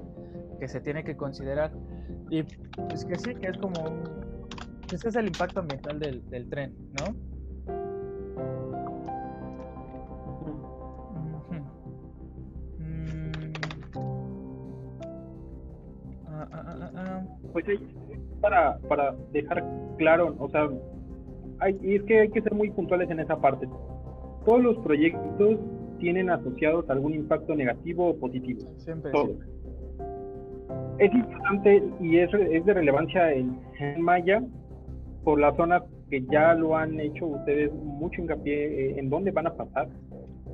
[0.58, 1.72] que se tiene que considerar.
[2.28, 3.74] Y pues que sí, que es como.
[4.92, 7.35] Ese es el impacto ambiental del, del tren, ¿no?
[16.38, 17.22] Ah, ah, ah,
[17.52, 17.64] pues
[18.40, 19.64] para, para dejar
[19.96, 20.68] claro, o sea,
[21.60, 23.66] hay, y es que hay que ser muy puntuales en esa parte
[24.46, 25.58] todos los proyectos
[25.98, 28.60] tienen asociados algún impacto negativo o positivo.
[28.78, 29.10] Siempre.
[29.10, 29.36] Todos.
[30.98, 33.58] Es importante y es, es de relevancia en,
[33.98, 34.42] Maya
[35.24, 39.48] por las zonas que ya lo han hecho ustedes mucho hincapié eh, en dónde van
[39.48, 39.88] a pasar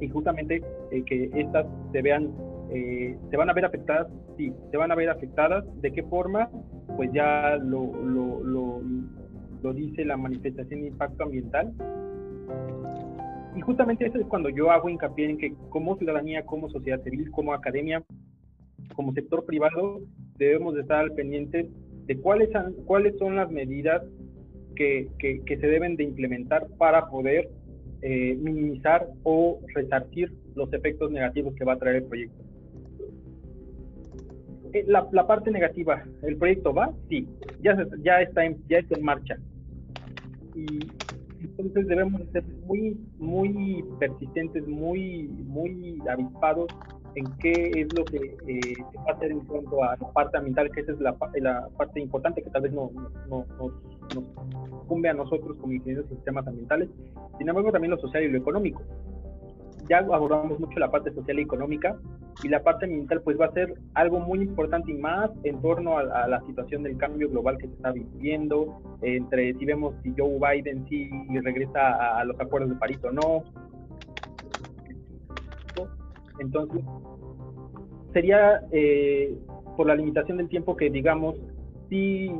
[0.01, 2.31] y justamente eh, que estas se vean,
[2.75, 6.51] eh, se van a ver afectadas, sí, se van a ver afectadas, ¿de qué forma?
[6.97, 8.81] Pues ya lo, lo, lo,
[9.63, 11.73] lo dice la manifestación de impacto ambiental,
[13.55, 17.31] y justamente eso es cuando yo hago hincapié en que como ciudadanía, como sociedad civil,
[17.31, 18.03] como academia,
[18.95, 20.01] como sector privado,
[20.39, 21.69] debemos de estar al pendiente
[22.07, 22.51] de cuáles,
[22.87, 24.03] cuáles son las medidas
[24.75, 27.51] que, que, se deben de implementar para poder
[28.01, 32.43] eh, minimizar o resarcir los efectos negativos que va a traer el proyecto.
[34.73, 36.93] Eh, la, la, parte negativa, ¿el proyecto va?
[37.09, 37.29] Sí,
[37.61, 39.37] ya, ya, está, en, ya está en marcha.
[40.55, 40.81] Y,
[41.41, 46.69] entonces debemos ser muy, muy persistentes, muy, muy avispados
[47.15, 50.39] en qué es lo que eh, se va a hacer en cuanto a la parte
[50.39, 52.91] ambiental, que esa es la, la parte importante que tal vez no,
[53.29, 53.73] no, nos,
[54.15, 56.89] nos cumbe a nosotros como ingenieros de sistemas ambientales,
[57.39, 58.83] sin embargo también lo social y lo económico
[59.89, 61.97] ya abordamos mucho la parte social y económica
[62.43, 65.99] y la parte ambiental pues va a ser algo muy importante y más en torno
[65.99, 70.39] a, la situación del cambio global que se está viviendo, entre si vemos si Joe
[70.39, 71.11] Biden sí
[71.43, 73.45] regresa a, los acuerdos de París o no.
[76.39, 76.83] Entonces,
[78.13, 79.37] sería eh,
[79.77, 81.37] por la limitación del tiempo que digamos,
[81.89, 82.31] si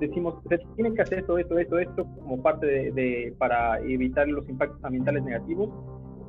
[0.00, 4.48] decimos, se tiene que hacer esto, esto, esto, esto como parte de para evitar los
[4.48, 5.70] impactos ambientales negativos,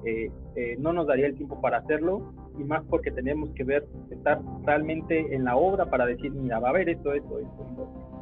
[0.07, 3.85] eh, eh, no nos daría el tiempo para hacerlo y más porque tenemos que ver,
[4.09, 7.67] estar realmente en la obra para decir, mira, va a haber esto, esto, esto,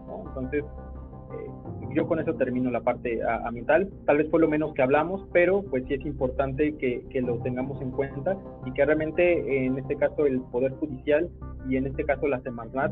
[0.08, 0.24] ¿no?
[0.30, 3.88] Entonces, eh, yo con eso termino la parte ambiental.
[4.08, 7.38] Tal vez fue lo menos que hablamos, pero pues sí es importante que, que lo
[7.44, 8.36] tengamos en cuenta
[8.66, 11.30] y que realmente en este caso el Poder Judicial
[11.70, 12.92] y en este caso la Semarnat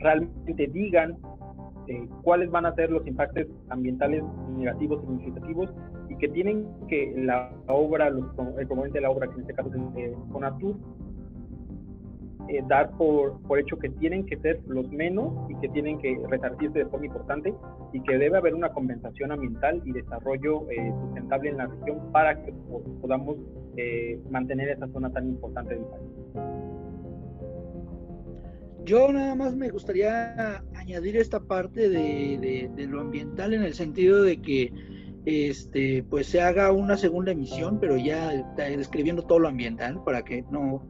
[0.00, 1.16] realmente digan
[2.22, 4.22] cuáles van a ser los impactos ambientales
[4.54, 5.70] negativos y significativos
[6.18, 8.24] que tienen que la obra, los,
[8.58, 10.76] el componente de la obra, que en este caso es Conatur,
[12.48, 16.18] eh, dar por, por hecho que tienen que ser los menos y que tienen que
[16.30, 17.52] resarcirse de forma importante
[17.92, 22.42] y que debe haber una compensación ambiental y desarrollo eh, sustentable en la región para
[22.42, 22.52] que
[23.02, 23.36] podamos
[23.76, 26.08] eh, mantener esa zona tan importante del país.
[28.86, 34.22] Yo nada más me gustaría añadir esta parte de, de, lo ambiental en el sentido
[34.22, 34.72] de que
[35.24, 40.44] este pues se haga una segunda emisión, pero ya describiendo todo lo ambiental para que
[40.50, 40.86] no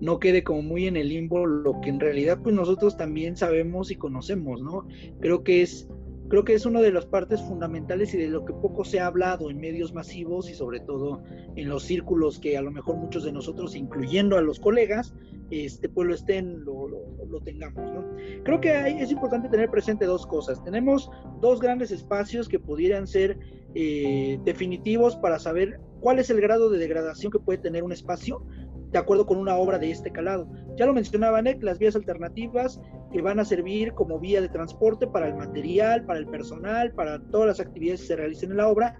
[0.00, 3.90] no quede como muy en el limbo lo que en realidad pues nosotros también sabemos
[3.90, 4.86] y conocemos, ¿no?
[5.20, 5.88] Creo que es
[6.30, 9.06] creo que es una de las partes fundamentales y de lo que poco se ha
[9.06, 11.22] hablado en medios masivos y sobre todo
[11.56, 15.12] en los círculos que a lo mejor muchos de nosotros, incluyendo a los colegas,
[15.50, 17.92] este, pues lo estén, lo, lo, tengamos.
[17.92, 18.04] ¿no?
[18.44, 20.62] Creo que hay, es importante tener presente dos cosas.
[20.62, 23.36] Tenemos dos grandes espacios que pudieran ser
[23.74, 28.46] eh, definitivos para saber cuál es el grado de degradación que puede tener un espacio
[28.92, 30.48] de acuerdo con una obra de este calado.
[30.76, 32.80] Ya lo mencionaba Nick, las vías alternativas
[33.12, 37.18] que van a servir como vía de transporte para el material, para el personal, para
[37.18, 38.96] todas las actividades que se realicen en la obra,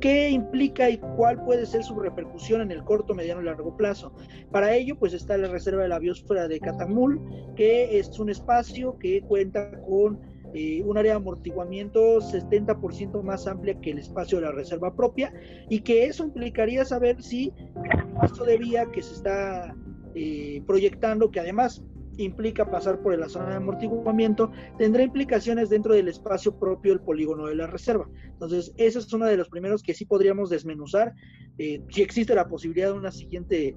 [0.00, 4.12] qué implica y cuál puede ser su repercusión en el corto, mediano y largo plazo.
[4.50, 7.20] Para ello, pues está la Reserva de la Biosfera de Catamul,
[7.56, 10.20] que es un espacio que cuenta con
[10.54, 15.32] eh, un área de amortiguamiento 70% más amplia que el espacio de la reserva propia
[15.68, 19.74] y que eso implicaría saber si el paso de vía que se está
[20.14, 21.82] eh, proyectando, que además
[22.18, 27.46] implica pasar por la zona de amortiguamiento, tendrá implicaciones dentro del espacio propio del polígono
[27.46, 28.08] de la reserva.
[28.24, 31.14] Entonces, ese es uno de los primeros que sí podríamos desmenuzar.
[31.58, 33.76] Eh, si existe la posibilidad de una siguiente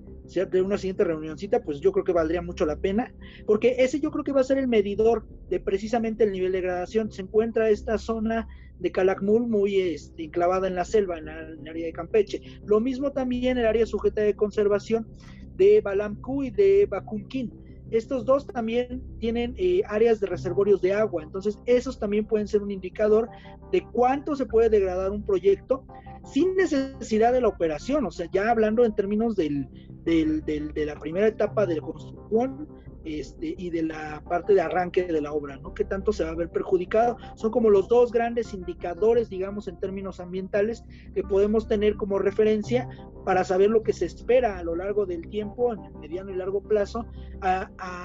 [0.52, 3.14] de una siguiente reunioncita, pues yo creo que valdría mucho la pena,
[3.46, 6.58] porque ese yo creo que va a ser el medidor de precisamente el nivel de
[6.58, 7.12] degradación.
[7.12, 8.48] Se encuentra esta zona
[8.80, 12.42] de Calakmul muy este, enclavada en la selva, en, el área de Campeche.
[12.66, 15.08] Lo mismo también el área sujeta de conservación
[15.56, 17.52] de Balamku y de Bakunkin
[17.92, 22.62] estos dos también tienen eh, áreas de reservorios de agua, entonces esos también pueden ser
[22.62, 23.30] un indicador
[23.72, 25.86] de cuánto se puede degradar un proyecto
[26.26, 29.70] sin necesidad de la operación, o sea, ya hablando en términos del,
[30.04, 32.68] de la primera etapa de construcción,
[33.08, 35.74] este, y de la parte de arranque de la obra, ¿no?
[35.74, 37.18] ¿Qué tanto se va a ver perjudicado?
[37.36, 42.88] Son como los dos grandes indicadores, digamos, en términos ambientales que podemos tener como referencia
[43.26, 46.36] para saber lo que se espera a lo largo del tiempo, en el mediano y
[46.36, 47.06] largo plazo,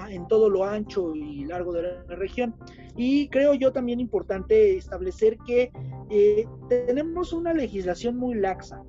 [0.08, 2.54] en todo lo ancho y largo de la región.
[2.96, 5.72] Y creo yo también importante establecer que
[6.10, 8.82] eh, tenemos una legislación muy laxa.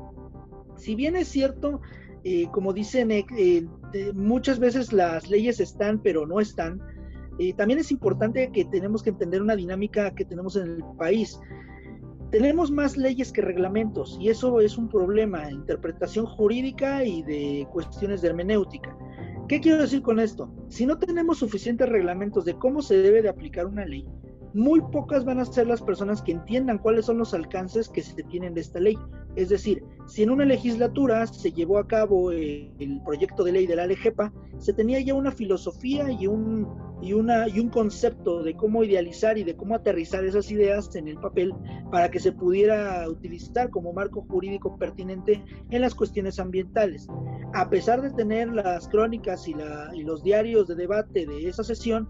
[0.75, 1.81] Si bien es cierto,
[2.23, 3.67] eh, como dicen, eh,
[4.13, 6.79] muchas veces las leyes están, pero no están.
[7.39, 11.39] Eh, también es importante que tenemos que entender una dinámica que tenemos en el país.
[12.31, 18.21] Tenemos más leyes que reglamentos y eso es un problema, interpretación jurídica y de cuestiones
[18.21, 18.95] de hermenéutica.
[19.47, 20.49] ¿Qué quiero decir con esto?
[20.69, 24.07] Si no tenemos suficientes reglamentos de cómo se debe de aplicar una ley,
[24.53, 28.21] muy pocas van a ser las personas que entiendan cuáles son los alcances que se
[28.23, 28.97] tienen de esta ley.
[29.35, 33.75] Es decir, si en una legislatura se llevó a cabo el, proyecto de ley de
[33.75, 36.67] la LGPA, se tenía ya una filosofía y un,
[37.01, 41.07] y, una, y un concepto de cómo idealizar y de cómo aterrizar esas ideas en
[41.07, 41.53] el papel
[41.91, 47.07] para que se pudiera utilizar como marco jurídico pertinente en las cuestiones ambientales.
[47.53, 51.63] A pesar de tener las crónicas y, la, y los diarios de debate de esa
[51.63, 52.09] sesión,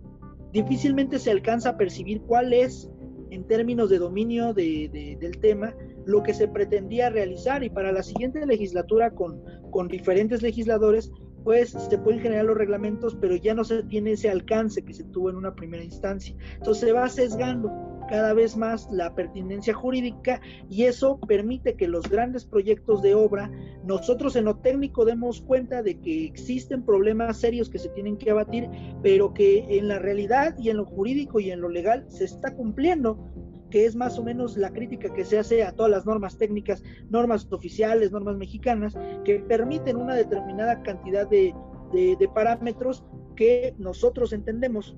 [0.54, 2.90] difícilmente se alcanza a percibir cuál es,
[3.32, 5.76] en términos de dominio del tema,
[6.06, 11.12] lo que se pretendía realizar y para la siguiente legislatura con, con diferentes legisladores,
[11.44, 15.04] pues se pueden generar los reglamentos, pero ya no se tiene ese alcance que se
[15.06, 16.36] tuvo en una primera instancia.
[16.54, 17.72] Entonces se va sesgando
[18.08, 23.52] cada vez más la pertinencia jurídica y eso permite que los grandes proyectos de obra,
[23.86, 28.32] nosotros en lo técnico demos cuenta de que existen problemas serios que se tienen que
[28.32, 28.70] abatir,
[29.02, 32.56] pero que en la realidad y en lo jurídico y en lo legal se está
[32.56, 33.32] cumpliendo
[33.70, 36.84] que es más o menos la crítica que se hace a todas las normas técnicas,
[37.10, 41.56] normas oficiales, normas mexicanas, que permiten una determinada cantidad de,
[41.92, 43.04] de parámetros
[43.36, 44.96] que nosotros entendemos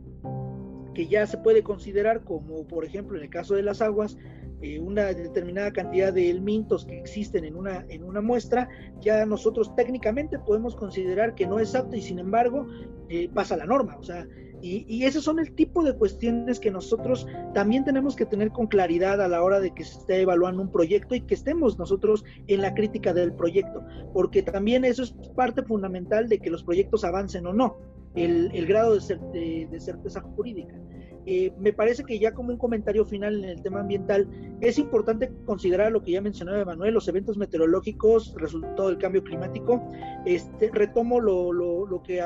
[0.95, 4.17] que ya se puede considerar como, por ejemplo, en el caso de las aguas,
[4.61, 8.69] eh, una determinada cantidad de elmintos que existen en una, en una muestra,
[9.01, 12.65] ya nosotros técnicamente podemos considerar que no es apto y sin embargo
[13.09, 13.97] eh, pasa la norma.
[13.99, 14.25] O sea,
[14.61, 18.67] y, y, esos son el tipo de cuestiones que nosotros también tenemos que tener con
[18.67, 22.23] claridad a la hora de que se esté evaluando un proyecto y que estemos nosotros
[22.47, 27.03] en la crítica del proyecto, porque también eso es parte fundamental de que los proyectos
[27.03, 27.77] avancen o no
[28.15, 30.75] el, grado de, de certeza jurídica.
[31.27, 34.27] Eh, me parece que ya como un comentario final en el tema ambiental,
[34.61, 39.83] es importante considerar lo que ya mencionaba Emanuel, los eventos meteorológicos, resultado del cambio climático.
[40.25, 42.21] Este, retomo lo, lo, lo que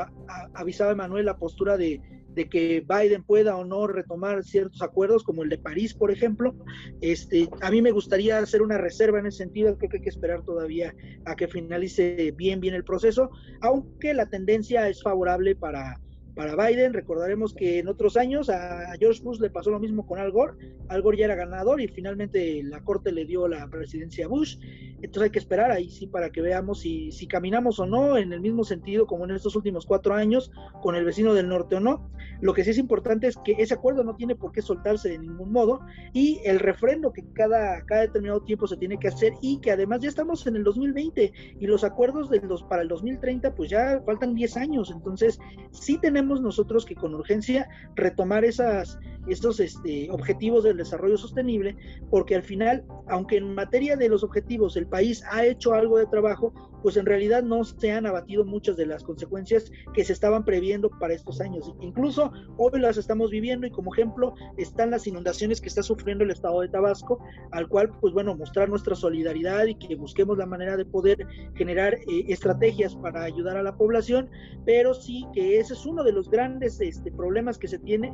[0.54, 2.02] avisaba Emanuel, la postura de,
[2.40, 6.56] de que Biden pueda o no retomar ciertos acuerdos, como el de París, por ejemplo.
[7.02, 10.10] Este, a mí me gustaría hacer una reserva en ese sentido, creo que hay que
[10.10, 10.96] esperar todavía
[11.26, 13.30] a que finalice bien, bien el proceso,
[13.60, 16.00] aunque la tendencia es favorable para,
[16.40, 16.94] para Biden.
[16.94, 20.54] Recordaremos que en otros años a George Bush le pasó lo mismo con Al Gore.
[20.88, 24.58] Al Gore ya era ganador y finalmente la corte le dio la presidencia a Bush.
[25.02, 28.32] Entonces hay que esperar ahí sí para que veamos si, si caminamos o no en
[28.32, 30.50] el mismo sentido como en estos últimos cuatro años
[30.82, 32.10] con el vecino del norte o no.
[32.40, 35.20] Lo que sí es importante es que ese acuerdo no tiene por qué soltarse de
[35.20, 35.82] ningún modo
[36.14, 40.00] y el refrendo que cada, cada determinado tiempo se tiene que hacer y que además
[40.00, 44.02] ya estamos en el 2020 y los acuerdos de los, para el 2030 pues ya
[44.06, 44.90] faltan 10 años.
[44.90, 45.38] Entonces
[45.72, 51.76] sí tenemos nosotros que con urgencia retomar esas, estos este, objetivos del desarrollo sostenible,
[52.10, 56.06] porque al final, aunque en materia de los objetivos el país ha hecho algo de
[56.06, 60.46] trabajo, pues en realidad no se han abatido muchas de las consecuencias que se estaban
[60.46, 61.74] previendo para estos años.
[61.82, 66.32] Incluso hoy las estamos viviendo y como ejemplo están las inundaciones que está sufriendo el
[66.32, 67.20] estado de Tabasco,
[67.52, 71.26] al cual, pues bueno, mostrar nuestra solidaridad y que busquemos la manera de poder
[71.56, 74.30] generar eh, estrategias para ayudar a la población,
[74.66, 78.14] pero sí que ese es uno de los grandes este, problemas que se tiene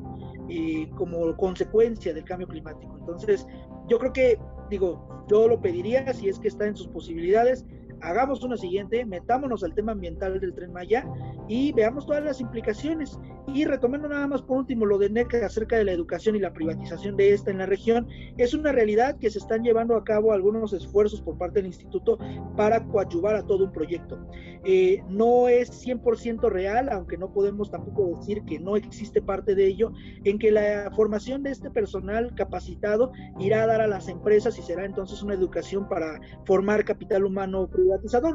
[0.49, 2.95] eh, como consecuencia del cambio climático.
[2.99, 3.47] Entonces,
[3.87, 4.39] yo creo que,
[4.69, 7.65] digo, yo lo pediría si es que está en sus posibilidades,
[8.05, 11.05] hagamos una siguiente, metámonos al tema ambiental del tren Maya
[11.47, 13.19] y veamos todas las implicaciones.
[13.47, 16.53] Y retomando nada más por último lo de NECA acerca de la educación y la
[16.53, 18.07] privatización de esta en la región,
[18.37, 22.17] es una realidad que se están llevando a cabo algunos esfuerzos por parte del instituto
[22.55, 24.19] para coadyuvar a todo un proyecto.
[24.63, 29.67] Eh, no es 100% real, aunque no podemos tampoco decir que no existe parte de
[29.67, 29.91] ello,
[30.23, 34.61] en que la formación de este personal capacitado irá a dar a las empresas y
[34.63, 37.67] será entonces una educación para formar capital humano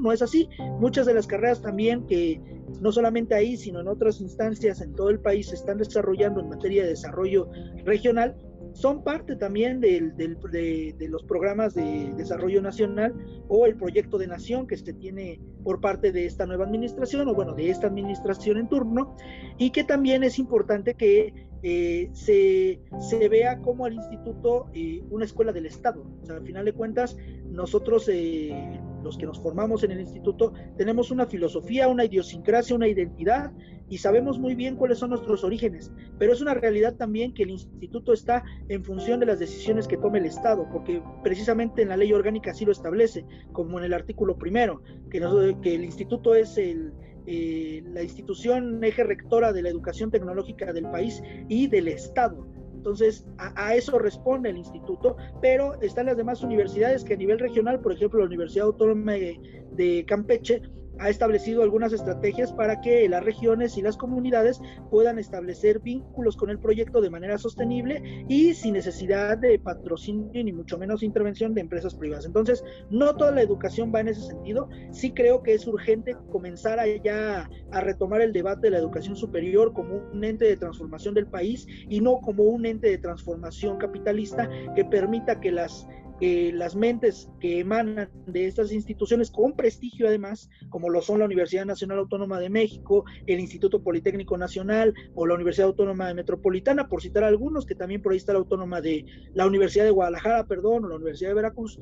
[0.00, 0.48] No es así.
[0.78, 2.40] Muchas de las carreras también que
[2.80, 6.48] no solamente ahí, sino en otras instancias en todo el país se están desarrollando en
[6.48, 7.48] materia de desarrollo
[7.84, 8.36] regional,
[8.72, 13.14] son parte también de, de, los programas de desarrollo nacional
[13.48, 17.34] o el proyecto de nación que se tiene por parte de esta nueva administración o
[17.34, 19.16] bueno, de esta administración en turno
[19.58, 25.24] y que también es importante que eh, se, se, vea como el instituto eh, una
[25.24, 26.04] escuela del Estado.
[26.22, 30.52] O sea, al final de cuentas, nosotros, eh, los que nos formamos en el instituto,
[30.76, 33.52] tenemos una filosofía, una idiosincrasia, una identidad
[33.90, 35.92] y sabemos muy bien cuáles son nuestros orígenes.
[36.18, 39.96] Pero es una realidad también que el instituto está en función de las decisiones que
[39.96, 43.92] tome el Estado, porque precisamente en la ley orgánica así lo establece, como en el
[43.92, 45.20] artículo primero, que,
[45.60, 46.92] que el instituto es el
[47.32, 52.44] eh, la institución eje rectora de la educación tecnológica del país y del Estado.
[52.74, 57.78] Entonces, a, eso responde el instituto, pero están las demás universidades que a nivel regional,
[57.78, 60.60] por ejemplo, la Universidad Autónoma de Campeche,
[61.00, 64.60] ha establecido algunas estrategias para que las regiones y las comunidades
[64.90, 70.52] puedan establecer vínculos con el proyecto de manera sostenible y sin necesidad de patrocinio ni
[70.52, 72.26] mucho menos intervención de empresas privadas.
[72.26, 74.68] Entonces, no toda la educación va en ese sentido.
[74.92, 79.72] Sí creo que es urgente comenzar ya a retomar el debate de la educación superior
[79.72, 84.48] como un ente de transformación del país y no como un ente de transformación capitalista
[84.74, 85.86] que permita que las
[86.20, 91.24] que las mentes que emanan de estas instituciones con prestigio además, como lo son la
[91.24, 96.88] Universidad Nacional Autónoma de México, el Instituto Politécnico Nacional o la Universidad Autónoma de Metropolitana,
[96.88, 100.46] por citar algunos, que también por ahí está la Autónoma de la Universidad de Guadalajara,
[100.46, 101.78] perdón, o la Universidad de Veracruz,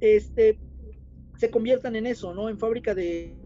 [0.00, 0.58] este,
[1.36, 2.48] se conviertan en eso, ¿no?
[2.48, 3.36] En fábrica de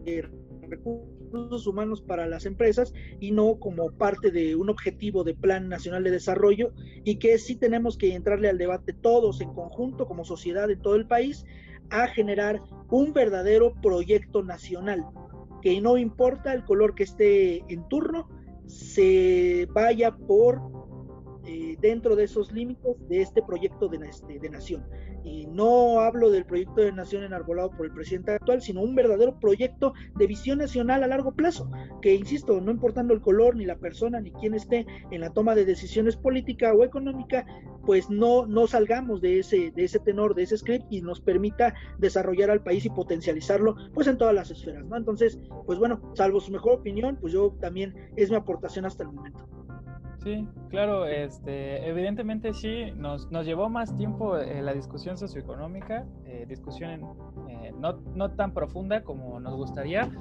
[0.69, 6.03] recursos humanos para las empresas y no como parte de un objetivo de Plan Nacional
[6.03, 6.73] de Desarrollo
[7.03, 10.95] y que sí tenemos que entrarle al debate todos en conjunto como sociedad en todo
[10.95, 11.45] el país
[11.89, 15.05] a generar un verdadero proyecto nacional
[15.61, 18.29] que no importa el color que esté en turno,
[18.65, 20.78] se vaya por
[21.51, 24.85] eh, dentro de esos límites de este proyecto de, este, de nación.
[25.23, 29.39] Y no hablo del proyecto de nación enarbolado por el presidente actual, sino un verdadero
[29.39, 31.71] proyecto de visión nacional a largo plazo,
[32.03, 35.55] que, insisto, no importando el color, ni la persona, ni quién esté en la toma
[35.55, 37.47] de decisiones política o económica,
[37.83, 41.73] pues no, no salgamos de ese, de ese tenor, de ese script y nos permita
[41.97, 44.97] desarrollar al país y potencializarlo pues en todas las esferas, ¿no?
[44.97, 49.11] Entonces, pues bueno, salvo su mejor opinión, pues yo también es mi aportación hasta el
[49.11, 49.58] momento.
[50.23, 56.45] Sí, claro, este, evidentemente sí, nos, nos llevó más tiempo eh, la discusión socioeconómica, eh,
[56.47, 57.05] discusión
[57.47, 60.11] eh, no, no, tan profunda como nos gustaría.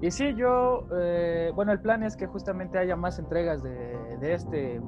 [0.00, 4.32] Y sí, yo, eh, bueno, el plan es que justamente haya más entregas de, de
[4.32, 4.80] este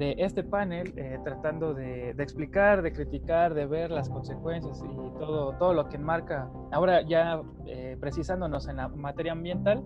[0.00, 5.18] de este panel, eh, tratando de, de, explicar, de criticar, de ver las consecuencias y
[5.18, 9.84] todo, todo lo que enmarca, ahora ya eh, precisándonos en la materia ambiental.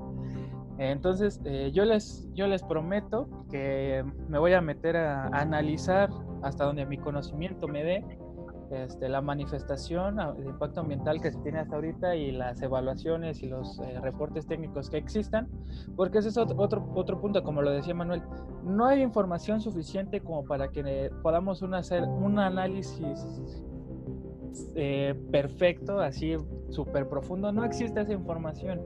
[0.79, 1.41] Eh, entonces,
[1.73, 6.11] yo, les, yo les prometo que me voy a meter a, a analizar
[6.43, 8.19] hasta donde mi conocimiento me dé
[8.71, 13.47] este, la manifestación de impacto ambiental que se tiene hasta ahorita y las evaluaciones y
[13.47, 15.49] los eh, reportes técnicos que existan,
[15.97, 18.23] porque ese es otro, otro, otro, punto, como lo decía Manuel,
[18.65, 23.25] no hay información suficiente como para que podamos un, hacer un análisis
[24.75, 26.37] eh, perfecto, así
[26.71, 28.81] súper profundo, no existe esa información.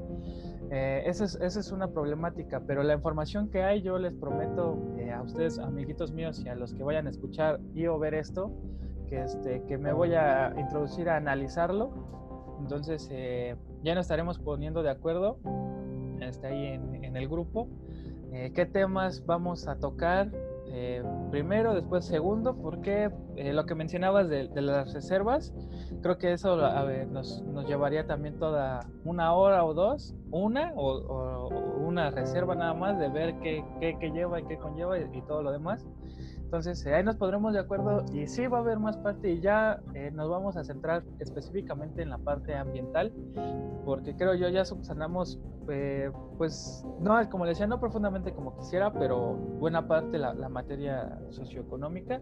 [0.71, 4.79] Eh, esa, es, esa, es, una problemática, pero la información que hay, yo les prometo
[4.99, 8.15] eh, a ustedes, amiguitos míos, y a los que vayan a escuchar y o ver
[8.15, 8.53] esto,
[9.09, 11.91] que, este, que me voy a introducir a analizarlo.
[12.61, 15.39] Entonces eh, ya nos estaremos poniendo de acuerdo
[16.21, 17.69] este, ahí en, en el grupo.
[18.31, 20.31] ¿Qué temas vamos a tocar?
[20.71, 25.55] Eh, primero, después segundo, porque eh, lo que mencionabas de, de, las reservas,
[26.03, 26.57] creo que eso
[27.07, 32.99] nos, nos, llevaría también toda una hora o dos, una o, una reserva nada más
[32.99, 35.87] de ver qué, qué, qué lleva y qué conlleva y todo lo demás.
[36.49, 39.39] Entonces, eh, ahí nos pondremos de acuerdo y sí va a haber más parte y
[39.39, 43.13] ya eh, nos vamos a centrar específicamente en la parte ambiental,
[43.85, 45.39] porque creo yo ya subsanamos,
[45.69, 51.21] eh, pues, no, como le decía, no profundamente como quisiera, pero buena parte la, materia
[51.29, 52.19] socioeconómica.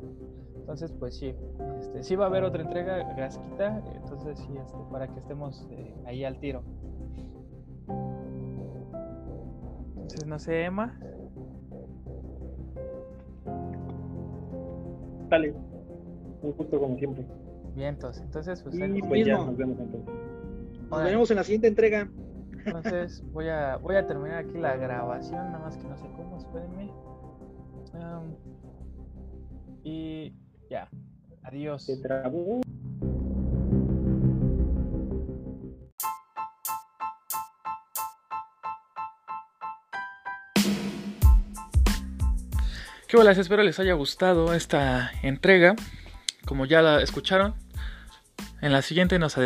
[0.56, 1.32] Entonces, pues sí,
[1.78, 5.94] este, sí va a haber otra entrega gasquita, entonces sí, este, para que estemos eh,
[6.04, 6.64] ahí al tiro.
[9.94, 10.98] Entonces, no sé, Emma.
[15.28, 15.52] Dale.
[16.42, 17.24] Un gusto como siempre.
[17.74, 20.14] Bien, entonces, entonces pues, y pues ya nos vemos entonces.
[20.90, 22.08] Nos veremos en la siguiente entrega.
[22.64, 26.38] Entonces voy a voy a terminar aquí la grabación, nada más que no sé cómo,
[26.38, 26.90] espérenme.
[27.94, 28.34] Um,
[29.84, 30.34] y
[30.68, 30.88] ya.
[31.42, 31.84] Adiós.
[31.84, 32.60] Se trabó.
[43.16, 43.40] ¿Qué?
[43.40, 45.74] Espero les haya gustado esta entrega.
[46.44, 47.54] Como ya la escucharon,
[48.60, 49.38] en la siguiente nos,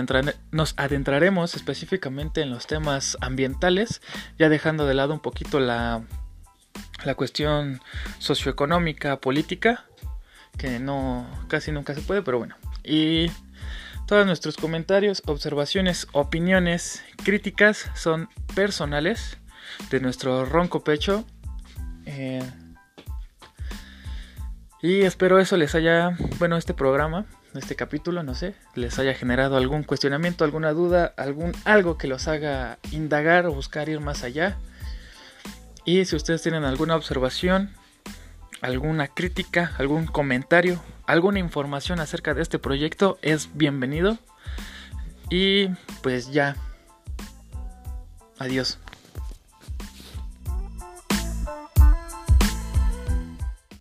[0.77, 4.03] adentraremos específicamente en los temas ambientales,
[4.39, 6.03] ya dejando de lado un poquito la,
[7.05, 7.81] la cuestión
[8.19, 9.87] socioeconómica, política,
[10.59, 12.57] que no casi nunca se puede, pero bueno.
[12.83, 13.31] Y
[14.09, 19.39] todos nuestros comentarios, observaciones, opiniones, críticas son personales
[19.91, 21.25] de nuestro ronco pecho.
[22.05, 22.43] Eh,
[24.83, 29.57] y espero eso les haya, bueno, este programa, este capítulo, no sé, les haya generado
[29.57, 34.57] algún cuestionamiento, alguna duda, algún algo que los haga indagar o buscar ir más allá.
[35.85, 37.71] Y si ustedes tienen alguna observación,
[38.61, 44.19] alguna crítica, algún comentario, alguna información acerca de este proyecto, es bienvenido.
[45.31, 45.69] Y
[46.03, 46.57] pues ya.
[48.39, 48.79] Adiós.